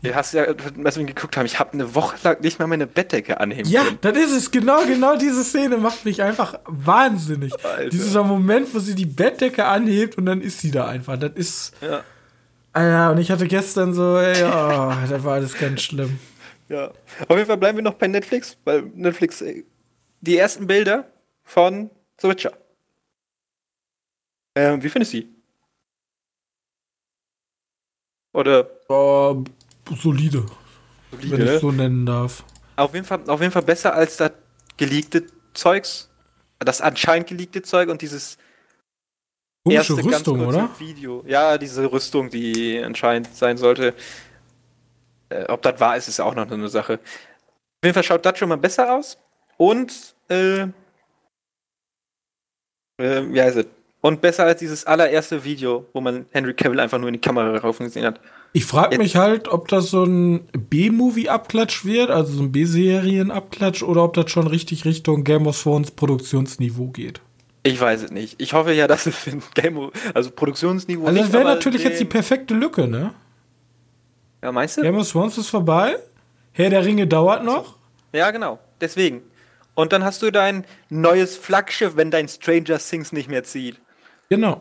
Du 0.02 0.12
hast 0.14 0.34
ja, 0.34 0.46
wir 0.48 1.04
geguckt 1.04 1.36
haben, 1.36 1.46
ich 1.46 1.60
habe 1.60 1.74
eine 1.74 1.94
Woche 1.94 2.16
lang 2.24 2.40
nicht 2.40 2.58
mal 2.58 2.66
meine 2.66 2.88
Bettdecke 2.88 3.38
anheben 3.38 3.70
Ja, 3.70 3.84
können. 3.84 3.98
das 4.00 4.16
ist 4.16 4.32
es. 4.32 4.50
Genau, 4.50 4.84
genau 4.84 5.16
diese 5.16 5.44
Szene 5.44 5.76
macht 5.78 6.04
mich 6.04 6.20
einfach 6.22 6.58
wahnsinnig. 6.66 7.52
Alter. 7.64 7.88
Dieser 7.88 8.24
Moment, 8.24 8.74
wo 8.74 8.80
sie 8.80 8.96
die 8.96 9.06
Bettdecke 9.06 9.64
anhebt 9.64 10.18
und 10.18 10.26
dann 10.26 10.40
ist 10.40 10.58
sie 10.60 10.72
da 10.72 10.88
einfach. 10.88 11.16
Das 11.18 11.32
ist. 11.34 11.74
Ja. 11.80 12.02
Alter, 12.72 13.12
und 13.12 13.18
ich 13.18 13.30
hatte 13.30 13.46
gestern 13.46 13.94
so, 13.94 14.16
ey, 14.18 14.42
oh, 14.44 14.92
das 15.08 15.22
war 15.22 15.34
alles 15.34 15.56
ganz 15.56 15.82
schlimm. 15.82 16.18
Ja. 16.68 16.86
Auf 17.28 17.36
jeden 17.36 17.46
Fall 17.46 17.58
bleiben 17.58 17.78
wir 17.78 17.82
noch 17.84 17.94
bei 17.94 18.08
Netflix, 18.08 18.56
weil 18.64 18.82
Netflix 18.94 19.40
äh, 19.42 19.62
die 20.20 20.36
ersten 20.36 20.66
Bilder 20.66 21.06
von 21.44 21.90
The 22.20 22.28
Witcher. 22.28 22.52
Ähm, 24.56 24.82
wie 24.82 24.88
findest 24.88 25.12
du 25.12 25.18
die? 25.18 25.28
Oder? 28.32 28.68
Oh, 28.88 29.44
solide. 29.96 30.44
solide. 31.10 31.38
Wenn 31.38 31.54
ich 31.54 31.60
so 31.60 31.72
nennen 31.72 32.06
darf. 32.06 32.44
Auf 32.76 32.94
jeden, 32.94 33.06
Fall, 33.06 33.28
auf 33.28 33.40
jeden 33.40 33.52
Fall 33.52 33.62
besser 33.62 33.94
als 33.94 34.16
das 34.16 34.32
geleakte 34.76 35.26
Zeugs. 35.54 36.08
Das 36.58 36.80
anscheinend 36.80 37.28
geleakte 37.28 37.62
Zeug 37.62 37.88
und 37.88 38.02
dieses 38.02 38.38
Komische 39.64 39.96
Rüstung, 39.96 40.44
oder? 40.44 40.68
Video. 40.78 41.22
Ja, 41.26 41.56
diese 41.56 41.90
Rüstung, 41.90 42.30
die 42.30 42.82
anscheinend 42.82 43.34
sein 43.34 43.56
sollte. 43.56 43.94
Äh, 45.28 45.44
ob 45.44 45.62
das 45.62 45.78
wahr 45.78 45.96
ist, 45.96 46.08
ist 46.08 46.20
auch 46.20 46.34
noch 46.34 46.50
eine 46.50 46.68
Sache. 46.68 46.94
Auf 46.94 47.84
jeden 47.84 47.94
Fall 47.94 48.02
schaut 48.02 48.26
das 48.26 48.38
schon 48.38 48.48
mal 48.48 48.56
besser 48.56 48.92
aus. 48.92 49.18
Und, 49.56 50.16
äh, 50.28 50.62
äh, 50.62 50.68
wie 52.98 53.40
heißt 53.40 53.58
es? 53.58 53.66
Und 54.00 54.20
besser 54.20 54.44
als 54.44 54.58
dieses 54.58 54.84
allererste 54.84 55.44
Video, 55.44 55.86
wo 55.92 56.00
man 56.00 56.26
Henry 56.32 56.54
Cavill 56.54 56.80
einfach 56.80 56.98
nur 56.98 57.08
in 57.08 57.14
die 57.14 57.20
Kamera 57.20 57.56
raufen 57.58 57.86
gesehen 57.86 58.04
hat. 58.04 58.20
Ich 58.54 58.66
frage 58.66 58.98
mich 58.98 59.16
halt, 59.16 59.48
ob 59.48 59.68
das 59.68 59.90
so 59.90 60.04
ein 60.04 60.46
B-Movie-Abklatsch 60.52 61.86
wird, 61.86 62.10
also 62.10 62.34
so 62.34 62.42
ein 62.42 62.52
B-Serien-Abklatsch, 62.52 63.82
oder 63.82 64.04
ob 64.04 64.12
das 64.14 64.30
schon 64.30 64.46
richtig 64.46 64.84
Richtung 64.84 65.24
Game 65.24 65.46
of 65.46 65.60
Thrones 65.60 65.90
Produktionsniveau 65.90 66.88
geht. 66.88 67.20
Ich 67.62 67.80
weiß 67.80 68.02
es 68.02 68.10
nicht. 68.10 68.40
Ich 68.42 68.52
hoffe 68.52 68.72
ja, 68.72 68.86
dass 68.86 69.06
es 69.06 69.26
Game 69.54 69.78
of, 69.78 69.92
also 70.14 70.30
Produktionsniveau. 70.30 71.06
Also 71.06 71.20
das 71.20 71.32
wäre 71.32 71.44
natürlich 71.44 71.84
jetzt 71.84 72.00
die 72.00 72.04
perfekte 72.04 72.54
Lücke, 72.54 72.86
ne? 72.88 73.14
Ja, 74.42 74.52
meinst 74.52 74.76
du? 74.76 74.82
Game 74.82 74.96
of 74.96 75.10
Thrones 75.10 75.38
ist 75.38 75.48
vorbei. 75.48 75.96
Herr 76.52 76.68
der 76.68 76.84
Ringe 76.84 77.06
dauert 77.06 77.44
noch. 77.44 77.76
Ja, 78.12 78.30
genau. 78.32 78.58
Deswegen. 78.80 79.22
Und 79.74 79.92
dann 79.92 80.04
hast 80.04 80.20
du 80.20 80.30
dein 80.30 80.66
neues 80.90 81.36
Flaggschiff, 81.36 81.96
wenn 81.96 82.10
dein 82.10 82.28
Stranger 82.28 82.78
Things 82.78 83.12
nicht 83.12 83.30
mehr 83.30 83.44
zieht. 83.44 83.80
Genau. 84.28 84.60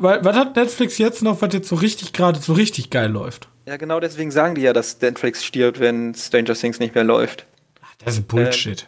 Weil, 0.00 0.24
was 0.24 0.34
hat 0.34 0.56
Netflix 0.56 0.96
jetzt 0.98 1.22
noch, 1.22 1.42
was 1.42 1.52
jetzt 1.52 1.68
so 1.68 1.76
richtig 1.76 2.12
gerade 2.12 2.40
so 2.40 2.54
richtig 2.54 2.90
geil 2.90 3.10
läuft? 3.10 3.48
Ja, 3.66 3.76
genau 3.76 4.00
deswegen 4.00 4.30
sagen 4.30 4.54
die 4.54 4.62
ja, 4.62 4.72
dass 4.72 5.00
Netflix 5.00 5.44
stirbt, 5.44 5.78
wenn 5.78 6.14
Stranger 6.14 6.54
Things 6.54 6.78
nicht 6.78 6.94
mehr 6.94 7.04
läuft. 7.04 7.46
Ach, 7.82 7.94
das 7.98 8.14
ist 8.14 8.28
Bullshit. 8.28 8.82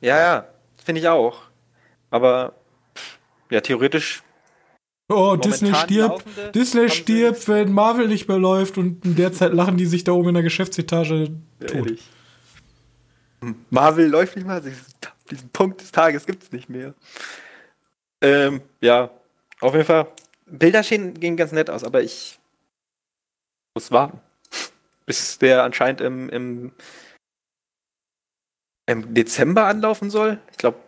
Ähm, 0.00 0.08
ja, 0.08 0.18
ja, 0.18 0.48
finde 0.82 1.00
ich 1.00 1.08
auch. 1.08 1.42
Aber 2.10 2.54
ja, 3.50 3.60
theoretisch 3.60 4.22
Oh, 5.08 5.36
Disney 5.36 5.74
stirbt. 5.74 6.24
Disney 6.54 6.88
stirbt, 6.88 7.46
wenn 7.48 7.72
Marvel 7.72 8.08
nicht 8.08 8.26
mehr 8.26 8.38
läuft 8.38 8.78
und 8.78 9.04
in 9.04 9.16
der 9.16 9.32
Zeit 9.32 9.52
lachen 9.52 9.76
die 9.76 9.84
sich 9.84 10.04
da 10.04 10.12
oben 10.12 10.28
in 10.28 10.34
der 10.34 10.42
Geschäftsetage 10.42 11.30
tot. 11.66 11.98
Marvel 13.68 14.06
läuft 14.06 14.36
nicht 14.36 14.46
mal, 14.46 14.62
diesen 15.30 15.50
Punkt 15.50 15.82
des 15.82 15.92
Tages 15.92 16.24
gibt 16.24 16.44
es 16.44 16.52
nicht 16.52 16.70
mehr. 16.70 16.94
Ähm, 18.22 18.62
ja, 18.80 19.10
auf 19.60 19.74
jeden 19.74 19.84
Fall. 19.84 20.06
Bilder 20.46 20.82
gehen 20.82 21.36
ganz 21.36 21.52
nett 21.52 21.70
aus, 21.70 21.84
aber 21.84 22.02
ich 22.02 22.38
muss 23.74 23.90
warten. 23.90 24.20
Bis 25.06 25.38
der 25.38 25.64
anscheinend 25.64 26.00
im, 26.00 26.28
im, 26.28 26.72
im 28.86 29.14
Dezember 29.14 29.64
anlaufen 29.64 30.10
soll. 30.10 30.38
Ich 30.50 30.58
glaube, 30.58 30.78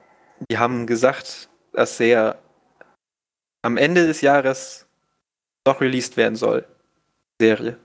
die 0.51 0.59
haben 0.59 0.87
gesagt, 0.87 1.49
dass 1.73 1.99
der 1.99 2.39
am 3.63 3.77
Ende 3.77 4.07
des 4.07 4.21
Jahres 4.21 4.87
noch 5.67 5.81
released 5.81 6.17
werden 6.17 6.37
soll. 6.37 6.67
Serie. 7.41 7.79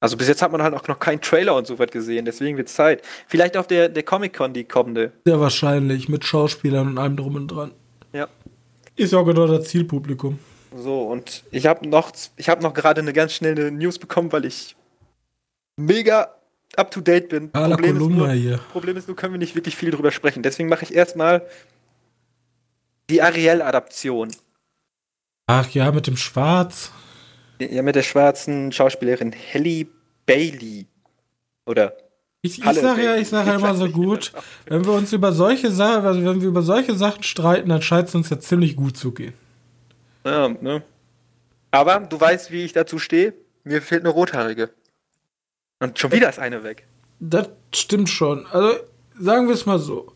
Also 0.00 0.16
bis 0.16 0.28
jetzt 0.28 0.42
hat 0.42 0.52
man 0.52 0.62
halt 0.62 0.74
auch 0.74 0.86
noch 0.88 0.98
keinen 0.98 1.20
Trailer 1.20 1.56
und 1.56 1.66
so 1.66 1.78
was 1.78 1.90
gesehen, 1.90 2.26
deswegen 2.26 2.56
wird 2.56 2.68
es 2.68 2.74
Zeit. 2.74 3.02
Vielleicht 3.26 3.56
auf 3.56 3.66
der, 3.66 3.88
der 3.88 4.02
Comic-Con, 4.02 4.52
die 4.52 4.64
kommende. 4.64 5.12
Sehr 5.24 5.40
wahrscheinlich, 5.40 6.08
mit 6.08 6.24
Schauspielern 6.24 6.88
und 6.88 6.98
allem 6.98 7.16
drum 7.16 7.34
und 7.34 7.48
dran. 7.48 7.72
Ja. 8.12 8.28
Ist 8.96 9.14
auch 9.14 9.24
genau 9.24 9.46
das 9.46 9.68
Zielpublikum. 9.68 10.38
So, 10.74 11.02
und 11.02 11.44
ich 11.50 11.66
habe 11.66 11.88
noch, 11.88 12.12
hab 12.40 12.62
noch 12.62 12.74
gerade 12.74 13.00
eine 13.00 13.12
ganz 13.12 13.32
schnelle 13.32 13.70
News 13.70 13.98
bekommen, 13.98 14.32
weil 14.32 14.44
ich 14.44 14.76
mega 15.76 16.34
up 16.76 16.90
to 16.90 17.00
date 17.00 17.28
bin. 17.28 17.50
Problem 17.50 17.96
ist, 17.96 18.08
nur, 18.08 18.30
hier. 18.32 18.58
Problem 18.72 18.96
ist 18.96 19.08
nur, 19.08 19.16
können 19.16 19.34
wir 19.34 19.38
nicht 19.38 19.54
wirklich 19.54 19.76
viel 19.76 19.90
drüber 19.90 20.10
sprechen. 20.10 20.42
Deswegen 20.42 20.68
mache 20.68 20.84
ich 20.84 20.94
erstmal 20.94 21.46
die 23.08 23.22
Ariel-Adaption. 23.22 24.34
Ach 25.46 25.68
ja, 25.70 25.92
mit 25.92 26.06
dem 26.06 26.16
Schwarz. 26.16 26.90
Ja, 27.60 27.82
mit 27.82 27.94
der 27.94 28.02
schwarzen 28.02 28.72
Schauspielerin 28.72 29.34
Halle 29.54 29.86
Bailey. 30.26 30.86
Oder? 31.66 31.96
Ich, 32.46 32.64
ich 32.64 32.80
sage 32.80 33.04
ja, 33.04 33.16
ich 33.16 33.28
sage 33.28 33.50
ja 33.50 33.56
immer 33.56 33.74
so 33.74 33.88
gut, 33.88 34.32
wenn 34.66 34.84
wir 34.84 34.92
uns 34.92 35.12
über 35.12 35.32
solche 35.32 35.70
Sachen, 35.70 36.06
also 36.06 36.24
wenn 36.24 36.40
wir 36.40 36.48
über 36.48 36.62
solche 36.62 36.94
Sachen 36.94 37.22
streiten, 37.22 37.68
dann 37.68 37.82
scheint 37.82 38.08
es 38.08 38.14
uns 38.14 38.30
ja 38.30 38.38
ziemlich 38.38 38.76
gut 38.76 38.96
zu 38.96 39.12
gehen. 39.12 39.34
Ja, 40.24 40.48
ne? 40.48 40.82
Aber 41.70 42.00
du 42.00 42.20
weißt, 42.20 42.50
wie 42.50 42.64
ich 42.64 42.72
dazu 42.72 42.98
stehe. 42.98 43.34
Mir 43.64 43.82
fehlt 43.82 44.02
eine 44.02 44.10
rothaarige. 44.10 44.70
Und 45.80 45.98
schon 45.98 46.12
wieder 46.12 46.28
ist 46.28 46.38
eine 46.38 46.62
weg. 46.62 46.86
Das 47.20 47.48
stimmt 47.74 48.08
schon. 48.08 48.46
Also 48.46 48.76
sagen 49.18 49.48
wir 49.48 49.54
es 49.54 49.66
mal 49.66 49.78
so. 49.78 50.12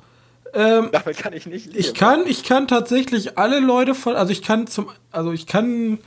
Ähm, 0.52 0.88
Damit 0.92 1.18
kann 1.18 1.32
ich 1.32 1.46
nicht 1.46 1.66
leben. 1.66 1.78
Ich 1.78 1.94
kann, 1.94 2.26
ich 2.26 2.44
kann 2.44 2.66
tatsächlich 2.66 3.38
alle 3.38 3.60
Leute 3.60 3.94
von, 3.94 4.16
also 4.16 4.32
ich 4.32 4.42
kann 4.42 4.66
zum, 4.66 4.90
also 5.10 5.32
ich 5.32 5.46
kann 5.46 5.98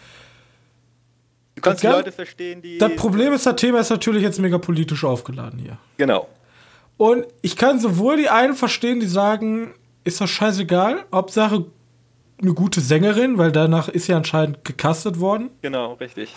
kannst 1.64 1.84
die 1.84 1.88
Leute 1.88 2.11
verstehen, 2.11 2.61
die. 2.61 2.78
Das 2.78 2.95
Problem 2.95 3.34
ist, 3.34 3.45
das 3.45 3.55
Thema 3.55 3.80
ist 3.80 3.89
natürlich 3.89 4.24
jetzt 4.24 4.39
mega 4.39 4.57
politisch 4.57 5.03
aufgeladen 5.03 5.59
hier. 5.59 5.78
Genau. 5.97 6.28
Und 6.97 7.26
ich 7.41 7.55
kann 7.55 7.80
sowohl 7.80 8.18
die 8.18 8.30
einen 8.30 8.53
verstehen, 8.53 8.99
die 8.99 9.07
sagen, 9.07 9.74
ist 10.03 10.22
das 10.22 10.30
scheißegal, 10.30 11.05
Hauptsache 11.11 11.66
eine 12.41 12.53
gute 12.53 12.82
Sängerin, 12.82 13.38
weil 13.38 13.51
danach 13.51 13.88
ist 13.88 14.07
ja 14.07 14.18
anscheinend 14.18 14.64
gecastet 14.66 15.20
worden. 15.20 15.49
Genau, 15.61 15.93
richtig. 15.93 16.34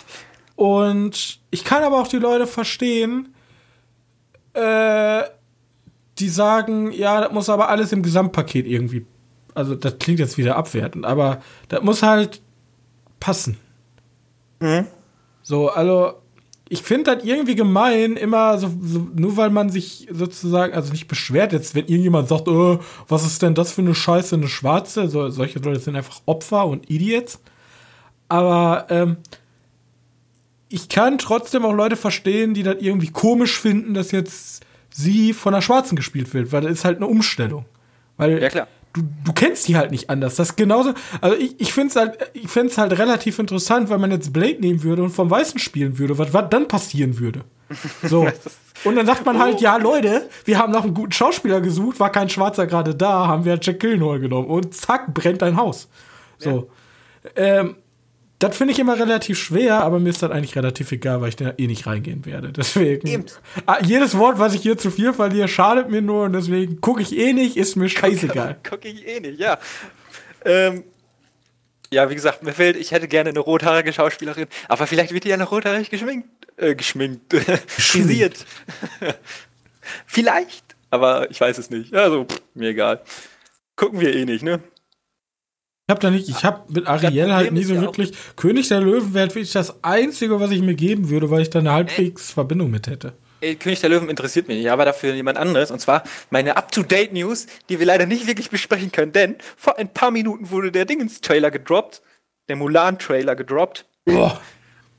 Und 0.55 1.39
ich 1.51 1.63
kann 1.63 1.83
aber 1.83 2.01
auch 2.01 2.07
die 2.07 2.17
Leute 2.17 2.47
verstehen, 2.47 3.33
äh, 4.53 5.23
die 6.17 6.29
sagen, 6.29 6.91
ja, 6.91 7.21
das 7.21 7.31
muss 7.31 7.49
aber 7.49 7.69
alles 7.69 7.91
im 7.91 8.01
Gesamtpaket 8.01 8.65
irgendwie. 8.65 9.05
Also, 9.53 9.75
das 9.75 9.99
klingt 9.99 10.19
jetzt 10.19 10.37
wieder 10.37 10.55
abwertend, 10.55 11.05
aber 11.05 11.41
das 11.67 11.83
muss 11.83 12.03
halt 12.03 12.41
passen. 13.19 13.57
Mhm. 14.59 14.87
So, 15.47 15.69
also, 15.69 16.15
ich 16.67 16.81
finde 16.81 17.15
das 17.15 17.23
irgendwie 17.23 17.55
gemein, 17.55 18.17
immer 18.17 18.57
so, 18.57 18.69
so, 18.81 19.07
nur 19.15 19.37
weil 19.37 19.49
man 19.49 19.69
sich 19.69 20.05
sozusagen, 20.11 20.73
also 20.73 20.91
nicht 20.91 21.07
beschwert 21.07 21.53
jetzt, 21.53 21.73
wenn 21.73 21.85
irgendjemand 21.85 22.27
sagt, 22.27 22.49
oh, 22.49 22.79
was 23.07 23.25
ist 23.25 23.41
denn 23.41 23.55
das 23.55 23.71
für 23.71 23.79
eine 23.79 23.95
Scheiße, 23.95 24.35
eine 24.35 24.49
Schwarze, 24.49 25.07
so, 25.07 25.29
solche 25.29 25.59
Leute 25.59 25.79
sind 25.79 25.95
einfach 25.95 26.19
Opfer 26.25 26.65
und 26.65 26.89
Idiots. 26.89 27.39
Aber 28.27 28.87
ähm, 28.89 29.15
ich 30.67 30.89
kann 30.89 31.17
trotzdem 31.17 31.63
auch 31.63 31.71
Leute 31.71 31.95
verstehen, 31.95 32.53
die 32.53 32.63
das 32.63 32.81
irgendwie 32.81 33.11
komisch 33.11 33.57
finden, 33.57 33.93
dass 33.93 34.11
jetzt 34.11 34.65
sie 34.89 35.31
von 35.31 35.53
einer 35.53 35.61
Schwarzen 35.61 35.95
gespielt 35.95 36.33
wird, 36.33 36.51
weil 36.51 36.63
das 36.63 36.73
ist 36.73 36.83
halt 36.83 36.97
eine 36.97 37.07
Umstellung. 37.07 37.63
Weil 38.17 38.41
ja, 38.41 38.49
klar. 38.49 38.67
Du, 38.97 39.07
du 39.25 39.33
kennst 39.33 39.67
die 39.67 39.77
halt 39.77 39.91
nicht 39.91 40.09
anders. 40.09 40.35
Das 40.35 40.49
ist 40.49 40.55
genauso. 40.55 40.93
Also 41.21 41.37
ich, 41.37 41.59
ich 41.59 41.71
finde 41.71 41.89
es 41.89 41.95
halt, 41.95 42.17
ich 42.33 42.47
find's 42.47 42.77
halt 42.77 42.97
relativ 42.97 43.37
interessant, 43.37 43.89
wenn 43.89 44.01
man 44.01 44.11
jetzt 44.11 44.33
Blade 44.33 44.59
nehmen 44.59 44.81
würde 44.81 45.03
und 45.03 45.11
vom 45.11 45.29
Weißen 45.29 45.59
spielen 45.59 45.99
würde, 45.99 46.17
was, 46.17 46.33
was 46.33 46.49
dann 46.49 46.67
passieren 46.67 47.19
würde. 47.19 47.41
So. 48.03 48.27
Und 48.83 48.95
dann 48.95 49.05
sagt 49.05 49.25
man 49.25 49.39
halt, 49.39 49.59
ja, 49.59 49.75
Leute, 49.77 50.29
wir 50.45 50.59
haben 50.59 50.71
nach 50.71 50.83
einem 50.83 50.93
guten 50.93 51.11
Schauspieler 51.11 51.61
gesucht, 51.61 51.99
war 51.99 52.11
kein 52.11 52.29
Schwarzer 52.29 52.67
gerade 52.67 52.93
da, 52.93 53.27
haben 53.27 53.43
wir 53.43 53.57
Jack 53.59 53.79
Gillenhall 53.79 54.19
genommen 54.19 54.47
und 54.47 54.73
zack, 54.73 55.13
brennt 55.13 55.41
dein 55.41 55.57
Haus. 55.57 55.89
So. 56.37 56.69
Ja. 57.35 57.59
Ähm, 57.59 57.75
das 58.39 58.55
finde 58.55 58.73
ich 58.73 58.79
immer 58.79 58.99
relativ 58.99 59.39
schwer, 59.39 59.81
aber 59.81 59.99
mir 59.99 60.09
ist 60.09 60.21
das 60.21 60.29
eigentlich 60.29 60.55
relativ 60.55 60.91
egal, 60.91 61.21
weil 61.21 61.29
ich 61.29 61.35
da 61.35 61.53
eh 61.57 61.65
nicht 61.65 61.87
reingehen 61.87 62.25
werde. 62.25 62.51
Deswegen. 62.51 63.07
Eben. 63.07 63.25
Ah, 63.65 63.79
jedes 63.83 64.15
Wort, 64.17 64.37
was 64.37 64.53
ich 64.53 64.61
hier 64.61 64.77
zu 64.77 64.91
viel 64.91 65.11
verliere, 65.13 65.47
schadet 65.47 65.89
mir 65.89 66.03
nur 66.03 66.25
und 66.25 66.33
deswegen 66.33 66.79
gucke 66.79 67.01
ich 67.01 67.17
eh 67.17 67.33
nicht, 67.33 67.57
ist 67.57 67.75
mir 67.75 67.89
scheißegal. 67.89 68.57
Gucke 68.69 68.87
ich 68.87 69.07
eh 69.07 69.19
nicht, 69.19 69.39
ja. 69.39 69.57
Ähm, 70.45 70.83
ja, 71.89 72.09
wie 72.09 72.15
gesagt, 72.15 72.43
mir 72.43 72.53
fällt, 72.53 72.77
ich 72.77 72.91
hätte 72.91 73.07
gerne 73.07 73.31
eine 73.31 73.39
rothaarige 73.39 73.91
Schauspielerin, 73.91 74.47
aber 74.67 74.85
vielleicht 74.85 75.13
wird 75.13 75.23
die 75.23 75.29
ja 75.29 75.37
noch 75.37 75.51
rothaarig 75.51 75.89
geschminkt. 75.89 76.27
Äh, 76.57 76.75
geschminkt. 76.75 77.33
Frisiert. 77.67 78.45
vielleicht, 80.05 80.75
aber 80.91 81.31
ich 81.31 81.41
weiß 81.41 81.57
es 81.57 81.71
nicht. 81.71 81.93
Also, 81.95 82.25
pff, 82.25 82.41
mir 82.53 82.69
egal. 82.69 83.01
Gucken 83.75 83.99
wir 83.99 84.13
eh 84.13 84.25
nicht, 84.25 84.43
ne? 84.43 84.59
Ich 85.87 85.91
habe 85.91 86.01
da 86.01 86.09
nicht, 86.09 86.27
ich 86.27 86.43
habe 86.43 86.63
mit 86.67 86.85
Ariel 86.85 87.33
halt 87.33 87.53
nie 87.53 87.63
so 87.63 87.73
ja 87.73 87.79
wirklich. 87.79 88.11
König 88.35 88.67
der 88.67 88.81
Löwen 88.81 89.13
wäre 89.13 89.29
wirklich 89.29 89.53
das 89.53 89.85
Einzige, 89.85 90.37
was 90.41 90.51
ich 90.51 90.61
mir 90.61 90.75
geben 90.75 91.09
würde, 91.09 91.31
weil 91.31 91.43
ich 91.43 91.49
da 91.49 91.59
eine 91.59 91.71
halbwegs 91.71 92.29
Verbindung 92.29 92.71
mit 92.71 92.87
hätte. 92.87 93.13
Ey, 93.39 93.55
König 93.55 93.79
der 93.79 93.91
Löwen 93.91 94.09
interessiert 94.09 94.49
mich 94.49 94.57
nicht, 94.57 94.69
aber 94.69 94.83
dafür 94.83 95.13
jemand 95.13 95.37
anderes. 95.37 95.71
Und 95.71 95.79
zwar 95.79 96.03
meine 96.29 96.57
Up-to-Date-News, 96.57 97.47
die 97.69 97.79
wir 97.79 97.85
leider 97.85 98.05
nicht 98.05 98.27
wirklich 98.27 98.49
besprechen 98.49 98.91
können, 98.91 99.13
denn 99.13 99.35
vor 99.55 99.77
ein 99.77 99.87
paar 99.87 100.11
Minuten 100.11 100.51
wurde 100.51 100.73
der 100.73 100.83
Dingens-Trailer 100.83 101.51
gedroppt, 101.51 102.01
der 102.49 102.57
Mulan-Trailer 102.57 103.37
gedroppt. 103.37 103.85
Boah. 104.03 104.41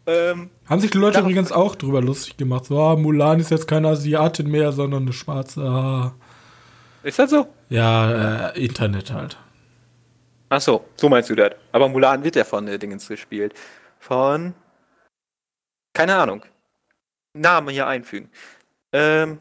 Ähm, 0.07 0.49
Haben 0.71 0.81
sich 0.81 0.91
die 0.91 0.97
Leute 0.97 1.21
übrigens 1.21 1.53
auch 1.53 1.75
drüber 1.75 2.01
lustig 2.01 2.39
gemacht. 2.39 2.65
So, 2.65 2.81
ah, 2.81 2.97
Mulan 2.97 3.41
ist 3.41 3.51
jetzt 3.51 3.69
keine 3.69 3.89
Asiatin 3.89 4.51
mehr, 4.51 4.73
sondern 4.73 5.03
eine 5.03 5.13
schwarze. 5.13 5.61
Ah. 5.61 6.15
Ist 7.03 7.19
das 7.19 7.29
so? 7.29 7.47
Ja, 7.69 8.53
äh, 8.53 8.65
Internet 8.65 9.13
halt. 9.13 9.37
Ach 10.49 10.61
so, 10.61 10.85
so 10.97 11.09
meinst 11.09 11.31
du 11.31 11.35
das. 11.35 11.53
Aber 11.73 11.89
Mulan 11.89 12.25
wird 12.25 12.37
ja 12.37 12.45
von 12.45 12.67
äh, 12.69 12.79
Dingens 12.79 13.07
gespielt. 13.09 13.55
Von. 13.99 14.55
Keine 15.93 16.17
Ahnung. 16.17 16.45
Namen 17.35 17.69
hier 17.71 17.87
einfügen. 17.87 18.31
Ähm. 18.93 19.39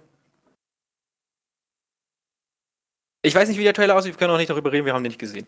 Ich 3.22 3.34
weiß 3.34 3.48
nicht, 3.50 3.58
wie 3.58 3.64
der 3.64 3.74
Trailer 3.74 3.96
aussieht. 3.96 4.14
Wir 4.14 4.18
können 4.18 4.34
auch 4.34 4.38
nicht 4.38 4.50
darüber 4.50 4.72
reden. 4.72 4.86
Wir 4.86 4.94
haben 4.94 5.04
den 5.04 5.12
nicht 5.12 5.20
gesehen. 5.20 5.48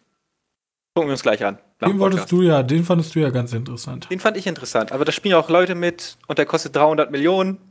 Gucken 0.95 1.09
wir 1.09 1.13
uns 1.13 1.21
gleich 1.21 1.45
an. 1.45 1.59
Den 1.81 1.99
wolltest 1.99 2.31
du 2.31 2.41
ja, 2.41 2.63
den 2.63 2.83
fandest 2.83 3.15
du 3.15 3.19
ja 3.19 3.29
ganz 3.29 3.53
interessant. 3.53 4.09
Den 4.09 4.19
fand 4.19 4.35
ich 4.37 4.47
interessant. 4.47 4.91
Aber 4.91 5.05
da 5.05 5.11
spielen 5.11 5.35
auch 5.35 5.49
Leute 5.49 5.75
mit 5.75 6.17
und 6.27 6.37
der 6.37 6.45
kostet 6.45 6.75
300 6.75 7.11
Millionen. 7.11 7.68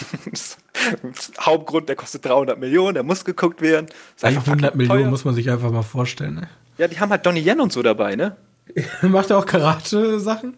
Hauptgrund, 1.40 1.88
der 1.88 1.96
kostet 1.96 2.24
300 2.24 2.58
Millionen, 2.58 2.94
der 2.94 3.02
muss 3.02 3.24
geguckt 3.24 3.60
werden. 3.60 3.86
100 4.20 4.74
Millionen 4.74 5.10
muss 5.10 5.24
man 5.24 5.34
sich 5.34 5.50
einfach 5.50 5.70
mal 5.70 5.82
vorstellen. 5.82 6.34
Ne? 6.36 6.48
Ja, 6.78 6.88
die 6.88 6.98
haben 6.98 7.10
halt 7.10 7.24
Donnie 7.24 7.40
Yen 7.40 7.60
und 7.60 7.72
so 7.72 7.82
dabei, 7.82 8.16
ne? 8.16 8.36
Macht 9.02 9.30
er 9.30 9.38
auch 9.38 9.46
Karate-Sachen? 9.46 10.56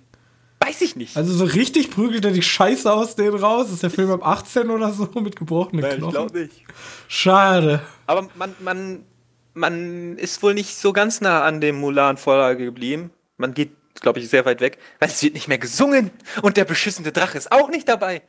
Weiß 0.61 0.81
ich 0.81 0.97
nicht. 0.97 1.17
Also 1.17 1.35
so 1.35 1.45
richtig 1.45 1.91
prügelt 1.91 2.25
er 2.25 2.31
die 2.31 2.43
Scheiße 2.43 2.91
aus 2.91 3.17
denen 3.17 3.37
raus. 3.37 3.71
Ist 3.71 3.83
der 3.83 3.91
Film 3.91 4.11
ab 4.11 4.27
18 4.27 4.71
oder 4.71 4.93
so 4.93 5.09
mit 5.21 5.37
gebrochenen 5.37 5.83
Nein, 5.83 5.99
Knochen? 5.99 6.09
ich 6.09 6.15
glaube 6.15 6.39
nicht. 6.39 6.65
Schade. 7.09 7.83
Aber 8.07 8.29
man, 8.35 8.55
man, 8.61 9.05
man 9.53 10.17
ist 10.17 10.43
wohl 10.43 10.55
nicht 10.55 10.77
so 10.77 10.93
ganz 10.93 11.21
nah 11.21 11.43
an 11.43 11.61
dem 11.61 11.77
Mulan-Vorlage 11.77 12.65
geblieben. 12.65 13.11
Man 13.37 13.53
geht, 13.53 13.73
glaube 14.01 14.21
ich, 14.21 14.29
sehr 14.31 14.47
weit 14.47 14.61
weg, 14.61 14.79
weil 15.01 15.11
es 15.11 15.23
wird 15.23 15.35
nicht 15.35 15.49
mehr 15.49 15.59
gesungen 15.59 16.11
und 16.41 16.57
der 16.57 16.65
beschissene 16.65 17.13
Drache 17.13 17.37
ist 17.37 17.53
auch 17.53 17.69
nicht 17.69 17.89
dabei. 17.89 18.23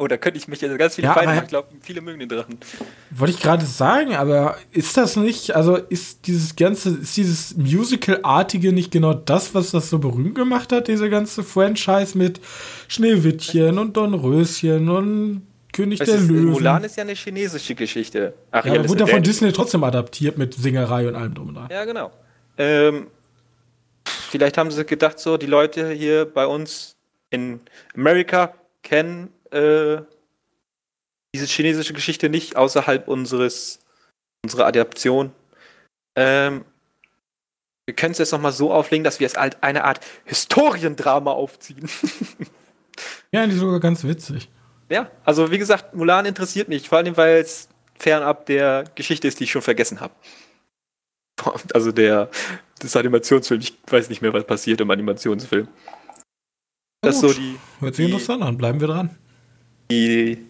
Oh, 0.00 0.06
da 0.06 0.16
könnte 0.16 0.38
ich 0.38 0.46
mich 0.46 0.62
also 0.62 0.76
ganz 0.76 0.94
viele 0.94 1.08
ja, 1.08 1.14
Feinde, 1.14 1.42
ich 1.42 1.48
glaube, 1.48 1.68
viele 1.80 2.00
mögen 2.00 2.20
den 2.20 2.28
Drachen. 2.28 2.56
Wollte 3.10 3.34
ich 3.34 3.40
gerade 3.40 3.66
sagen, 3.66 4.14
aber 4.14 4.56
ist 4.70 4.96
das 4.96 5.16
nicht, 5.16 5.56
also 5.56 5.74
ist 5.74 6.28
dieses 6.28 6.54
ganze, 6.54 6.90
ist 6.90 7.16
dieses 7.16 7.56
Musical-artige 7.56 8.72
nicht 8.72 8.92
genau 8.92 9.12
das, 9.12 9.56
was 9.56 9.72
das 9.72 9.90
so 9.90 9.98
berühmt 9.98 10.36
gemacht 10.36 10.70
hat, 10.70 10.86
diese 10.86 11.10
ganze 11.10 11.42
Franchise 11.42 12.16
mit 12.16 12.40
Schneewittchen 12.86 13.76
und 13.76 13.96
Dornröschen 13.96 14.88
und 14.88 15.42
König 15.72 15.98
der 15.98 16.14
ist, 16.14 16.28
Löwen. 16.28 16.50
Mulan 16.50 16.84
ist 16.84 16.96
ja 16.96 17.02
eine 17.02 17.14
chinesische 17.14 17.74
Geschichte. 17.74 18.34
Ach, 18.52 18.64
ja, 18.64 18.74
aber 18.74 18.88
wurde 18.88 19.00
ja 19.00 19.06
von 19.08 19.22
Disney 19.24 19.50
trotzdem 19.50 19.82
adaptiert 19.82 20.38
mit 20.38 20.54
Singerei 20.54 21.08
und 21.08 21.16
allem 21.16 21.34
drum 21.34 21.48
und 21.48 21.54
dran. 21.56 21.68
Ja, 21.72 21.84
genau. 21.84 22.12
Ähm, 22.56 23.08
vielleicht 24.30 24.58
haben 24.58 24.70
sie 24.70 24.84
gedacht, 24.84 25.18
so, 25.18 25.36
die 25.36 25.46
Leute 25.46 25.90
hier 25.90 26.24
bei 26.24 26.46
uns 26.46 26.96
in 27.30 27.58
Amerika 27.96 28.54
kennen 28.82 29.30
äh, 29.52 30.02
diese 31.34 31.46
chinesische 31.46 31.92
Geschichte 31.92 32.28
nicht 32.28 32.56
außerhalb 32.56 33.08
unseres 33.08 33.80
unserer 34.44 34.66
Adaption. 34.66 35.32
Ähm, 36.16 36.64
wir 37.86 37.94
können 37.94 38.12
es 38.12 38.18
jetzt 38.18 38.32
nochmal 38.32 38.52
so 38.52 38.72
auflegen, 38.72 39.04
dass 39.04 39.20
wir 39.20 39.26
es 39.26 39.34
als 39.34 39.62
eine 39.62 39.84
Art 39.84 40.04
Historiendrama 40.24 41.32
aufziehen. 41.32 41.88
ja, 43.32 43.46
die 43.46 43.52
ist 43.52 43.60
sogar 43.60 43.80
ganz 43.80 44.04
witzig. 44.04 44.48
Ja, 44.90 45.10
also 45.24 45.50
wie 45.50 45.58
gesagt, 45.58 45.94
Mulan 45.94 46.26
interessiert 46.26 46.68
mich, 46.68 46.88
vor 46.88 46.98
allem 46.98 47.16
weil 47.16 47.38
es 47.38 47.68
fernab 47.94 48.46
der 48.46 48.84
Geschichte 48.94 49.28
ist, 49.28 49.40
die 49.40 49.44
ich 49.44 49.50
schon 49.50 49.62
vergessen 49.62 50.00
habe. 50.00 50.14
Also 51.72 51.92
der 51.92 52.30
das 52.80 52.96
Animationsfilm, 52.96 53.60
ich 53.60 53.76
weiß 53.86 54.08
nicht 54.08 54.22
mehr, 54.22 54.32
was 54.32 54.44
passiert 54.44 54.80
im 54.80 54.90
Animationsfilm. 54.90 55.68
Das 57.00 57.16
ist 57.16 57.20
so 57.20 57.32
die. 57.32 57.58
Hört 57.80 57.94
sich 57.94 58.06
interessant 58.06 58.42
an, 58.42 58.58
bleiben 58.58 58.80
wir 58.80 58.88
dran. 58.88 59.16
Die. 59.90 60.46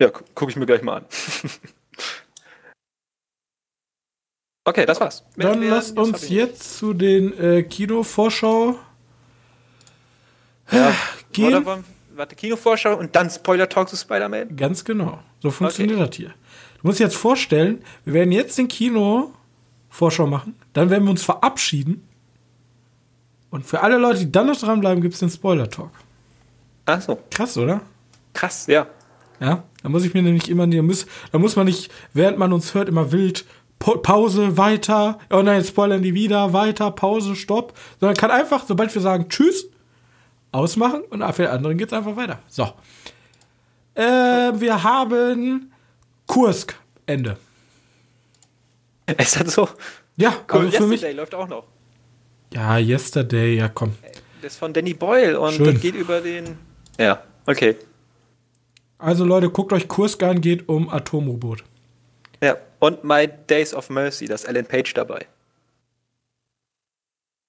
Ja, 0.00 0.10
gucke 0.10 0.50
ich 0.50 0.56
mir 0.56 0.66
gleich 0.66 0.82
mal 0.82 0.98
an. 0.98 1.04
okay, 4.64 4.84
das 4.84 5.00
war's. 5.00 5.24
Dann 5.36 5.62
lass 5.62 5.92
uns 5.92 6.28
jetzt 6.28 6.78
zu 6.78 6.92
den 6.92 7.38
äh, 7.38 7.62
Kinovorschau 7.62 8.78
ja, 10.70 10.94
gehen. 11.32 11.64
Wollen, 11.64 11.84
warte, 12.14 12.34
Kinovorschau 12.34 12.96
und 12.96 13.14
dann 13.14 13.30
Spoiler-Talk 13.30 13.88
zu 13.88 13.96
Spider-Man? 13.96 14.56
Ganz 14.56 14.84
genau. 14.84 15.20
So 15.42 15.50
funktioniert 15.50 15.98
okay. 15.98 16.06
das 16.08 16.16
hier. 16.16 16.34
Du 16.80 16.88
musst 16.88 17.00
dir 17.00 17.04
jetzt 17.04 17.16
vorstellen, 17.16 17.82
wir 18.04 18.14
werden 18.14 18.32
jetzt 18.32 18.58
den 18.58 18.68
Kino-Vorschau 18.68 20.26
machen, 20.26 20.56
dann 20.72 20.90
werden 20.90 21.04
wir 21.04 21.10
uns 21.10 21.22
verabschieden. 21.22 22.06
Und 23.50 23.64
für 23.64 23.80
alle 23.82 23.96
Leute, 23.96 24.20
die 24.20 24.32
dann 24.32 24.48
noch 24.48 24.58
dranbleiben, 24.58 25.00
gibt 25.00 25.14
es 25.14 25.20
den 25.20 25.30
Spoiler-Talk. 25.30 25.90
Ach 26.86 27.00
so. 27.00 27.18
Krass, 27.30 27.56
oder? 27.56 27.80
Krass, 28.36 28.66
ja. 28.66 28.86
Ja, 29.40 29.64
da 29.82 29.88
muss 29.88 30.04
ich 30.04 30.12
mir 30.12 30.22
nämlich 30.22 30.50
immer, 30.50 30.66
da 30.66 30.82
muss, 30.82 31.06
da 31.32 31.38
muss 31.38 31.56
man 31.56 31.66
nicht, 31.66 31.90
während 32.12 32.38
man 32.38 32.52
uns 32.52 32.74
hört, 32.74 32.88
immer 32.88 33.12
wild 33.12 33.46
Pause, 33.78 34.56
weiter, 34.56 35.18
oh 35.30 35.42
nein, 35.42 35.58
jetzt 35.58 35.68
spoilern 35.68 36.02
die 36.02 36.14
wieder, 36.14 36.52
weiter, 36.52 36.90
Pause, 36.90 37.34
Stopp, 37.34 37.74
sondern 38.00 38.16
kann 38.16 38.30
einfach, 38.30 38.64
sobald 38.66 38.94
wir 38.94 39.02
sagen 39.02 39.28
Tschüss, 39.28 39.68
ausmachen 40.52 41.02
und 41.10 41.22
für 41.34 41.42
die 41.42 41.48
anderen 41.48 41.78
geht 41.78 41.88
es 41.88 41.92
einfach 41.92 42.16
weiter. 42.16 42.38
So. 42.48 42.72
Äh, 43.94 44.02
wir 44.02 44.82
haben 44.82 45.72
Kursk, 46.26 46.74
Ende. 47.06 47.38
Ist 49.18 49.40
das 49.40 49.54
so? 49.54 49.68
Ja, 50.16 50.34
cool. 50.52 50.60
also 50.60 50.70
für 50.70 50.84
Yesterday 50.84 51.08
mich, 51.08 51.16
läuft 51.16 51.34
auch 51.34 51.48
noch. 51.48 51.64
Ja, 52.52 52.78
Yesterday, 52.78 53.56
ja 53.56 53.68
komm. 53.68 53.94
Das 54.42 54.54
ist 54.54 54.58
von 54.58 54.72
Danny 54.72 54.94
Boyle 54.94 55.38
und 55.38 55.54
Schön. 55.54 55.72
das 55.72 55.80
geht 55.80 55.94
über 55.94 56.20
den. 56.20 56.58
Ja, 56.98 57.22
okay. 57.46 57.76
Also 58.98 59.24
Leute, 59.24 59.50
guckt 59.50 59.72
euch 59.72 59.88
Kursgarn 59.88 60.40
geht 60.40 60.68
um 60.68 60.88
Atomrobot. 60.88 61.64
Ja, 62.42 62.56
und 62.78 63.04
My 63.04 63.28
Days 63.48 63.74
of 63.74 63.90
Mercy, 63.90 64.26
da 64.26 64.34
ist 64.34 64.44
Ellen 64.44 64.66
Page 64.66 64.92
dabei. 64.94 65.26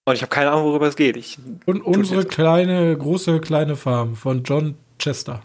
Und 0.05 0.15
ich 0.15 0.21
habe 0.21 0.29
keine 0.29 0.51
Ahnung, 0.51 0.65
worüber 0.65 0.87
es 0.87 0.95
geht. 0.95 1.17
Ich 1.17 1.37
und 1.65 1.81
unsere 1.81 2.25
kleine, 2.25 2.97
große, 2.97 3.41
kleine 3.41 3.75
Farm 3.75 4.15
von 4.15 4.43
John 4.43 4.75
Chester. 4.99 5.41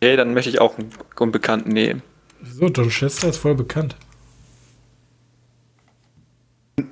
Okay, 0.00 0.16
dann 0.16 0.32
möchte 0.32 0.50
ich 0.50 0.60
auch 0.60 0.78
einen 0.78 0.90
Unbekannten 1.18 1.70
nehmen. 1.70 2.02
Wieso? 2.40 2.66
John 2.68 2.88
Chester 2.88 3.28
ist 3.28 3.38
voll 3.38 3.54
bekannt. 3.54 3.96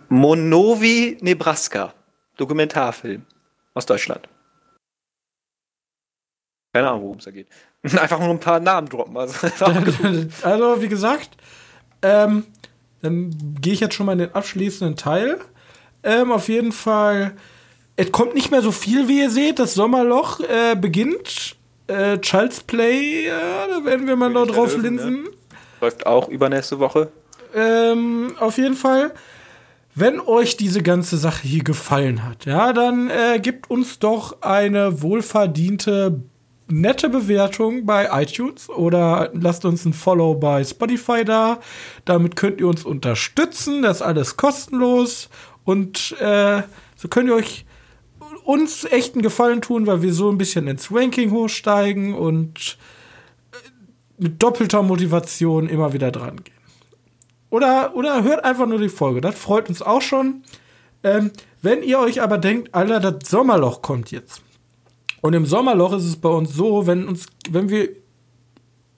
Monovi, 0.09 1.19
Nebraska. 1.21 1.95
Dokumentarfilm 2.37 3.25
aus 3.75 3.87
Deutschland. 3.87 4.29
Keine 6.73 6.89
Ahnung, 6.89 7.03
worum 7.03 7.19
es 7.19 7.25
da 7.25 7.31
geht. 7.31 7.49
Einfach 7.83 8.19
nur 8.19 8.31
ein 8.31 8.41
paar 8.41 8.61
Namen 8.61 8.89
droppen. 8.89 9.17
Also, 9.17 9.35
also 10.43 10.83
wie 10.83 10.89
gesagt, 10.89 11.31
ähm, 12.03 12.45
dann 13.03 13.57
gehe 13.61 13.73
ich 13.73 13.81
jetzt 13.81 13.95
schon 13.95 14.07
mal 14.07 14.13
in 14.13 14.19
den 14.19 14.35
abschließenden 14.35 14.97
Teil. 14.97 15.39
Ähm, 16.03 16.33
auf 16.33 16.49
jeden 16.49 16.73
Fall, 16.73 17.33
es 17.97 18.11
kommt 18.11 18.35
nicht 18.35 18.51
mehr 18.51 18.63
so 18.63 18.73
viel, 18.73 19.09
wie 19.09 19.21
ihr 19.21 19.31
seht. 19.31 19.59
Das 19.59 19.75
Sommerloch 19.75 20.41
äh, 20.41 20.77
beginnt. 20.77 21.57
Äh, 21.89 22.19
Child's 22.19 22.63
Play, 22.63 23.27
ja, 23.27 23.67
da 23.69 23.85
werden 23.85 24.07
wir 24.07 24.17
mal 24.17 24.31
noch 24.31 24.47
drauf 24.47 24.77
Löwen, 24.77 24.83
linsen. 24.83 25.23
Ne? 25.25 25.31
Läuft 25.81 26.07
auch 26.07 26.29
übernächste 26.29 26.79
Woche. 26.79 27.11
Ähm, 27.55 28.35
auf 28.39 28.57
jeden 28.57 28.77
Fall. 28.77 29.13
Wenn 29.95 30.21
euch 30.21 30.57
diese 30.57 30.83
ganze 30.83 31.19
Sache 31.19 31.47
hier 31.47 31.65
gefallen 31.65 32.25
hat, 32.25 32.47
ja, 32.47 32.73
dann 32.73 33.11
äh, 33.11 33.41
gebt 33.41 33.69
uns 33.69 33.99
doch 33.99 34.41
eine 34.41 35.03
wohlverdiente, 35.03 36.23
nette 36.69 37.09
Bewertung 37.09 37.87
bei 37.87 38.09
iTunes 38.23 38.69
oder 38.69 39.31
lasst 39.35 39.65
uns 39.65 39.85
ein 39.85 39.93
Follow 39.93 40.35
bei 40.35 40.65
Spotify 40.65 41.25
da. 41.25 41.61
Damit 42.05 42.37
könnt 42.37 42.61
ihr 42.61 42.69
uns 42.69 42.85
unterstützen. 42.85 43.83
Das 43.83 43.99
ist 43.99 44.03
alles 44.03 44.37
kostenlos. 44.37 45.29
Und 45.65 46.17
äh, 46.21 46.63
so 46.97 47.09
könnt 47.09 47.29
ihr 47.29 47.35
euch 47.35 47.65
uns 48.45 48.85
echten 48.85 49.23
Gefallen 49.23 49.63
tun, 49.63 49.87
weil 49.87 50.03
wir 50.03 50.13
so 50.13 50.31
ein 50.31 50.39
bisschen 50.39 50.67
ins 50.67 50.93
Ranking 50.93 51.31
hochsteigen 51.31 52.15
und 52.15 52.79
äh, 53.53 54.23
mit 54.23 54.43
doppelter 54.43 54.83
Motivation 54.83 55.69
immer 55.69 55.93
wieder 55.93 56.11
dran 56.11 56.43
gehen. 56.43 56.57
Oder, 57.51 57.95
oder 57.95 58.23
hört 58.23 58.45
einfach 58.45 58.67
nur 58.67 58.79
die 58.79 58.89
Folge. 58.89 59.21
Das 59.21 59.39
freut 59.39 59.69
uns 59.69 59.83
auch 59.83 60.01
schon. 60.01 60.43
Ähm, 61.05 61.31
wenn 61.61 61.83
ihr 61.83 61.99
euch 61.99 62.23
aber 62.23 62.39
denkt, 62.39 62.75
Alter, 62.75 62.99
das 62.99 63.29
Sommerloch 63.29 63.83
kommt 63.83 64.11
jetzt. 64.11 64.43
Und 65.23 65.33
im 65.33 65.47
Sommerloch 65.47 65.95
ist 65.95 66.05
es 66.05 66.17
bei 66.17 66.29
uns 66.29 66.53
so, 66.53 66.87
wenn 66.87 67.09
uns, 67.09 67.27
wenn 67.49 67.71
wir 67.71 67.89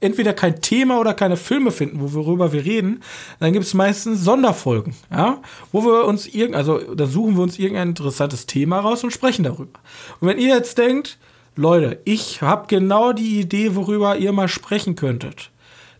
entweder 0.01 0.33
kein 0.33 0.61
Thema 0.61 0.99
oder 0.99 1.15
keine 1.15 1.37
Filme 1.37 1.71
finden, 1.71 1.99
worüber 2.01 2.53
wir 2.53 2.65
reden, 2.65 3.03
dann 3.41 3.53
gibt 3.53 3.65
es 3.65 3.75
meistens 3.75 4.25
Sonderfolgen, 4.25 4.95
ja, 5.11 5.41
wo 5.71 5.85
wir 5.85 6.07
uns 6.07 6.27
irgend, 6.27 6.57
also 6.57 6.95
da 6.95 7.07
suchen 7.07 7.37
wir 7.37 7.43
uns 7.43 7.59
irgendein 7.59 7.91
interessantes 7.91 8.47
Thema 8.47 8.81
raus 8.81 9.05
und 9.05 9.13
sprechen 9.13 9.45
darüber. 9.45 9.79
Und 10.21 10.29
wenn 10.29 10.39
ihr 10.39 10.55
jetzt 10.55 10.79
denkt, 10.79 11.19
Leute, 11.57 12.01
ich 12.05 12.43
habe 12.43 12.67
genau 12.67 13.13
die 13.13 13.39
Idee, 13.41 13.77
worüber 13.77 14.17
ihr 14.17 14.33
mal 14.33 14.49
sprechen 14.49 14.97
könntet, 14.97 15.51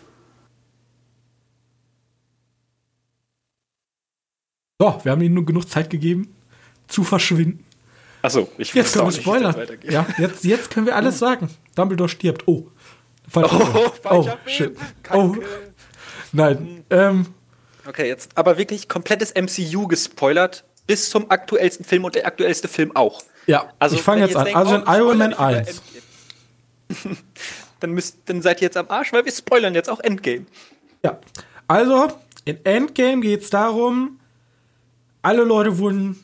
So, 4.80 5.00
wir 5.04 5.12
haben 5.12 5.22
ihnen 5.22 5.36
nur 5.36 5.46
genug 5.46 5.70
Zeit 5.70 5.90
gegeben, 5.90 6.34
zu 6.88 7.04
verschwinden. 7.04 7.64
Achso, 8.22 8.50
ich 8.58 8.74
Jetzt 8.74 8.94
können 8.94 9.08
wir 9.08 9.12
spoilern. 9.12 9.56
Ja, 9.84 10.06
jetzt, 10.18 10.44
jetzt 10.44 10.70
können 10.70 10.86
wir 10.86 10.96
alles 10.96 11.20
sagen. 11.20 11.50
Dumbledore 11.76 12.10
stirbt. 12.10 12.48
Oh. 12.48 12.68
Falscher 13.28 13.76
oh, 13.76 13.92
oh, 14.10 14.30
shit. 14.46 14.78
Oh. 15.14 15.36
Nein. 16.32 16.84
Ähm. 16.90 17.28
Okay, 17.88 18.08
jetzt 18.08 18.32
aber 18.36 18.58
wirklich 18.58 18.88
komplettes 18.88 19.34
MCU 19.34 19.88
gespoilert 19.88 20.64
bis 20.86 21.10
zum 21.10 21.32
aktuellsten 21.32 21.86
Film 21.86 22.06
und 22.06 22.16
der 22.16 22.26
aktuellste 22.26 22.68
Film 22.68 22.96
auch. 22.96 23.24
Ja, 23.48 23.72
also 23.80 23.96
ich 23.96 24.02
fange 24.02 24.22
jetzt, 24.22 24.36
an. 24.36 24.46
Denkt, 24.46 24.58
also 24.58 24.76
in 24.76 24.84
oh, 24.84 24.94
Iron 24.94 25.18
Man 25.18 25.34
1. 25.34 25.82
dann, 27.80 27.92
müsst, 27.92 28.18
dann 28.26 28.42
seid 28.42 28.62
ihr 28.62 28.66
jetzt 28.66 28.78
am 28.78 28.90
Arsch, 28.90 29.14
weil 29.14 29.26
wir 29.26 29.32
spoilern 29.32 29.74
jetzt 29.74 29.90
auch 29.90 30.00
Endgame. 30.00 30.46
Ja, 31.04 31.20
also 31.68 32.10
in 32.46 32.64
Endgame 32.66 33.22
geht 33.22 33.44
es 33.44 33.50
darum, 33.50 34.20
alle 35.22 35.44
Leute 35.44 35.78
wurden, 35.78 36.24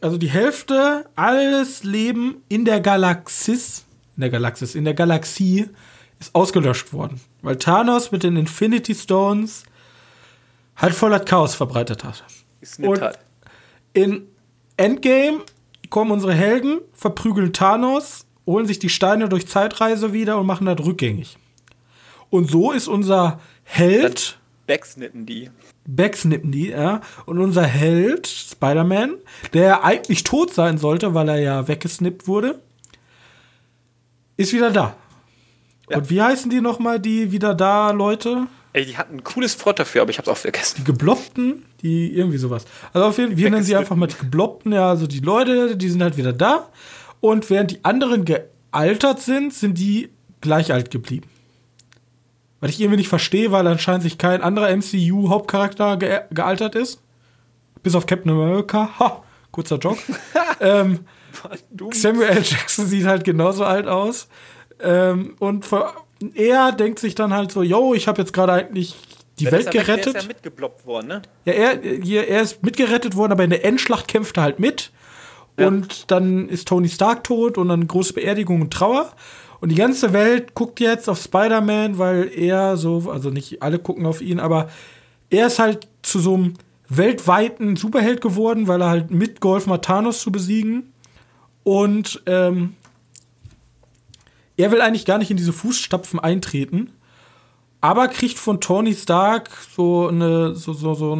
also 0.00 0.18
die 0.18 0.28
Hälfte, 0.28 1.08
alles 1.16 1.84
Leben 1.84 2.42
in 2.48 2.64
der 2.64 2.80
Galaxis, 2.80 3.84
in 4.16 4.20
der 4.22 4.30
Galaxis, 4.30 4.74
in 4.74 4.84
der 4.84 4.94
Galaxie 4.94 5.68
ist 6.18 6.34
ausgelöscht 6.34 6.92
worden, 6.92 7.20
weil 7.42 7.56
Thanos 7.56 8.12
mit 8.12 8.22
den 8.22 8.36
Infinity 8.36 8.94
Stones 8.94 9.64
halt 10.76 10.94
voller 10.94 11.20
Chaos 11.20 11.54
verbreitet 11.54 12.04
hat. 12.04 12.24
Ist 12.60 12.78
Und 12.80 12.98
Tat. 12.98 13.18
in 13.92 14.26
Endgame 14.76 15.40
kommen 15.90 16.10
unsere 16.10 16.34
Helden, 16.34 16.80
verprügeln 16.92 17.52
Thanos, 17.52 18.26
holen 18.46 18.66
sich 18.66 18.78
die 18.78 18.88
Steine 18.88 19.28
durch 19.28 19.46
Zeitreise 19.46 20.12
wieder 20.12 20.38
und 20.38 20.46
machen 20.46 20.66
das 20.66 20.78
rückgängig. 20.78 21.36
Und 22.30 22.50
so 22.50 22.72
ist 22.72 22.88
unser 22.88 23.40
Held. 23.64 24.38
Backsnippen 24.66 25.26
die. 25.26 25.50
Backsnippen 25.86 26.50
die, 26.50 26.70
ja. 26.70 27.00
Und 27.24 27.38
unser 27.38 27.64
Held, 27.64 28.26
Spider-Man, 28.26 29.14
der 29.52 29.84
eigentlich 29.84 30.24
tot 30.24 30.52
sein 30.52 30.78
sollte, 30.78 31.14
weil 31.14 31.28
er 31.28 31.38
ja 31.38 31.68
weggesnippt 31.68 32.26
wurde, 32.26 32.60
ist 34.36 34.52
wieder 34.52 34.70
da. 34.70 34.96
Ja. 35.88 35.98
Und 35.98 36.10
wie 36.10 36.20
heißen 36.20 36.50
die 36.50 36.60
nochmal, 36.60 36.98
die 37.00 37.30
wieder 37.32 37.54
da 37.54 37.90
Leute? 37.92 38.48
Ey, 38.72 38.84
die 38.84 38.98
hatten 38.98 39.16
ein 39.16 39.24
cooles 39.24 39.64
Wort 39.64 39.78
dafür, 39.78 40.02
aber 40.02 40.10
ich 40.10 40.18
hab's 40.18 40.28
auch 40.28 40.36
vergessen. 40.36 40.76
Die 40.78 40.84
Gebloppten, 40.84 41.64
die 41.80 42.12
irgendwie 42.12 42.38
sowas. 42.38 42.66
Also 42.92 43.06
auf 43.06 43.18
jeden 43.18 43.30
Fall, 43.30 43.38
wir 43.38 43.50
nennen 43.50 43.64
sie 43.64 43.76
einfach 43.76 43.96
mal 43.96 44.06
die 44.06 44.18
Gebloppten, 44.18 44.72
ja, 44.72 44.90
also 44.90 45.06
die 45.06 45.20
Leute, 45.20 45.76
die 45.76 45.88
sind 45.88 46.02
halt 46.02 46.16
wieder 46.16 46.32
da. 46.32 46.68
Und 47.20 47.48
während 47.48 47.70
die 47.70 47.84
anderen 47.84 48.24
gealtert 48.24 49.22
sind, 49.22 49.54
sind 49.54 49.78
die 49.78 50.10
gleich 50.40 50.72
alt 50.72 50.90
geblieben. 50.90 51.28
Was 52.60 52.70
ich 52.70 52.80
irgendwie 52.80 52.98
nicht 52.98 53.08
verstehe, 53.08 53.52
weil 53.52 53.66
anscheinend 53.66 54.02
sich 54.02 54.18
kein 54.18 54.42
anderer 54.42 54.74
MCU-Hauptcharakter 54.74 55.96
ge 55.96 56.20
gealtert 56.30 56.74
ist. 56.74 57.02
Bis 57.82 57.94
auf 57.94 58.06
Captain 58.06 58.32
America. 58.32 58.90
Ha, 58.98 59.22
kurzer 59.50 59.76
Joke. 59.76 60.00
ähm, 60.60 61.00
Samuel 61.92 62.28
L. 62.28 62.42
Jackson 62.42 62.86
sieht 62.86 63.06
halt 63.06 63.24
genauso 63.24 63.64
alt 63.64 63.86
aus. 63.86 64.28
Ähm, 64.80 65.36
und 65.38 65.66
er 66.34 66.72
denkt 66.72 66.98
sich 66.98 67.14
dann 67.14 67.32
halt 67.32 67.52
so, 67.52 67.62
yo, 67.62 67.94
ich 67.94 68.08
habe 68.08 68.20
jetzt 68.20 68.32
gerade 68.32 68.52
eigentlich 68.52 68.96
die 69.38 69.44
ja, 69.44 69.52
Welt 69.52 69.70
gerettet. 69.70 70.14
Er 70.14 70.20
ist 70.20 70.22
ja 70.22 70.28
mitgebloppt 70.28 70.86
worden, 70.86 71.08
ne? 71.08 71.22
Ja, 71.44 71.52
er, 71.52 71.84
er 71.84 72.42
ist 72.42 72.62
mitgerettet 72.62 73.16
worden, 73.16 73.32
aber 73.32 73.44
in 73.44 73.50
der 73.50 73.64
Endschlacht 73.64 74.08
kämpft 74.08 74.36
er 74.38 74.44
halt 74.44 74.58
mit. 74.58 74.90
Ja. 75.58 75.68
Und 75.68 76.10
dann 76.10 76.48
ist 76.48 76.68
Tony 76.68 76.88
Stark 76.88 77.24
tot 77.24 77.58
und 77.58 77.68
dann 77.68 77.86
große 77.86 78.12
Beerdigung 78.12 78.62
und 78.62 78.72
Trauer. 78.72 79.12
Und 79.60 79.70
die 79.70 79.74
ganze 79.76 80.12
Welt 80.12 80.54
guckt 80.54 80.80
jetzt 80.80 81.08
auf 81.08 81.20
Spider-Man, 81.20 81.98
weil 81.98 82.30
er 82.34 82.76
so, 82.76 83.10
also 83.10 83.30
nicht 83.30 83.62
alle 83.62 83.78
gucken 83.78 84.06
auf 84.06 84.20
ihn, 84.20 84.38
aber 84.38 84.68
er 85.30 85.46
ist 85.46 85.58
halt 85.58 85.88
zu 86.02 86.18
so 86.20 86.34
einem 86.34 86.54
weltweiten 86.88 87.76
Superheld 87.76 88.20
geworden, 88.20 88.68
weil 88.68 88.80
er 88.80 88.90
halt 88.90 89.10
mitgeholfen 89.10 89.72
hat, 89.72 89.84
Thanos 89.84 90.20
zu 90.20 90.30
besiegen. 90.30 90.92
Und 91.64 92.22
ähm, 92.26 92.74
er 94.56 94.70
will 94.70 94.80
eigentlich 94.80 95.04
gar 95.04 95.18
nicht 95.18 95.30
in 95.30 95.36
diese 95.36 95.52
Fußstapfen 95.52 96.20
eintreten. 96.20 96.92
aber 97.80 98.08
kriegt 98.08 98.38
von 98.38 98.60
Tony 98.60 98.94
Stark 98.94 99.50
so 99.76 100.08
eine, 100.08 100.54
so, 100.54 100.72
so, 100.72 100.94
so, 100.94 101.18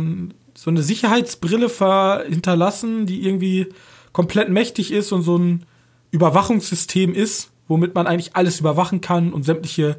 so 0.54 0.70
eine 0.70 0.82
Sicherheitsbrille 0.82 2.24
hinterlassen, 2.28 3.06
die 3.06 3.26
irgendwie 3.26 3.68
komplett 4.12 4.48
mächtig 4.48 4.92
ist 4.92 5.12
und 5.12 5.22
so 5.22 5.36
ein 5.36 5.64
Überwachungssystem 6.10 7.14
ist, 7.14 7.50
womit 7.68 7.94
man 7.94 8.06
eigentlich 8.06 8.36
alles 8.36 8.60
überwachen 8.60 9.00
kann 9.00 9.32
und 9.32 9.44
sämtliche 9.44 9.98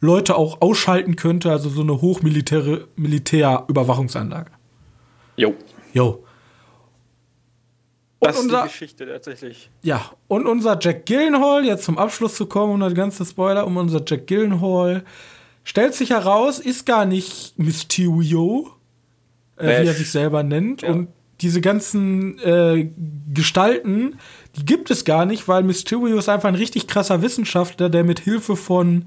Leute 0.00 0.36
auch 0.36 0.60
ausschalten 0.60 1.16
könnte, 1.16 1.50
also 1.50 1.68
so 1.68 1.82
eine 1.82 2.00
hochmilitäre 2.00 2.88
Militärüberwachungsanlage. 2.96 4.50
Jo. 5.36 5.54
Jo. 5.92 6.24
Und 8.20 8.30
das 8.30 8.40
unser, 8.40 8.58
ist 8.58 8.64
die 8.64 8.68
Geschichte 8.68 9.06
tatsächlich. 9.06 9.70
Ja, 9.82 10.10
und 10.26 10.46
unser 10.46 10.78
Jack 10.80 11.06
Gillenhall, 11.06 11.64
jetzt 11.64 11.84
zum 11.84 11.98
Abschluss 11.98 12.34
zu 12.34 12.46
kommen, 12.46 12.74
und 12.74 12.80
der 12.80 12.92
ganze 12.92 13.24
Spoiler, 13.24 13.66
um 13.66 13.76
unser 13.76 14.02
Jack 14.04 14.26
Gillenhall 14.26 15.04
stellt 15.62 15.94
sich 15.94 16.10
heraus, 16.10 16.58
ist 16.58 16.84
gar 16.84 17.04
nicht 17.04 17.58
Mysterio, 17.58 18.70
äh, 19.56 19.82
wie 19.82 19.86
er 19.86 19.94
sich 19.94 20.10
selber 20.10 20.42
nennt. 20.42 20.82
Ja. 20.82 20.90
Und 20.90 21.08
diese 21.40 21.60
ganzen 21.60 22.38
äh, 22.40 22.90
Gestalten, 23.32 24.18
die 24.56 24.64
gibt 24.64 24.90
es 24.90 25.04
gar 25.04 25.24
nicht, 25.24 25.46
weil 25.46 25.62
Mysterio 25.62 26.18
ist 26.18 26.28
einfach 26.28 26.48
ein 26.48 26.54
richtig 26.54 26.86
krasser 26.88 27.22
Wissenschaftler, 27.22 27.88
der 27.88 28.04
mit 28.04 28.20
Hilfe 28.20 28.56
von 28.56 29.06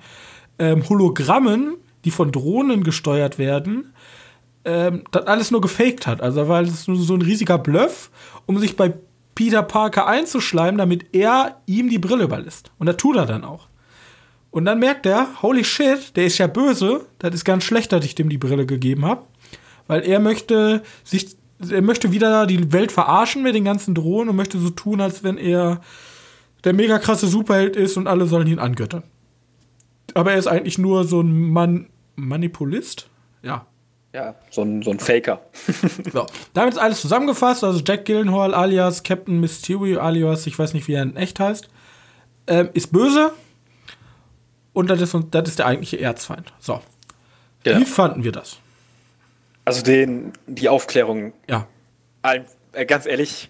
ähm, 0.59 0.87
Hologrammen, 0.87 1.75
die 2.05 2.11
von 2.11 2.31
Drohnen 2.31 2.83
gesteuert 2.83 3.37
werden, 3.37 3.93
ähm, 4.63 5.03
das 5.11 5.27
alles 5.27 5.51
nur 5.51 5.61
gefaked 5.61 6.07
hat. 6.07 6.21
Also 6.21 6.47
weil 6.47 6.65
es 6.65 6.87
nur 6.87 6.97
so 6.97 7.15
ein 7.15 7.21
riesiger 7.21 7.57
Bluff, 7.57 8.11
um 8.45 8.59
sich 8.59 8.77
bei 8.77 8.93
Peter 9.35 9.63
Parker 9.63 10.07
einzuschleimen, 10.07 10.77
damit 10.77 11.13
er 11.13 11.61
ihm 11.65 11.89
die 11.89 11.99
Brille 11.99 12.23
überlässt. 12.23 12.71
Und 12.77 12.87
das 12.87 12.97
tut 12.97 13.17
er 13.17 13.25
dann 13.25 13.43
auch. 13.43 13.67
Und 14.51 14.65
dann 14.65 14.79
merkt 14.79 15.05
er, 15.05 15.27
holy 15.41 15.63
shit, 15.63 16.15
der 16.15 16.25
ist 16.25 16.37
ja 16.37 16.47
böse, 16.47 17.05
das 17.19 17.33
ist 17.33 17.45
ganz 17.45 17.63
schlecht, 17.63 17.93
dass 17.93 18.03
ich 18.03 18.15
dem 18.15 18.29
die 18.29 18.37
Brille 18.37 18.65
gegeben 18.65 19.05
habe. 19.05 19.23
Weil 19.87 20.01
er 20.01 20.19
möchte 20.19 20.83
sich, 21.03 21.35
er 21.69 21.81
möchte 21.81 22.11
wieder 22.11 22.45
die 22.45 22.71
Welt 22.71 22.91
verarschen 22.91 23.43
mit 23.43 23.55
den 23.55 23.65
ganzen 23.65 23.95
Drohnen 23.95 24.29
und 24.29 24.35
möchte 24.35 24.59
so 24.59 24.69
tun, 24.69 25.01
als 25.01 25.23
wenn 25.23 25.37
er 25.37 25.81
der 26.63 26.73
mega 26.73 26.99
krasse 26.99 27.27
Superheld 27.27 27.75
ist 27.75 27.97
und 27.97 28.07
alle 28.07 28.25
sollen 28.25 28.47
ihn 28.47 28.59
angöttern. 28.59 29.03
Aber 30.13 30.31
er 30.31 30.37
ist 30.37 30.47
eigentlich 30.47 30.77
nur 30.77 31.05
so 31.05 31.21
ein 31.21 31.51
Man 31.51 31.87
Manipulist. 32.15 33.09
Ja. 33.41 33.65
Ja, 34.13 34.35
so 34.49 34.61
ein, 34.61 34.81
so 34.81 34.91
ein 34.91 34.99
Faker. 34.99 35.41
so, 36.11 36.25
damit 36.53 36.73
ist 36.73 36.79
alles 36.79 36.99
zusammengefasst. 36.99 37.63
Also 37.63 37.81
Jack 37.85 38.03
Gillenhall 38.05 38.53
alias 38.53 39.03
Captain 39.03 39.39
Mysterio 39.39 40.01
alias, 40.01 40.45
ich 40.47 40.59
weiß 40.59 40.73
nicht, 40.73 40.87
wie 40.89 40.93
er 40.93 41.03
in 41.03 41.15
echt 41.15 41.39
heißt, 41.39 41.69
ähm, 42.47 42.69
ist 42.73 42.91
böse. 42.91 43.31
Und 44.73 44.89
das 44.89 45.01
ist, 45.01 45.15
das 45.31 45.49
ist 45.49 45.59
der 45.59 45.65
eigentliche 45.65 45.99
Erzfeind. 45.99 46.53
So. 46.59 46.81
Ja. 47.65 47.79
Wie 47.79 47.85
fanden 47.85 48.23
wir 48.23 48.31
das? 48.31 48.57
Also 49.65 49.83
den, 49.83 50.33
die 50.47 50.69
Aufklärung. 50.69 51.33
Ja. 51.47 51.67
Äh, 52.23 52.85
ganz 52.85 53.05
ehrlich, 53.05 53.49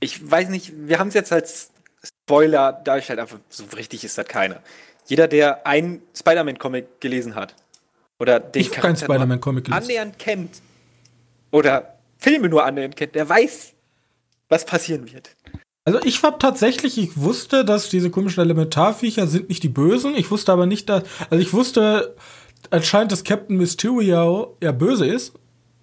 ich 0.00 0.30
weiß 0.30 0.48
nicht, 0.48 0.72
wir 0.76 0.98
haben 0.98 1.08
es 1.08 1.14
jetzt 1.14 1.32
als 1.32 1.70
Spoiler 2.02 2.72
dargestellt, 2.72 3.18
aber 3.18 3.40
so 3.48 3.64
richtig 3.74 4.04
ist 4.04 4.18
das 4.18 4.26
keiner 4.26 4.62
jeder, 5.06 5.28
der 5.28 5.66
einen 5.66 6.02
Spider-Man-Comic 6.16 7.00
gelesen 7.00 7.34
hat 7.34 7.54
oder 8.18 8.40
den 8.40 8.62
ich 8.62 8.70
keinen 8.70 8.96
Spider-Man-Comic 8.96 9.70
annähernd 9.70 10.18
kennt 10.18 10.62
oder 11.50 11.94
Filme 12.18 12.48
nur 12.48 12.64
annähernd 12.64 12.96
kennt, 12.96 13.14
der 13.14 13.28
weiß, 13.28 13.72
was 14.48 14.64
passieren 14.64 15.12
wird. 15.12 15.30
Also 15.86 16.00
ich 16.02 16.22
war 16.22 16.38
tatsächlich, 16.38 16.96
ich 16.96 17.20
wusste, 17.20 17.64
dass 17.64 17.90
diese 17.90 18.10
komischen 18.10 18.42
Elementarviecher 18.42 19.26
sind 19.26 19.50
nicht 19.50 19.62
die 19.62 19.68
Bösen. 19.68 20.14
Ich 20.14 20.30
wusste 20.30 20.50
aber 20.52 20.64
nicht, 20.64 20.88
dass, 20.88 21.02
also 21.28 21.42
ich 21.42 21.52
wusste 21.52 22.16
anscheinend, 22.70 23.12
dass 23.12 23.24
Captain 23.24 23.56
Mysterio 23.56 24.56
ja 24.62 24.72
böse 24.72 25.06
ist. 25.06 25.34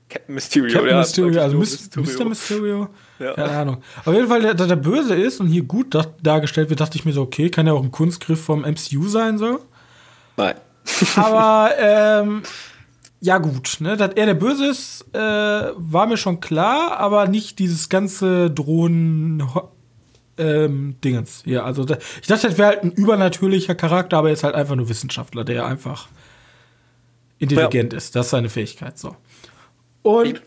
Captain 0.09 0.35
Mysterio, 0.35 0.73
Captain 0.73 0.89
ja. 0.89 0.99
Mysterio, 0.99 1.41
also 1.41 1.57
Mysterio. 1.57 2.11
Mr. 2.11 2.25
Mysterio. 2.25 2.87
Ja. 3.19 3.33
Keine 3.33 3.51
Ahnung. 3.51 3.77
Auf 4.03 4.13
jeden 4.13 4.27
Fall, 4.27 4.55
dass 4.55 4.67
der 4.67 4.75
böse 4.75 5.15
ist 5.15 5.39
und 5.39 5.47
hier 5.47 5.63
gut 5.63 5.95
dargestellt 6.21 6.69
wird, 6.69 6.81
dachte 6.81 6.97
ich 6.97 7.05
mir 7.05 7.13
so, 7.13 7.21
okay, 7.21 7.49
kann 7.49 7.67
ja 7.67 7.73
auch 7.73 7.83
ein 7.83 7.91
Kunstgriff 7.91 8.43
vom 8.43 8.61
MCU 8.61 9.07
sein, 9.07 9.37
so. 9.37 9.59
Nein. 10.37 10.55
Aber, 11.15 11.71
ähm, 11.77 12.43
ja 13.21 13.37
gut, 13.37 13.77
ne, 13.79 13.95
dass 13.95 14.13
er 14.15 14.25
der 14.25 14.33
Böse 14.33 14.65
ist, 14.65 15.05
äh, 15.13 15.19
war 15.19 16.07
mir 16.07 16.17
schon 16.17 16.39
klar, 16.39 16.97
aber 16.97 17.27
nicht 17.27 17.59
dieses 17.59 17.87
ganze 17.87 18.49
Drohnen 18.49 19.43
ähm, 20.39 20.95
Dingens 21.03 21.43
hier. 21.43 21.63
Also 21.63 21.85
da, 21.85 21.97
ich 22.19 22.27
dachte, 22.27 22.47
das 22.47 22.57
wäre 22.57 22.69
halt 22.69 22.83
ein 22.83 22.91
übernatürlicher 22.91 23.75
Charakter, 23.75 24.17
aber 24.17 24.29
er 24.29 24.33
ist 24.33 24.43
halt 24.43 24.55
einfach 24.55 24.75
nur 24.75 24.89
Wissenschaftler, 24.89 25.43
der 25.43 25.67
einfach 25.67 26.07
intelligent 27.41 27.93
ja. 27.93 27.97
ist. 27.97 28.15
Das 28.15 28.27
ist 28.27 28.31
seine 28.31 28.49
Fähigkeit. 28.49 28.97
So. 28.97 29.15
Und 30.03 30.25
ich, 30.27 30.41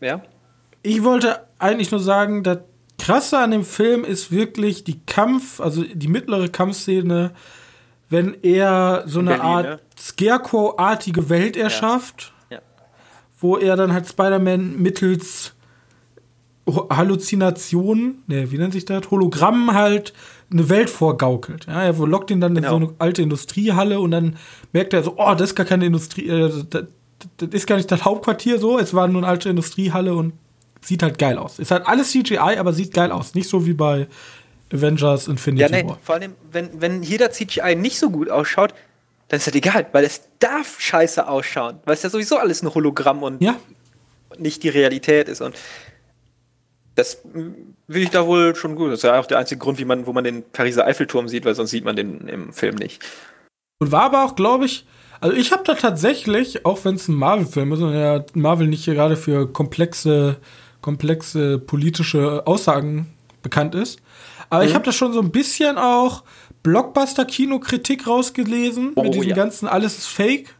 ja. 0.00 0.22
ich 0.82 1.04
wollte 1.04 1.46
eigentlich 1.58 1.90
nur 1.90 2.00
sagen, 2.00 2.42
das 2.42 2.58
Krasse 2.98 3.38
an 3.38 3.50
dem 3.50 3.64
Film 3.64 4.04
ist 4.04 4.30
wirklich 4.30 4.84
die 4.84 5.00
Kampf, 5.06 5.60
also 5.60 5.82
die 5.82 6.08
mittlere 6.08 6.48
Kampfszene, 6.48 7.32
wenn 8.08 8.36
er 8.42 9.04
so 9.06 9.20
eine 9.20 9.30
Berlin, 9.30 9.46
Art 9.46 9.66
ne? 9.66 9.80
Scarecrow-artige 9.98 11.28
Welt 11.28 11.56
erschafft, 11.56 12.32
ja. 12.50 12.56
Ja. 12.56 12.62
wo 13.38 13.56
er 13.56 13.76
dann 13.76 13.92
halt 13.92 14.08
Spider-Man 14.08 14.76
mittels 14.76 15.54
Halluzinationen, 16.68 18.22
ne, 18.26 18.50
wie 18.50 18.58
nennt 18.58 18.72
sich 18.72 18.84
das? 18.84 19.10
Hologrammen 19.10 19.74
halt 19.74 20.12
eine 20.52 20.68
Welt 20.68 20.90
vorgaukelt. 20.90 21.66
Ja, 21.66 21.82
er 21.82 21.92
lockt 21.92 22.30
ihn 22.30 22.40
dann 22.40 22.54
genau. 22.54 22.76
in 22.76 22.82
so 22.82 22.88
eine 22.88 22.96
alte 22.98 23.22
Industriehalle 23.22 24.00
und 24.00 24.10
dann 24.10 24.36
merkt 24.72 24.92
er 24.92 25.02
so, 25.02 25.14
oh, 25.16 25.34
das 25.34 25.50
ist 25.50 25.54
gar 25.54 25.66
keine 25.66 25.86
Industrie, 25.86 26.28
äh, 26.28 26.50
das, 26.70 26.84
das 27.36 27.48
ist 27.50 27.66
gar 27.66 27.76
nicht 27.76 27.90
das 27.90 28.04
Hauptquartier 28.04 28.58
so, 28.58 28.78
es 28.78 28.94
war 28.94 29.06
nur 29.08 29.22
eine 29.22 29.28
alte 29.28 29.48
Industriehalle 29.48 30.14
und 30.14 30.32
sieht 30.80 31.02
halt 31.02 31.18
geil 31.18 31.38
aus. 31.38 31.58
Ist 31.58 31.70
halt 31.70 31.86
alles 31.86 32.10
CGI, 32.10 32.56
aber 32.58 32.72
sieht 32.72 32.94
geil 32.94 33.12
aus. 33.12 33.34
Nicht 33.34 33.48
so 33.48 33.66
wie 33.66 33.74
bei 33.74 34.08
Avengers 34.72 35.28
Infinity 35.28 35.62
ja, 35.62 35.68
nee, 35.68 35.88
War. 35.88 35.98
Vor 36.02 36.14
allem, 36.14 36.34
wenn, 36.50 36.80
wenn 36.80 37.02
hier 37.02 37.18
der 37.18 37.30
CGI 37.30 37.74
nicht 37.76 37.98
so 37.98 38.10
gut 38.10 38.30
ausschaut, 38.30 38.72
dann 39.28 39.38
ist 39.38 39.46
das 39.46 39.54
egal, 39.54 39.86
weil 39.92 40.04
es 40.04 40.22
darf 40.38 40.80
scheiße 40.80 41.28
ausschauen, 41.28 41.78
weil 41.84 41.94
es 41.94 42.02
ja 42.02 42.10
sowieso 42.10 42.38
alles 42.38 42.62
ein 42.62 42.74
Hologramm 42.74 43.22
und 43.22 43.42
ja. 43.42 43.56
nicht 44.38 44.62
die 44.62 44.68
Realität 44.68 45.28
ist. 45.28 45.40
Und 45.40 45.54
das 46.94 47.22
ich 47.98 48.10
da 48.10 48.26
wohl 48.26 48.54
schon 48.54 48.76
gut. 48.76 48.88
Das 48.88 49.00
ist 49.00 49.02
ja 49.04 49.18
auch 49.18 49.26
der 49.26 49.38
einzige 49.38 49.58
Grund, 49.58 49.78
wie 49.78 49.84
man, 49.84 50.06
wo 50.06 50.12
man 50.12 50.24
den 50.24 50.42
Pariser 50.50 50.86
Eiffelturm 50.86 51.28
sieht, 51.28 51.44
weil 51.44 51.54
sonst 51.54 51.70
sieht 51.70 51.84
man 51.84 51.96
den 51.96 52.28
im 52.28 52.52
Film 52.52 52.76
nicht. 52.76 53.02
Und 53.80 53.92
war 53.92 54.04
aber 54.04 54.24
auch, 54.24 54.36
glaube 54.36 54.66
ich, 54.66 54.86
also 55.20 55.36
ich 55.36 55.52
habe 55.52 55.64
da 55.64 55.74
tatsächlich, 55.74 56.64
auch 56.64 56.84
wenn 56.84 56.94
es 56.94 57.08
ein 57.08 57.14
Marvel-Film 57.14 57.72
ist 57.72 57.80
und 57.80 57.92
ja 57.92 58.24
Marvel 58.34 58.68
nicht 58.68 58.86
gerade 58.86 59.16
für 59.16 59.52
komplexe 59.52 60.38
komplexe 60.80 61.58
politische 61.58 62.46
Aussagen 62.46 63.06
bekannt 63.42 63.74
ist. 63.74 64.00
Aber 64.48 64.62
mhm. 64.62 64.68
ich 64.68 64.74
habe 64.74 64.84
da 64.84 64.92
schon 64.92 65.12
so 65.12 65.20
ein 65.20 65.30
bisschen 65.30 65.78
auch 65.78 66.24
Blockbuster-Kinokritik 66.62 68.06
rausgelesen 68.06 68.92
oh, 68.94 69.02
mit 69.02 69.14
diesem 69.14 69.30
ja. 69.30 69.36
ganzen 69.36 69.68
alles 69.68 69.98
ist 69.98 70.06
Fake. 70.08 70.54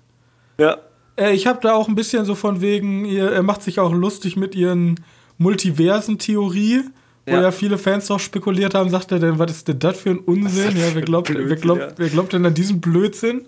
Ja. 0.58 0.78
Äh, 1.16 1.34
ich 1.34 1.46
habe 1.46 1.60
da 1.62 1.74
auch 1.74 1.88
ein 1.88 1.94
bisschen 1.94 2.24
so 2.24 2.34
von 2.34 2.60
wegen, 2.60 3.04
er 3.04 3.42
macht 3.42 3.62
sich 3.62 3.80
auch 3.80 3.92
lustig 3.92 4.36
mit 4.36 4.54
ihren 4.54 5.00
Multiversen-Theorie, 5.38 6.84
wo 7.26 7.34
ja. 7.34 7.42
ja 7.42 7.50
viele 7.52 7.78
Fans 7.78 8.06
doch 8.06 8.18
spekuliert 8.18 8.74
haben, 8.74 8.90
sagt 8.90 9.12
er 9.12 9.18
denn, 9.18 9.38
was 9.38 9.50
ist 9.50 9.68
denn 9.68 9.78
das 9.78 10.00
für 10.00 10.10
ein 10.10 10.18
Unsinn? 10.18 10.76
Ja, 10.76 10.94
wer 10.94 11.02
glaubt, 11.02 11.28
Blödsinn, 11.28 11.48
wer, 11.48 11.56
glaubt, 11.56 11.80
ja. 11.80 11.88
wer 11.96 12.08
glaubt 12.08 12.32
denn 12.32 12.46
an 12.46 12.54
diesen 12.54 12.80
Blödsinn? 12.80 13.46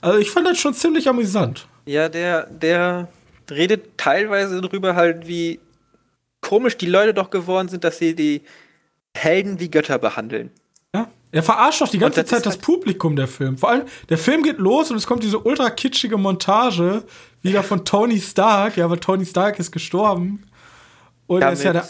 Also 0.00 0.18
ich 0.18 0.30
fand 0.30 0.46
das 0.46 0.58
schon 0.58 0.74
ziemlich 0.74 1.08
amüsant. 1.08 1.66
Ja, 1.86 2.08
der, 2.08 2.46
der 2.46 3.08
redet 3.50 3.98
teilweise 3.98 4.60
drüber 4.60 4.94
halt, 4.94 5.26
wie 5.26 5.60
komisch 6.40 6.76
die 6.76 6.86
Leute 6.86 7.14
doch 7.14 7.30
geworden 7.30 7.68
sind, 7.68 7.84
dass 7.84 7.98
sie 7.98 8.14
die 8.14 8.42
Helden 9.16 9.58
wie 9.58 9.70
Götter 9.70 9.98
behandeln. 9.98 10.50
Ja. 10.94 11.08
Er 11.32 11.42
verarscht 11.42 11.80
doch 11.80 11.88
die 11.88 11.98
ganze 11.98 12.22
das 12.22 12.30
Zeit 12.30 12.46
das 12.46 12.54
halt 12.54 12.62
Publikum, 12.62 13.16
der 13.16 13.28
Film. 13.28 13.58
Vor 13.58 13.70
allem, 13.70 13.86
der 14.08 14.18
Film 14.18 14.42
geht 14.42 14.58
los 14.58 14.90
und 14.90 14.96
es 14.96 15.06
kommt 15.06 15.24
diese 15.24 15.38
ultra 15.38 15.70
kitschige 15.70 16.16
Montage 16.16 17.02
wieder 17.42 17.62
von 17.62 17.84
Tony 17.84 18.20
Stark. 18.20 18.76
Ja, 18.76 18.84
aber 18.84 19.00
Tony 19.00 19.26
Stark 19.26 19.58
ist 19.58 19.72
gestorben. 19.72 20.44
Und 21.26 21.42
er 21.42 21.52
ist 21.52 21.64
ja 21.64 21.72
der. 21.72 21.88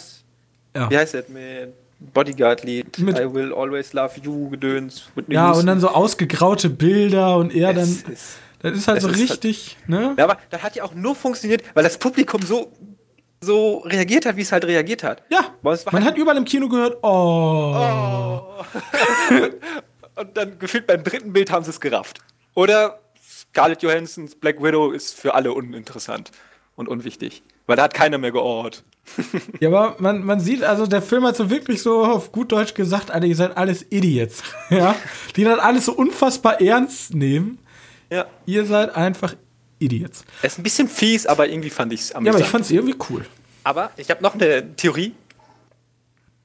Ja. 0.75 0.89
Wie 0.89 0.97
heißt 0.97 1.13
das 1.13 1.29
mit 1.29 1.73
Bodyguard-Lied? 1.99 2.99
I 2.99 3.33
will 3.33 3.53
always 3.53 3.93
love 3.93 4.19
you, 4.21 4.49
Gedöns. 4.49 5.09
Ja, 5.27 5.47
Houston. 5.47 5.59
und 5.59 5.65
dann 5.67 5.79
so 5.79 5.89
ausgegraute 5.89 6.69
Bilder 6.69 7.37
und 7.37 7.53
er 7.53 7.69
es 7.69 8.03
dann. 8.03 8.13
Ist, 8.13 8.37
das 8.61 8.77
ist 8.77 8.87
halt 8.87 9.01
so 9.01 9.07
ist 9.07 9.13
halt 9.13 9.29
richtig, 9.31 9.77
halt, 9.79 9.89
ne? 9.89 10.15
Ja, 10.17 10.25
aber 10.25 10.37
das 10.49 10.61
hat 10.61 10.75
ja 10.75 10.83
auch 10.83 10.93
nur 10.93 11.15
funktioniert, 11.15 11.63
weil 11.73 11.83
das 11.83 11.97
Publikum 11.97 12.41
so 12.41 12.71
so 13.41 13.77
reagiert 13.85 14.25
hat, 14.25 14.35
wie 14.35 14.41
es 14.41 14.51
halt 14.51 14.65
reagiert 14.65 15.03
hat. 15.03 15.23
Ja. 15.29 15.53
Man 15.61 15.77
halt 15.77 16.03
hat 16.03 16.17
überall 16.17 16.37
im 16.37 16.45
Kino 16.45 16.67
gehört, 16.67 16.97
oh. 17.01 17.73
oh. 17.77 18.65
und 20.19 20.35
dann 20.35 20.59
gefühlt 20.59 20.87
beim 20.87 21.03
dritten 21.03 21.31
Bild 21.31 21.49
haben 21.51 21.63
sie 21.63 21.69
es 21.69 21.79
gerafft. 21.79 22.19
Oder 22.53 22.99
Scarlett 23.21 23.81
Johansons 23.81 24.35
Black 24.35 24.61
Widow 24.61 24.91
ist 24.91 25.17
für 25.17 25.35
alle 25.35 25.53
uninteressant 25.53 26.31
und 26.75 26.89
unwichtig. 26.89 27.43
Weil 27.65 27.77
da 27.77 27.83
hat 27.83 27.93
keiner 27.93 28.17
mehr 28.17 28.31
geohrt. 28.31 28.83
Ja, 29.59 29.69
aber 29.69 29.95
man, 29.99 30.23
man 30.23 30.39
sieht, 30.39 30.63
also 30.63 30.87
der 30.87 31.01
Film 31.01 31.23
hat 31.25 31.35
so 31.35 31.49
wirklich 31.49 31.81
so 31.81 32.03
auf 32.03 32.31
gut 32.31 32.51
Deutsch 32.51 32.73
gesagt, 32.73 33.11
Alter, 33.11 33.25
ihr 33.27 33.35
seid 33.35 33.57
alles 33.57 33.85
Idiots. 33.89 34.41
ja. 34.69 34.95
Die 35.35 35.43
dann 35.43 35.59
alles 35.59 35.85
so 35.85 35.93
unfassbar 35.93 36.61
ernst 36.61 37.13
nehmen. 37.13 37.59
Ja. 38.09 38.25
Ihr 38.45 38.65
seid 38.65 38.95
einfach 38.95 39.35
Idiots. 39.79 40.25
Es 40.41 40.53
ist 40.53 40.59
ein 40.59 40.63
bisschen 40.63 40.87
fies, 40.87 41.25
aber 41.25 41.47
irgendwie 41.47 41.69
fand 41.69 41.93
ich 41.93 42.01
es 42.01 42.11
amüsant. 42.11 42.25
Ja, 42.25 42.31
aber 42.33 42.45
ich 42.45 42.51
fand 42.51 42.65
es 42.65 42.71
irgendwie 42.71 42.95
cool. 43.09 43.25
Aber 43.63 43.91
ich 43.97 44.09
habe 44.09 44.23
noch 44.23 44.33
eine 44.33 44.75
Theorie. 44.75 45.15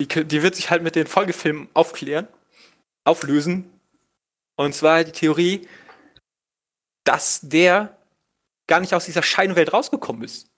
Die, 0.00 0.06
die 0.06 0.42
wird 0.42 0.56
sich 0.56 0.70
halt 0.70 0.82
mit 0.82 0.96
den 0.96 1.06
Folgefilmen 1.06 1.68
aufklären, 1.74 2.28
auflösen. 3.04 3.70
Und 4.56 4.74
zwar 4.74 5.04
die 5.04 5.12
Theorie, 5.12 5.66
dass 7.04 7.40
der 7.42 7.96
gar 8.66 8.80
nicht 8.80 8.94
aus 8.94 9.04
dieser 9.04 9.22
Scheinwelt 9.22 9.72
rausgekommen 9.72 10.22
ist. 10.22 10.48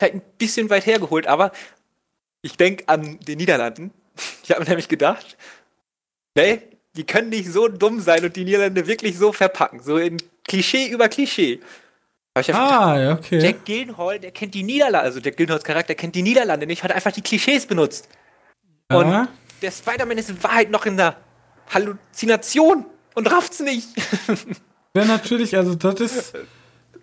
Halt 0.00 0.14
ein 0.14 0.22
bisschen 0.38 0.70
weit 0.70 0.86
hergeholt, 0.86 1.26
aber 1.26 1.52
ich 2.42 2.56
denke 2.56 2.84
an 2.88 3.18
den 3.20 3.38
Niederlanden. 3.38 3.92
Ich 4.42 4.50
habe 4.50 4.60
mir 4.60 4.68
nämlich 4.68 4.88
gedacht, 4.88 5.36
nee, 6.34 6.60
die 6.94 7.04
können 7.04 7.30
nicht 7.30 7.50
so 7.50 7.68
dumm 7.68 8.00
sein 8.00 8.24
und 8.24 8.36
die 8.36 8.44
Niederlande 8.44 8.86
wirklich 8.86 9.16
so 9.16 9.32
verpacken. 9.32 9.82
So 9.82 9.96
in 9.96 10.18
Klischee 10.44 10.88
über 10.88 11.08
Klischee. 11.08 11.60
ah, 12.56 12.96
gedacht, 12.96 13.18
okay. 13.18 13.38
Jack 13.38 13.64
Gillenhall, 13.64 14.18
der 14.18 14.30
kennt 14.32 14.54
die 14.54 14.62
Niederlande, 14.62 15.00
also 15.00 15.20
Jack 15.20 15.36
Gillenhalls 15.36 15.64
Charakter 15.64 15.94
kennt 15.94 16.14
die 16.14 16.22
Niederlande 16.22 16.66
nicht, 16.66 16.82
hat 16.82 16.92
einfach 16.92 17.12
die 17.12 17.22
Klischees 17.22 17.66
benutzt. 17.66 18.08
Ja. 18.90 18.98
Und 18.98 19.28
der 19.60 19.70
Spider-Man 19.70 20.18
ist 20.18 20.30
in 20.30 20.42
Wahrheit 20.42 20.70
noch 20.70 20.86
in 20.86 20.96
der 20.96 21.16
Halluzination 21.70 22.86
und 23.14 23.30
rafft's 23.30 23.60
nicht. 23.60 23.88
Ja, 24.94 25.06
natürlich, 25.06 25.56
also 25.56 25.74
das 25.74 26.00
ist. 26.00 26.34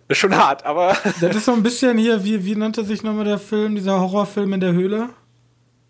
Das 0.09 0.15
ist 0.15 0.21
schon 0.21 0.35
hart, 0.35 0.65
aber. 0.65 0.97
Das 1.21 1.35
ist 1.35 1.45
so 1.45 1.53
ein 1.53 1.61
bisschen 1.61 1.95
hier, 1.99 2.23
wie, 2.23 2.43
wie 2.43 2.55
nannte 2.55 2.83
sich 2.83 3.03
nochmal 3.03 3.25
der 3.25 3.37
Film, 3.37 3.75
dieser 3.75 3.99
Horrorfilm 3.99 4.51
in 4.53 4.59
der 4.59 4.73
Höhle? 4.73 5.09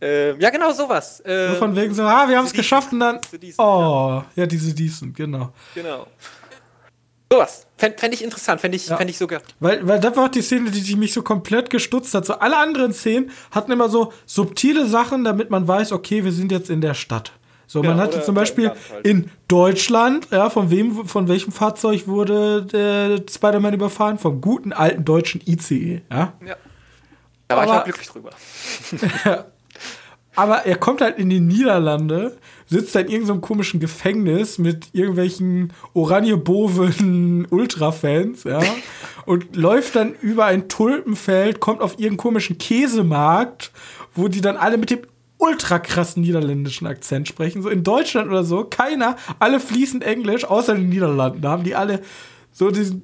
Ähm, 0.01 0.35
ja, 0.41 0.49
genau, 0.49 0.73
sowas. 0.73 1.23
Ähm, 1.25 1.53
so 1.53 1.55
von 1.55 1.73
wegen 1.73 1.93
so, 1.93 2.03
ah, 2.03 2.27
wir 2.27 2.37
haben 2.37 2.45
es 2.45 2.51
geschafft 2.51 2.91
und 2.91 2.99
dann. 2.99 3.21
Decent, 3.31 3.59
oh, 3.59 3.63
ja. 3.63 4.25
ja, 4.35 4.45
diese 4.45 4.73
Decent, 4.73 5.15
genau. 5.15 5.53
Genau. 5.73 6.05
Sowas. 7.31 7.65
Fände 7.77 7.97
fänd 7.97 8.13
ich 8.13 8.21
interessant, 8.21 8.59
fände 8.59 8.75
ich, 8.75 8.87
ja. 8.87 8.97
fänd 8.97 9.09
ich 9.09 9.17
sogar. 9.17 9.41
Weil, 9.61 9.87
weil 9.87 10.01
das 10.01 10.13
war 10.17 10.25
auch 10.25 10.29
die 10.29 10.41
Szene, 10.41 10.69
die, 10.69 10.81
die 10.81 10.97
mich 10.97 11.13
so 11.13 11.21
komplett 11.21 11.69
gestutzt 11.69 12.13
hat. 12.13 12.25
So 12.25 12.33
alle 12.33 12.57
anderen 12.57 12.91
Szenen 12.91 13.31
hatten 13.51 13.71
immer 13.71 13.87
so 13.87 14.11
subtile 14.25 14.85
Sachen, 14.85 15.23
damit 15.23 15.49
man 15.49 15.65
weiß, 15.65 15.93
okay, 15.93 16.25
wir 16.25 16.33
sind 16.33 16.51
jetzt 16.51 16.69
in 16.69 16.81
der 16.81 16.93
Stadt. 16.93 17.31
So, 17.71 17.83
man 17.83 17.99
hatte 17.99 18.23
zum 18.23 18.33
Beispiel 18.33 18.69
halt. 18.69 19.05
in 19.05 19.29
Deutschland, 19.47 20.29
ja, 20.31 20.49
von 20.49 20.71
wem, 20.71 21.05
von 21.05 21.27
welchem 21.27 21.51
Fahrzeug 21.51 22.07
wurde 22.07 22.63
der 22.63 23.21
Spider-Man 23.29 23.75
überfahren? 23.75 24.17
Vom 24.17 24.41
guten 24.41 24.73
alten 24.73 25.05
deutschen 25.05 25.39
ICE, 25.45 26.01
ja. 26.09 26.33
Ja. 26.43 26.55
Da 27.47 27.55
war 27.55 27.63
Aber, 27.63 27.71
ich 27.71 27.79
auch 27.79 27.83
glücklich 27.83 28.07
drüber. 28.07 28.31
Aber 30.35 30.65
er 30.65 30.77
kommt 30.77 31.01
halt 31.01 31.19
in 31.19 31.29
die 31.29 31.39
Niederlande, 31.39 32.37
sitzt 32.65 32.95
da 32.95 33.01
in 33.01 33.07
irgendeinem 33.09 33.41
komischen 33.41 33.79
Gefängnis 33.79 34.57
mit 34.57 34.87
irgendwelchen 34.93 35.71
Oranje-Boven 35.93 37.45
Ultra-Fans, 37.51 38.45
ja, 38.45 38.63
und 39.27 39.55
läuft 39.55 39.95
dann 39.95 40.15
über 40.21 40.45
ein 40.45 40.69
Tulpenfeld, 40.69 41.59
kommt 41.59 41.81
auf 41.81 41.91
irgendeinen 41.91 42.17
komischen 42.17 42.57
Käsemarkt, 42.57 43.71
wo 44.15 44.27
die 44.27 44.41
dann 44.41 44.57
alle 44.57 44.79
mit 44.79 44.89
dem 44.89 45.01
ultra 45.39 45.79
krassen 45.79 46.21
niederländischen 46.21 46.85
Akzent 46.85 47.27
sprechen. 47.27 47.63
So 47.63 47.69
in 47.69 47.83
Deutschland 47.83 48.29
oder 48.29 48.43
so, 48.43 48.65
keiner, 48.65 49.15
alle 49.39 49.59
fließend 49.59 50.03
Englisch, 50.03 50.45
außer 50.45 50.75
in 50.75 50.81
den 50.81 50.89
Niederlanden. 50.89 51.41
Da 51.41 51.49
haben 51.49 51.63
die 51.63 51.75
alle 51.75 52.01
so 52.51 52.69
diesen, 52.69 53.03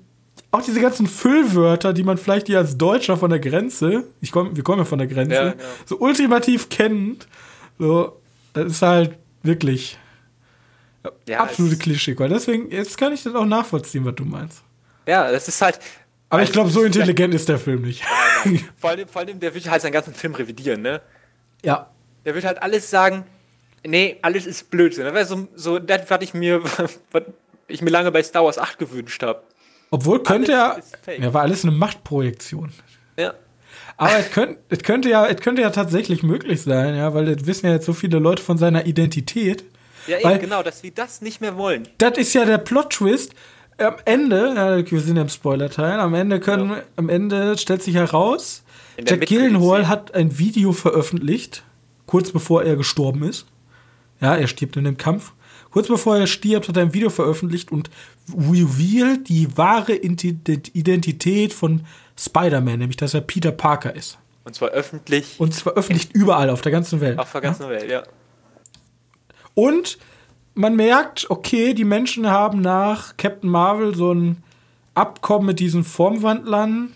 auch 0.52 0.62
diese 0.62 0.82
ganzen 0.82 1.08
Füllwörter, 1.08 1.94
die 1.94 2.04
man 2.04 2.18
vielleicht 2.18 2.48
hier 2.48 2.60
als 2.60 2.78
Deutscher 2.78 3.18
von 3.18 3.30
der 3.30 3.40
Grenze, 3.40 4.04
ich 4.22 4.32
komm, 4.32 4.56
wir 4.56 4.64
kommen 4.64 4.80
ja 4.80 4.86
von 4.86 5.00
der 5.00 5.08
Grenze, 5.08 5.34
ja, 5.34 5.46
ja. 5.48 5.54
so 5.86 5.98
ultimativ 5.98 6.70
kennt. 6.70 7.28
So, 7.80 8.22
das 8.54 8.66
ist 8.66 8.82
halt 8.82 9.18
wirklich 9.44 9.98
ja, 11.28 11.40
absolute 11.40 11.78
Klischee. 11.78 12.16
Deswegen, 12.16 12.72
jetzt 12.72 12.98
kann 12.98 13.14
ich 13.14 13.24
das 13.24 13.34
auch 13.34 13.46
nachvollziehen, 13.46 14.06
was 14.06 14.16
du 14.16 14.26
meinst. 14.26 14.62
Ja, 15.08 15.32
das 15.32 15.48
ist 15.48 15.62
halt. 15.62 15.80
Aber 16.30 16.44
ich 16.44 16.52
glaube, 16.52 16.70
so 16.70 16.84
intelligent 16.84 17.34
ist 17.34 17.48
der 17.48 17.60
Film 17.60 17.84
nicht. 17.84 18.04
vor, 18.78 18.90
allem, 18.90 19.08
vor 19.08 19.22
allem, 19.22 19.40
der 19.40 19.54
will 19.54 19.64
halt 19.66 19.82
seinen 19.82 19.92
ganzen 19.92 20.14
Film 20.14 20.36
revidieren, 20.36 20.82
ne? 20.82 21.02
Ja. 21.64 21.92
Der 22.26 22.36
wird 22.36 22.43
halt 22.43 22.61
alles 22.61 22.89
sagen, 22.89 23.26
nee, 23.86 24.17
alles 24.21 24.45
ist 24.45 24.69
Blödsinn. 24.69 25.05
Das 25.05 25.13
wäre 25.13 25.26
so, 25.26 25.47
so 25.55 25.80
das, 25.80 26.01
was 26.09 26.21
ich 26.21 26.34
mir, 26.34 26.63
was 27.11 27.23
ich 27.67 27.82
mir 27.82 27.89
lange 27.89 28.11
bei 28.11 28.23
Star 28.23 28.43
Wars 28.43 28.57
8 28.57 28.78
gewünscht 28.80 29.23
habe. 29.23 29.41
Obwohl 29.91 30.23
könnte 30.23 30.51
er, 30.51 30.80
ja, 31.19 31.34
war 31.34 31.43
alles 31.43 31.63
eine 31.63 31.71
Machtprojektion. 31.71 32.71
Ja. 33.17 33.34
Aber 33.97 34.17
es 34.19 34.32
könnte, 34.32 34.57
es 34.69 34.80
könnte 34.80 35.09
ja, 35.09 35.26
es 35.28 35.39
könnte 35.39 35.61
ja 35.61 35.69
tatsächlich 35.69 36.21
möglich 36.21 36.61
sein, 36.61 36.95
ja, 36.95 37.13
weil 37.13 37.34
das 37.34 37.45
wissen 37.45 37.67
ja 37.67 37.73
jetzt 37.73 37.86
so 37.86 37.93
viele 37.93 38.19
Leute 38.19 38.43
von 38.43 38.57
seiner 38.57 38.86
Identität. 38.86 39.63
Ja, 40.07 40.19
eben, 40.19 40.39
genau, 40.41 40.63
dass 40.63 40.84
wir 40.84 40.91
das 40.91 41.21
nicht 41.21 41.41
mehr 41.41 41.57
wollen. 41.57 41.88
Das 41.97 42.17
ist 42.17 42.34
ja 42.34 42.45
der 42.45 42.57
Plot-Twist. 42.57 43.34
Am 43.78 43.95
Ende, 44.05 44.53
ja, 44.55 44.91
wir 44.91 45.01
sind 45.01 45.15
ja 45.17 45.21
im 45.21 45.30
Spoiler-Teil, 45.30 45.99
am 45.99 46.13
Ende 46.13 46.39
können, 46.39 46.69
ja. 46.69 46.84
am 46.95 47.09
Ende 47.09 47.57
stellt 47.57 47.84
sich 47.84 47.95
heraus, 47.95 48.63
Jack 49.05 49.21
Gillenhall 49.26 49.89
hat 49.89 50.13
ein 50.15 50.38
Video 50.38 50.71
veröffentlicht, 50.71 51.63
kurz 52.16 52.32
bevor 52.32 52.63
er 52.63 52.78
gestorben 52.78 53.24
ist. 53.24 53.45
Ja, 54.22 54.38
er 54.38 54.47
stirbt 54.47 54.78
in 54.78 54.86
dem 54.86 54.95
Kampf. 54.95 55.34
Kurz 55.70 55.89
bevor 55.89 56.16
er 56.16 56.28
stirbt, 56.28 56.70
hat 56.70 56.78
er 56.78 56.84
ein 56.84 56.93
Video 56.93 57.09
veröffentlicht 57.09 57.74
und 57.74 57.89
revealed 58.34 59.28
die 59.28 59.57
wahre 59.57 59.95
Identität 59.95 61.51
von 61.51 61.82
Spider-Man, 62.18 62.80
nämlich 62.80 62.95
dass 62.95 63.13
er 63.13 63.20
Peter 63.20 63.51
Parker 63.51 63.93
ist. 63.93 64.18
Und 64.45 64.55
zwar 64.55 64.70
öffentlich. 64.70 65.36
Und 65.39 65.53
zwar 65.53 65.74
öffentlich 65.74 66.16
überall 66.16 66.49
auf 66.49 66.61
der 66.61 66.72
ganzen 66.72 67.01
Welt. 67.01 67.20
Auf 67.20 67.34
der 67.34 67.41
ganzen 67.41 67.63
ja? 67.63 67.70
Welt, 67.70 67.91
ja. 67.91 68.03
Und 69.53 69.97
man 70.53 70.78
merkt, 70.78 71.30
okay, 71.30 71.74
die 71.74 71.84
Menschen 71.84 72.28
haben 72.30 72.61
nach 72.61 73.18
Captain 73.18 73.49
Marvel 73.49 73.93
so 73.93 74.13
ein 74.13 74.41
Abkommen 74.93 75.47
mit 75.47 75.59
diesen 75.59 75.84
Formwandlern 75.84 76.93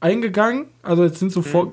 eingegangen. 0.00 0.66
Also 0.82 1.04
jetzt 1.04 1.20
sind 1.20 1.30
so 1.30 1.38
mhm. 1.38 1.44
vor, 1.44 1.72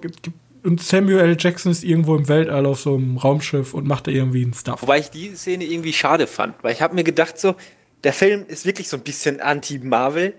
und 0.65 0.81
Samuel 0.81 1.19
L. 1.19 1.37
Jackson 1.39 1.71
ist 1.71 1.83
irgendwo 1.83 2.15
im 2.15 2.27
Weltall 2.27 2.65
auf 2.65 2.79
so 2.79 2.95
einem 2.95 3.17
Raumschiff 3.17 3.73
und 3.73 3.85
macht 3.85 4.07
da 4.07 4.11
irgendwie 4.11 4.43
einen 4.43 4.53
Stuff. 4.53 4.81
Wobei 4.81 4.99
ich 4.99 5.11
die 5.11 5.35
Szene 5.35 5.63
irgendwie 5.63 5.93
schade 5.93 6.27
fand, 6.27 6.55
weil 6.63 6.73
ich 6.73 6.81
habe 6.81 6.95
mir 6.95 7.03
gedacht 7.03 7.39
so, 7.39 7.55
der 8.03 8.13
Film 8.13 8.45
ist 8.47 8.65
wirklich 8.65 8.89
so 8.89 8.97
ein 8.97 9.03
bisschen 9.03 9.39
anti-Marvel 9.39 10.33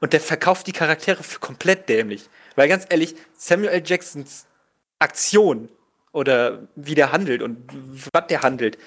und 0.00 0.12
der 0.12 0.20
verkauft 0.20 0.66
die 0.66 0.72
Charaktere 0.72 1.22
für 1.22 1.40
komplett 1.40 1.88
dämlich. 1.88 2.28
Weil 2.56 2.68
ganz 2.68 2.86
ehrlich, 2.88 3.14
Samuel 3.34 3.70
L. 3.70 3.82
Jacksons 3.84 4.46
Aktion 4.98 5.68
oder 6.12 6.68
wie 6.76 6.94
der 6.94 7.12
handelt 7.12 7.42
und 7.42 7.56
was 8.12 8.26
der 8.28 8.42
handelt, 8.42 8.78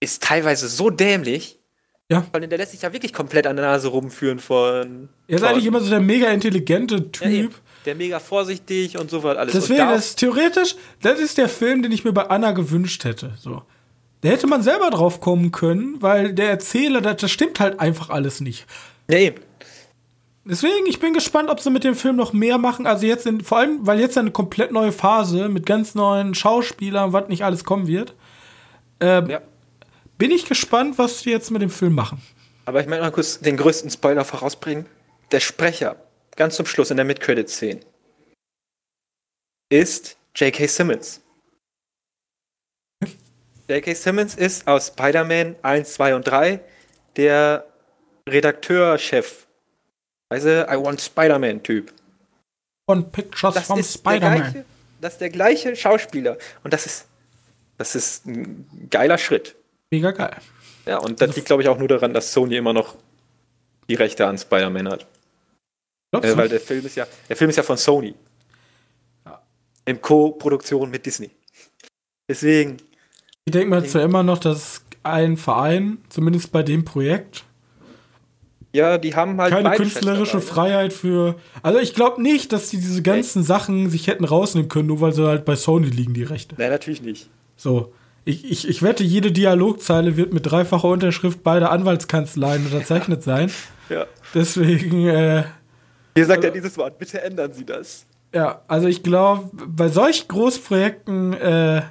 ist 0.00 0.22
teilweise 0.22 0.68
so 0.68 0.90
dämlich. 0.90 1.58
Ja. 2.10 2.26
Weil 2.32 2.46
der 2.46 2.58
lässt 2.58 2.72
sich 2.72 2.82
ja 2.82 2.92
wirklich 2.92 3.12
komplett 3.12 3.46
an 3.46 3.56
der 3.56 3.66
Nase 3.66 3.88
rumführen 3.88 4.38
von. 4.38 5.10
Er 5.26 5.36
ist 5.36 5.44
eigentlich 5.44 5.66
immer 5.66 5.80
so 5.80 5.90
der 5.90 6.00
mega 6.00 6.28
intelligente 6.30 7.12
Typ. 7.12 7.52
Ja, 7.52 7.58
der 7.88 7.94
mega 7.94 8.20
vorsichtig 8.20 8.98
und 8.98 9.10
so 9.10 9.22
was 9.22 9.36
alles. 9.36 9.54
Deswegen, 9.54 9.78
da 9.78 9.92
das 9.92 10.10
ist 10.10 10.18
theoretisch, 10.18 10.76
das 11.02 11.18
ist 11.18 11.38
der 11.38 11.48
Film, 11.48 11.82
den 11.82 11.90
ich 11.90 12.04
mir 12.04 12.12
bei 12.12 12.28
Anna 12.28 12.52
gewünscht 12.52 13.04
hätte. 13.04 13.32
So. 13.40 13.62
Da 14.20 14.28
hätte 14.28 14.46
man 14.46 14.62
selber 14.62 14.90
drauf 14.90 15.20
kommen 15.20 15.52
können, 15.52 16.00
weil 16.02 16.34
der 16.34 16.50
Erzähler, 16.50 17.00
das, 17.00 17.16
das 17.16 17.30
stimmt 17.30 17.60
halt 17.60 17.80
einfach 17.80 18.10
alles 18.10 18.40
nicht. 18.40 18.66
Nee. 19.08 19.34
Deswegen, 20.44 20.86
ich 20.86 21.00
bin 21.00 21.14
gespannt, 21.14 21.50
ob 21.50 21.60
sie 21.60 21.70
mit 21.70 21.84
dem 21.84 21.94
Film 21.94 22.16
noch 22.16 22.32
mehr 22.32 22.58
machen. 22.58 22.86
Also 22.86 23.06
jetzt, 23.06 23.26
in, 23.26 23.40
vor 23.40 23.58
allem, 23.58 23.86
weil 23.86 24.00
jetzt 24.00 24.18
eine 24.18 24.30
komplett 24.30 24.70
neue 24.70 24.92
Phase 24.92 25.48
mit 25.48 25.66
ganz 25.66 25.94
neuen 25.94 26.34
Schauspielern, 26.34 27.12
was 27.12 27.28
nicht 27.28 27.44
alles 27.44 27.64
kommen 27.64 27.86
wird. 27.86 28.14
Ähm, 29.00 29.30
ja. 29.30 29.40
Bin 30.18 30.30
ich 30.30 30.46
gespannt, 30.46 30.98
was 30.98 31.20
sie 31.20 31.30
jetzt 31.30 31.50
mit 31.50 31.62
dem 31.62 31.70
Film 31.70 31.94
machen. 31.94 32.20
Aber 32.64 32.80
ich 32.80 32.86
möchte 32.86 33.02
mal 33.02 33.12
kurz 33.12 33.40
den 33.40 33.56
größten 33.56 33.90
Spoiler 33.90 34.24
vorausbringen. 34.24 34.86
Der 35.32 35.40
Sprecher 35.40 35.96
ganz 36.38 36.56
zum 36.56 36.64
Schluss 36.64 36.90
in 36.90 36.96
der 36.96 37.04
Mid-Credit-Szene, 37.04 37.80
ist 39.70 40.16
J.K. 40.34 40.66
Simmons. 40.66 41.20
J.K. 43.68 43.92
Simmons 43.92 44.34
ist 44.36 44.66
aus 44.66 44.86
Spider-Man 44.86 45.56
1, 45.60 45.92
2 45.92 46.14
und 46.14 46.22
3 46.26 46.60
der 47.16 47.66
Redakteurchef. 48.26 49.46
Also, 50.30 50.48
I 50.48 50.76
want 50.76 51.00
Spider-Man-Typ. 51.00 51.92
Und 52.86 53.12
Pictures 53.12 53.54
das 53.54 53.66
from 53.66 53.82
Spider-Man. 53.82 54.64
Das 55.00 55.14
ist 55.14 55.20
der 55.20 55.30
gleiche 55.30 55.76
Schauspieler. 55.76 56.38
Und 56.64 56.72
das 56.72 56.86
ist, 56.86 57.06
das 57.76 57.94
ist 57.94 58.26
ein 58.26 58.88
geiler 58.90 59.18
Schritt. 59.18 59.56
Mega 59.90 60.12
geil. 60.12 60.36
Ja, 60.86 60.98
und 60.98 61.20
das 61.20 61.34
liegt, 61.36 61.46
glaube 61.46 61.62
ich, 61.62 61.68
auch 61.68 61.78
nur 61.78 61.88
daran, 61.88 62.14
dass 62.14 62.32
Sony 62.32 62.56
immer 62.56 62.72
noch 62.72 62.96
die 63.88 63.94
Rechte 63.94 64.26
an 64.26 64.38
Spider-Man 64.38 64.88
hat. 64.88 65.06
Äh, 66.12 66.36
weil 66.36 66.48
der 66.48 66.60
Film 66.60 66.86
ist 66.86 66.96
ja, 66.96 67.06
der 67.28 67.36
Film 67.36 67.50
ist 67.50 67.56
ja 67.56 67.62
von 67.62 67.76
Sony. 67.76 68.14
Ja. 69.24 69.42
In 69.84 70.00
Co-Produktion 70.00 70.90
mit 70.90 71.04
Disney. 71.04 71.30
Deswegen. 72.28 72.78
Ich 73.44 73.52
denke 73.52 73.68
mal 73.68 73.84
zwar 73.84 74.02
immer 74.02 74.22
noch, 74.22 74.38
dass 74.38 74.82
ein 75.02 75.36
Verein, 75.36 75.98
zumindest 76.08 76.52
bei 76.52 76.62
dem 76.62 76.84
Projekt, 76.84 77.44
ja, 78.72 78.98
die 78.98 79.14
haben 79.14 79.40
halt 79.40 79.50
keine 79.50 79.70
künstlerische 79.70 80.36
ne? 80.36 80.42
Freiheit 80.42 80.92
für. 80.92 81.36
Also 81.62 81.78
ich 81.78 81.94
glaube 81.94 82.22
nicht, 82.22 82.52
dass 82.52 82.68
die 82.68 82.76
diese 82.76 83.02
ganzen 83.02 83.40
nee. 83.40 83.46
Sachen 83.46 83.88
sich 83.88 84.06
hätten 84.06 84.24
rausnehmen 84.24 84.68
können, 84.68 84.88
nur 84.88 85.00
weil 85.00 85.12
sie 85.12 85.26
halt 85.26 85.46
bei 85.46 85.56
Sony 85.56 85.88
liegen, 85.88 86.12
die 86.12 86.22
Rechte. 86.22 86.54
Nein, 86.58 86.70
natürlich 86.70 87.00
nicht. 87.00 87.30
So. 87.56 87.94
Ich, 88.26 88.44
ich, 88.44 88.68
ich 88.68 88.82
wette, 88.82 89.04
jede 89.04 89.32
Dialogzeile 89.32 90.18
wird 90.18 90.34
mit 90.34 90.44
dreifacher 90.44 90.88
Unterschrift 90.88 91.42
beider 91.42 91.70
Anwaltskanzleien 91.70 92.66
unterzeichnet 92.66 93.22
sein. 93.22 93.50
ja. 93.88 94.04
Deswegen. 94.34 95.06
Äh, 95.06 95.44
Hier 96.18 96.26
sagt 96.26 96.42
er 96.42 96.50
dieses 96.50 96.76
Wort, 96.76 96.98
bitte 96.98 97.22
ändern 97.22 97.52
Sie 97.52 97.64
das. 97.64 98.04
Ja, 98.34 98.62
also 98.66 98.88
ich 98.88 99.04
glaube, 99.04 99.50
bei 99.54 99.86
solch 99.86 100.26
Großprojekten, 100.26 101.32
äh, 101.34 101.82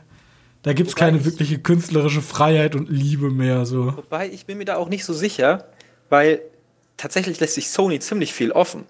da 0.63 0.73
gibt 0.73 0.89
es 0.89 0.97
keine 0.97 1.23
wirkliche 1.23 1.59
künstlerische 1.59 2.21
Freiheit 2.21 2.75
und 2.75 2.89
Liebe 2.89 3.29
mehr. 3.29 3.65
So. 3.65 3.95
Wobei, 3.95 4.27
ich 4.27 4.45
bin 4.45 4.57
mir 4.57 4.65
da 4.65 4.75
auch 4.75 4.89
nicht 4.89 5.05
so 5.05 5.13
sicher, 5.13 5.69
weil 6.09 6.41
tatsächlich 6.97 7.39
lässt 7.39 7.55
sich 7.55 7.69
Sony 7.69 8.01
ziemlich 8.01 8.33
viel 8.33 8.51
offen. 8.51 8.85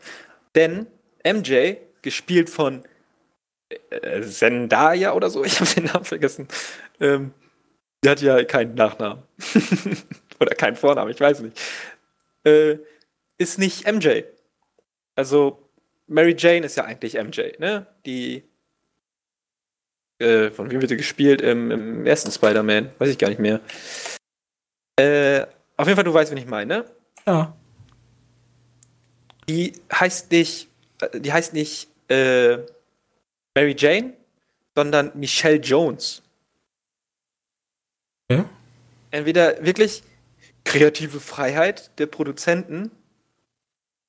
Denn 0.56 0.88
MJ, 1.24 1.76
gespielt 2.02 2.50
von 2.50 2.82
äh, 3.70 4.24
Zendaya 4.24 5.14
oder 5.14 5.30
so, 5.30 5.44
ich 5.46 5.60
habe 5.60 5.70
den 5.70 5.84
Namen 5.84 6.06
vergessen, 6.06 6.48
ähm, 7.00 7.32
der 8.04 8.12
hat 8.14 8.22
ja 8.24 8.44
keinen 8.44 8.74
Nachnamen. 8.74 9.22
oder 10.40 10.56
keinen 10.56 10.78
Vornamen, 10.78 11.12
ich 11.12 11.20
weiß 11.20 11.42
nicht. 11.42 11.62
Äh, 12.44 12.78
ist 13.38 13.60
nicht 13.60 13.86
MJ. 13.86 14.24
Also, 15.18 15.68
Mary 16.08 16.36
Jane 16.38 16.66
ist 16.66 16.78
ja 16.78 16.86
eigentlich 16.86 17.16
MJ, 17.16 17.58
ne? 17.60 17.88
Die. 18.06 18.44
Äh, 20.20 20.52
von 20.52 20.70
wem 20.70 20.80
wird 20.82 20.92
die 20.92 20.98
gespielt? 20.98 21.42
Im, 21.42 21.72
im 21.72 22.06
ersten 22.06 22.32
Spider-Man. 22.32 22.92
Weiß 22.98 23.10
ich 23.10 23.18
gar 23.18 23.30
nicht 23.30 23.40
mehr. 23.40 23.60
Äh, 25.00 25.46
auf 25.76 25.88
jeden 25.88 25.96
Fall, 25.96 26.04
du 26.06 26.14
weißt, 26.14 26.32
wen 26.32 26.38
ich 26.38 26.46
meine, 26.48 26.78
ne? 26.78 26.86
Ja. 27.26 27.56
Die 29.50 29.74
heißt 29.94 30.32
nicht. 30.32 30.70
äh, 31.02 31.20
Die 31.20 31.32
heißt 31.34 31.54
nicht 31.54 31.90
äh, 32.10 32.58
Mary 33.56 33.76
Jane, 33.78 34.14
sondern 34.76 35.12
Michelle 35.16 35.58
Jones. 35.58 36.22
Ja. 38.32 38.48
Entweder 39.12 39.64
wirklich 39.66 40.04
kreative 40.64 41.20
Freiheit 41.20 41.98
der 42.00 42.08
Produzenten, 42.08 42.92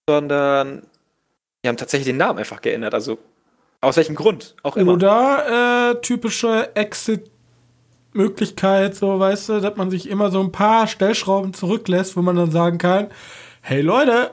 sondern 0.08 0.86
die 1.62 1.68
haben 1.68 1.76
tatsächlich 1.76 2.06
den 2.06 2.16
Namen 2.16 2.38
einfach 2.38 2.60
geändert. 2.60 2.94
Also 2.94 3.18
aus 3.80 3.96
welchem 3.96 4.16
Grund 4.16 4.56
auch 4.62 4.76
immer. 4.76 4.92
Oder 4.92 5.92
äh, 5.92 6.00
typische 6.00 6.74
Exit-Möglichkeit, 6.74 8.96
so 8.96 9.18
weißt 9.18 9.48
du, 9.48 9.60
dass 9.60 9.76
man 9.76 9.90
sich 9.90 10.08
immer 10.08 10.30
so 10.30 10.40
ein 10.40 10.52
paar 10.52 10.86
Stellschrauben 10.86 11.54
zurücklässt, 11.54 12.16
wo 12.16 12.22
man 12.22 12.36
dann 12.36 12.50
sagen 12.50 12.78
kann: 12.78 13.08
Hey 13.60 13.80
Leute, 13.80 14.32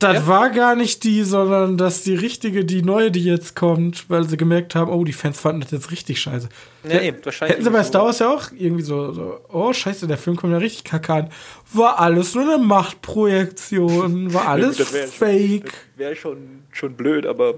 das 0.00 0.14
Ja. 0.14 0.26
war 0.28 0.50
gar 0.50 0.76
nicht 0.76 1.02
die, 1.04 1.24
sondern 1.24 1.76
das 1.76 1.96
ist 1.96 2.06
die 2.06 2.14
richtige, 2.14 2.64
die 2.64 2.82
neue, 2.82 3.10
die 3.10 3.24
jetzt 3.24 3.56
kommt, 3.56 4.08
weil 4.08 4.28
sie 4.28 4.36
gemerkt 4.36 4.74
haben, 4.76 4.92
oh, 4.92 5.02
die 5.04 5.12
Fans 5.12 5.40
fanden 5.40 5.62
das 5.62 5.70
jetzt 5.72 5.90
richtig 5.90 6.20
scheiße. 6.20 6.48
Ja, 6.88 7.00
eben, 7.00 7.18
wahrscheinlich 7.24 7.56
Hätten 7.56 7.64
sie 7.64 7.70
bei 7.72 7.82
so. 7.82 7.88
Star 7.88 8.04
Wars 8.04 8.18
ja 8.20 8.32
auch 8.32 8.44
irgendwie 8.56 8.82
so, 8.84 9.12
so, 9.12 9.40
oh 9.48 9.72
scheiße, 9.72 10.06
der 10.06 10.16
Film 10.18 10.36
kommt 10.36 10.52
ja 10.52 10.58
richtig 10.58 10.84
kacke 10.84 11.12
an. 11.12 11.30
War 11.72 11.98
alles 11.98 12.34
nur 12.34 12.44
eine 12.44 12.62
Machtprojektion, 12.62 14.32
war 14.32 14.48
alles 14.48 14.76
das 14.76 14.92
wär- 14.92 15.08
fake. 15.08 15.72
Wäre 15.96 16.16
schon, 16.16 16.62
schon 16.72 16.94
blöd, 16.94 17.26
aber. 17.26 17.54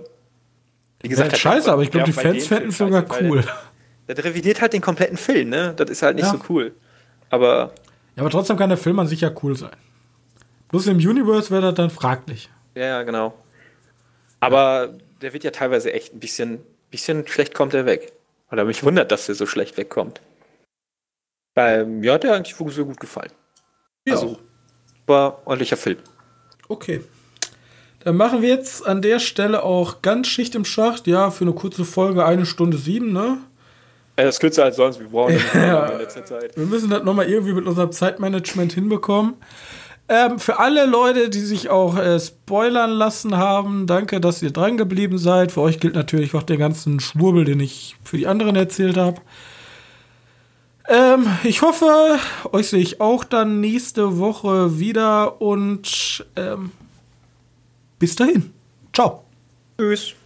Wie 1.02 1.08
Ist 1.08 1.20
halt 1.20 1.36
scheiße, 1.36 1.70
aber 1.72 1.82
ich 1.82 1.90
glaube, 1.90 2.06
die 2.06 2.12
Fans 2.12 2.46
fänden 2.46 2.70
es 2.70 2.78
sogar 2.78 3.08
weil 3.08 3.30
cool. 3.30 3.44
Der, 4.08 4.16
der 4.16 4.24
revidiert 4.24 4.60
halt 4.60 4.72
den 4.72 4.80
kompletten 4.80 5.16
Film, 5.16 5.50
ne? 5.50 5.72
Das 5.76 5.88
ist 5.88 6.02
halt 6.02 6.16
nicht 6.16 6.24
Ja. 6.24 6.32
so 6.32 6.38
cool. 6.48 6.72
Aber 7.28 7.72
Ja, 8.16 8.22
aber 8.22 8.30
trotzdem 8.30 8.56
kann 8.56 8.68
der 8.68 8.76
Film 8.76 8.98
an 8.98 9.06
sich 9.06 9.20
ja 9.20 9.30
cool 9.42 9.56
sein. 9.56 9.70
Bloß 10.70 10.86
im 10.86 10.98
Universe 10.98 11.50
wäre 11.50 11.62
das 11.62 11.74
dann 11.74 11.90
fraglich. 11.90 12.48
Ja, 12.74 12.84
ja, 12.84 13.02
genau. 13.02 13.34
Aber 14.40 14.94
der 15.20 15.32
wird 15.32 15.44
ja 15.44 15.50
teilweise 15.50 15.92
echt 15.92 16.14
ein 16.14 16.20
bisschen, 16.20 16.60
bisschen 16.90 17.26
schlecht 17.26 17.54
kommt 17.54 17.74
er 17.74 17.86
weg. 17.86 18.12
Oder 18.50 18.64
mich 18.64 18.82
wundert, 18.82 19.12
dass 19.12 19.28
er 19.28 19.34
so 19.34 19.46
schlecht 19.46 19.76
wegkommt. 19.76 20.20
Weil 21.54 21.84
mir 21.84 22.12
hat 22.14 22.24
er 22.24 22.34
eigentlich 22.34 22.56
so 22.56 22.84
gut 22.86 23.00
gefallen. 23.00 23.32
Ja. 24.06 24.14
Also, 24.14 24.38
war 25.06 25.42
ordentlicher 25.44 25.76
Film. 25.76 25.98
Okay. 26.68 27.02
Dann 28.00 28.16
machen 28.16 28.40
wir 28.40 28.48
jetzt 28.48 28.86
an 28.86 29.02
der 29.02 29.18
Stelle 29.18 29.62
auch 29.62 30.00
ganz 30.02 30.28
Schicht 30.28 30.54
im 30.54 30.64
Schacht. 30.64 31.06
Ja, 31.06 31.30
für 31.30 31.44
eine 31.44 31.52
kurze 31.52 31.84
Folge 31.84 32.24
eine 32.24 32.46
Stunde 32.46 32.78
sieben, 32.78 33.12
ne? 33.12 33.38
Er 34.16 34.28
ist 34.28 34.40
kürzer 34.40 34.64
als 34.64 34.76
sonst. 34.76 35.00
Wir 35.00 35.08
brauchen 35.08 35.38
Ja. 35.54 35.86
in 35.86 35.98
letzter 35.98 36.24
Zeit. 36.24 36.56
Wir 36.56 36.64
müssen 36.66 36.90
das 36.90 37.02
nochmal 37.02 37.28
irgendwie 37.28 37.52
mit 37.52 37.66
unserem 37.66 37.92
Zeitmanagement 37.92 38.72
hinbekommen. 38.72 39.34
Ähm, 40.12 40.40
für 40.40 40.58
alle 40.58 40.86
Leute, 40.86 41.30
die 41.30 41.38
sich 41.38 41.70
auch 41.70 41.96
äh, 41.96 42.18
spoilern 42.18 42.90
lassen 42.90 43.36
haben, 43.36 43.86
danke, 43.86 44.20
dass 44.20 44.42
ihr 44.42 44.50
dran 44.50 44.76
geblieben 44.76 45.18
seid. 45.18 45.52
Für 45.52 45.60
euch 45.60 45.78
gilt 45.78 45.94
natürlich 45.94 46.34
auch 46.34 46.42
der 46.42 46.56
ganzen 46.56 46.98
Schwurbel, 46.98 47.44
den 47.44 47.60
ich 47.60 47.94
für 48.02 48.18
die 48.18 48.26
anderen 48.26 48.56
erzählt 48.56 48.96
habe. 48.96 49.20
Ähm, 50.88 51.28
ich 51.44 51.62
hoffe, 51.62 52.18
euch 52.50 52.66
sehe 52.70 52.80
ich 52.80 53.00
auch 53.00 53.22
dann 53.22 53.60
nächste 53.60 54.18
Woche 54.18 54.80
wieder 54.80 55.40
und 55.40 56.26
ähm, 56.34 56.72
bis 58.00 58.16
dahin. 58.16 58.52
Ciao. 58.92 59.22
Tschüss. 59.78 60.16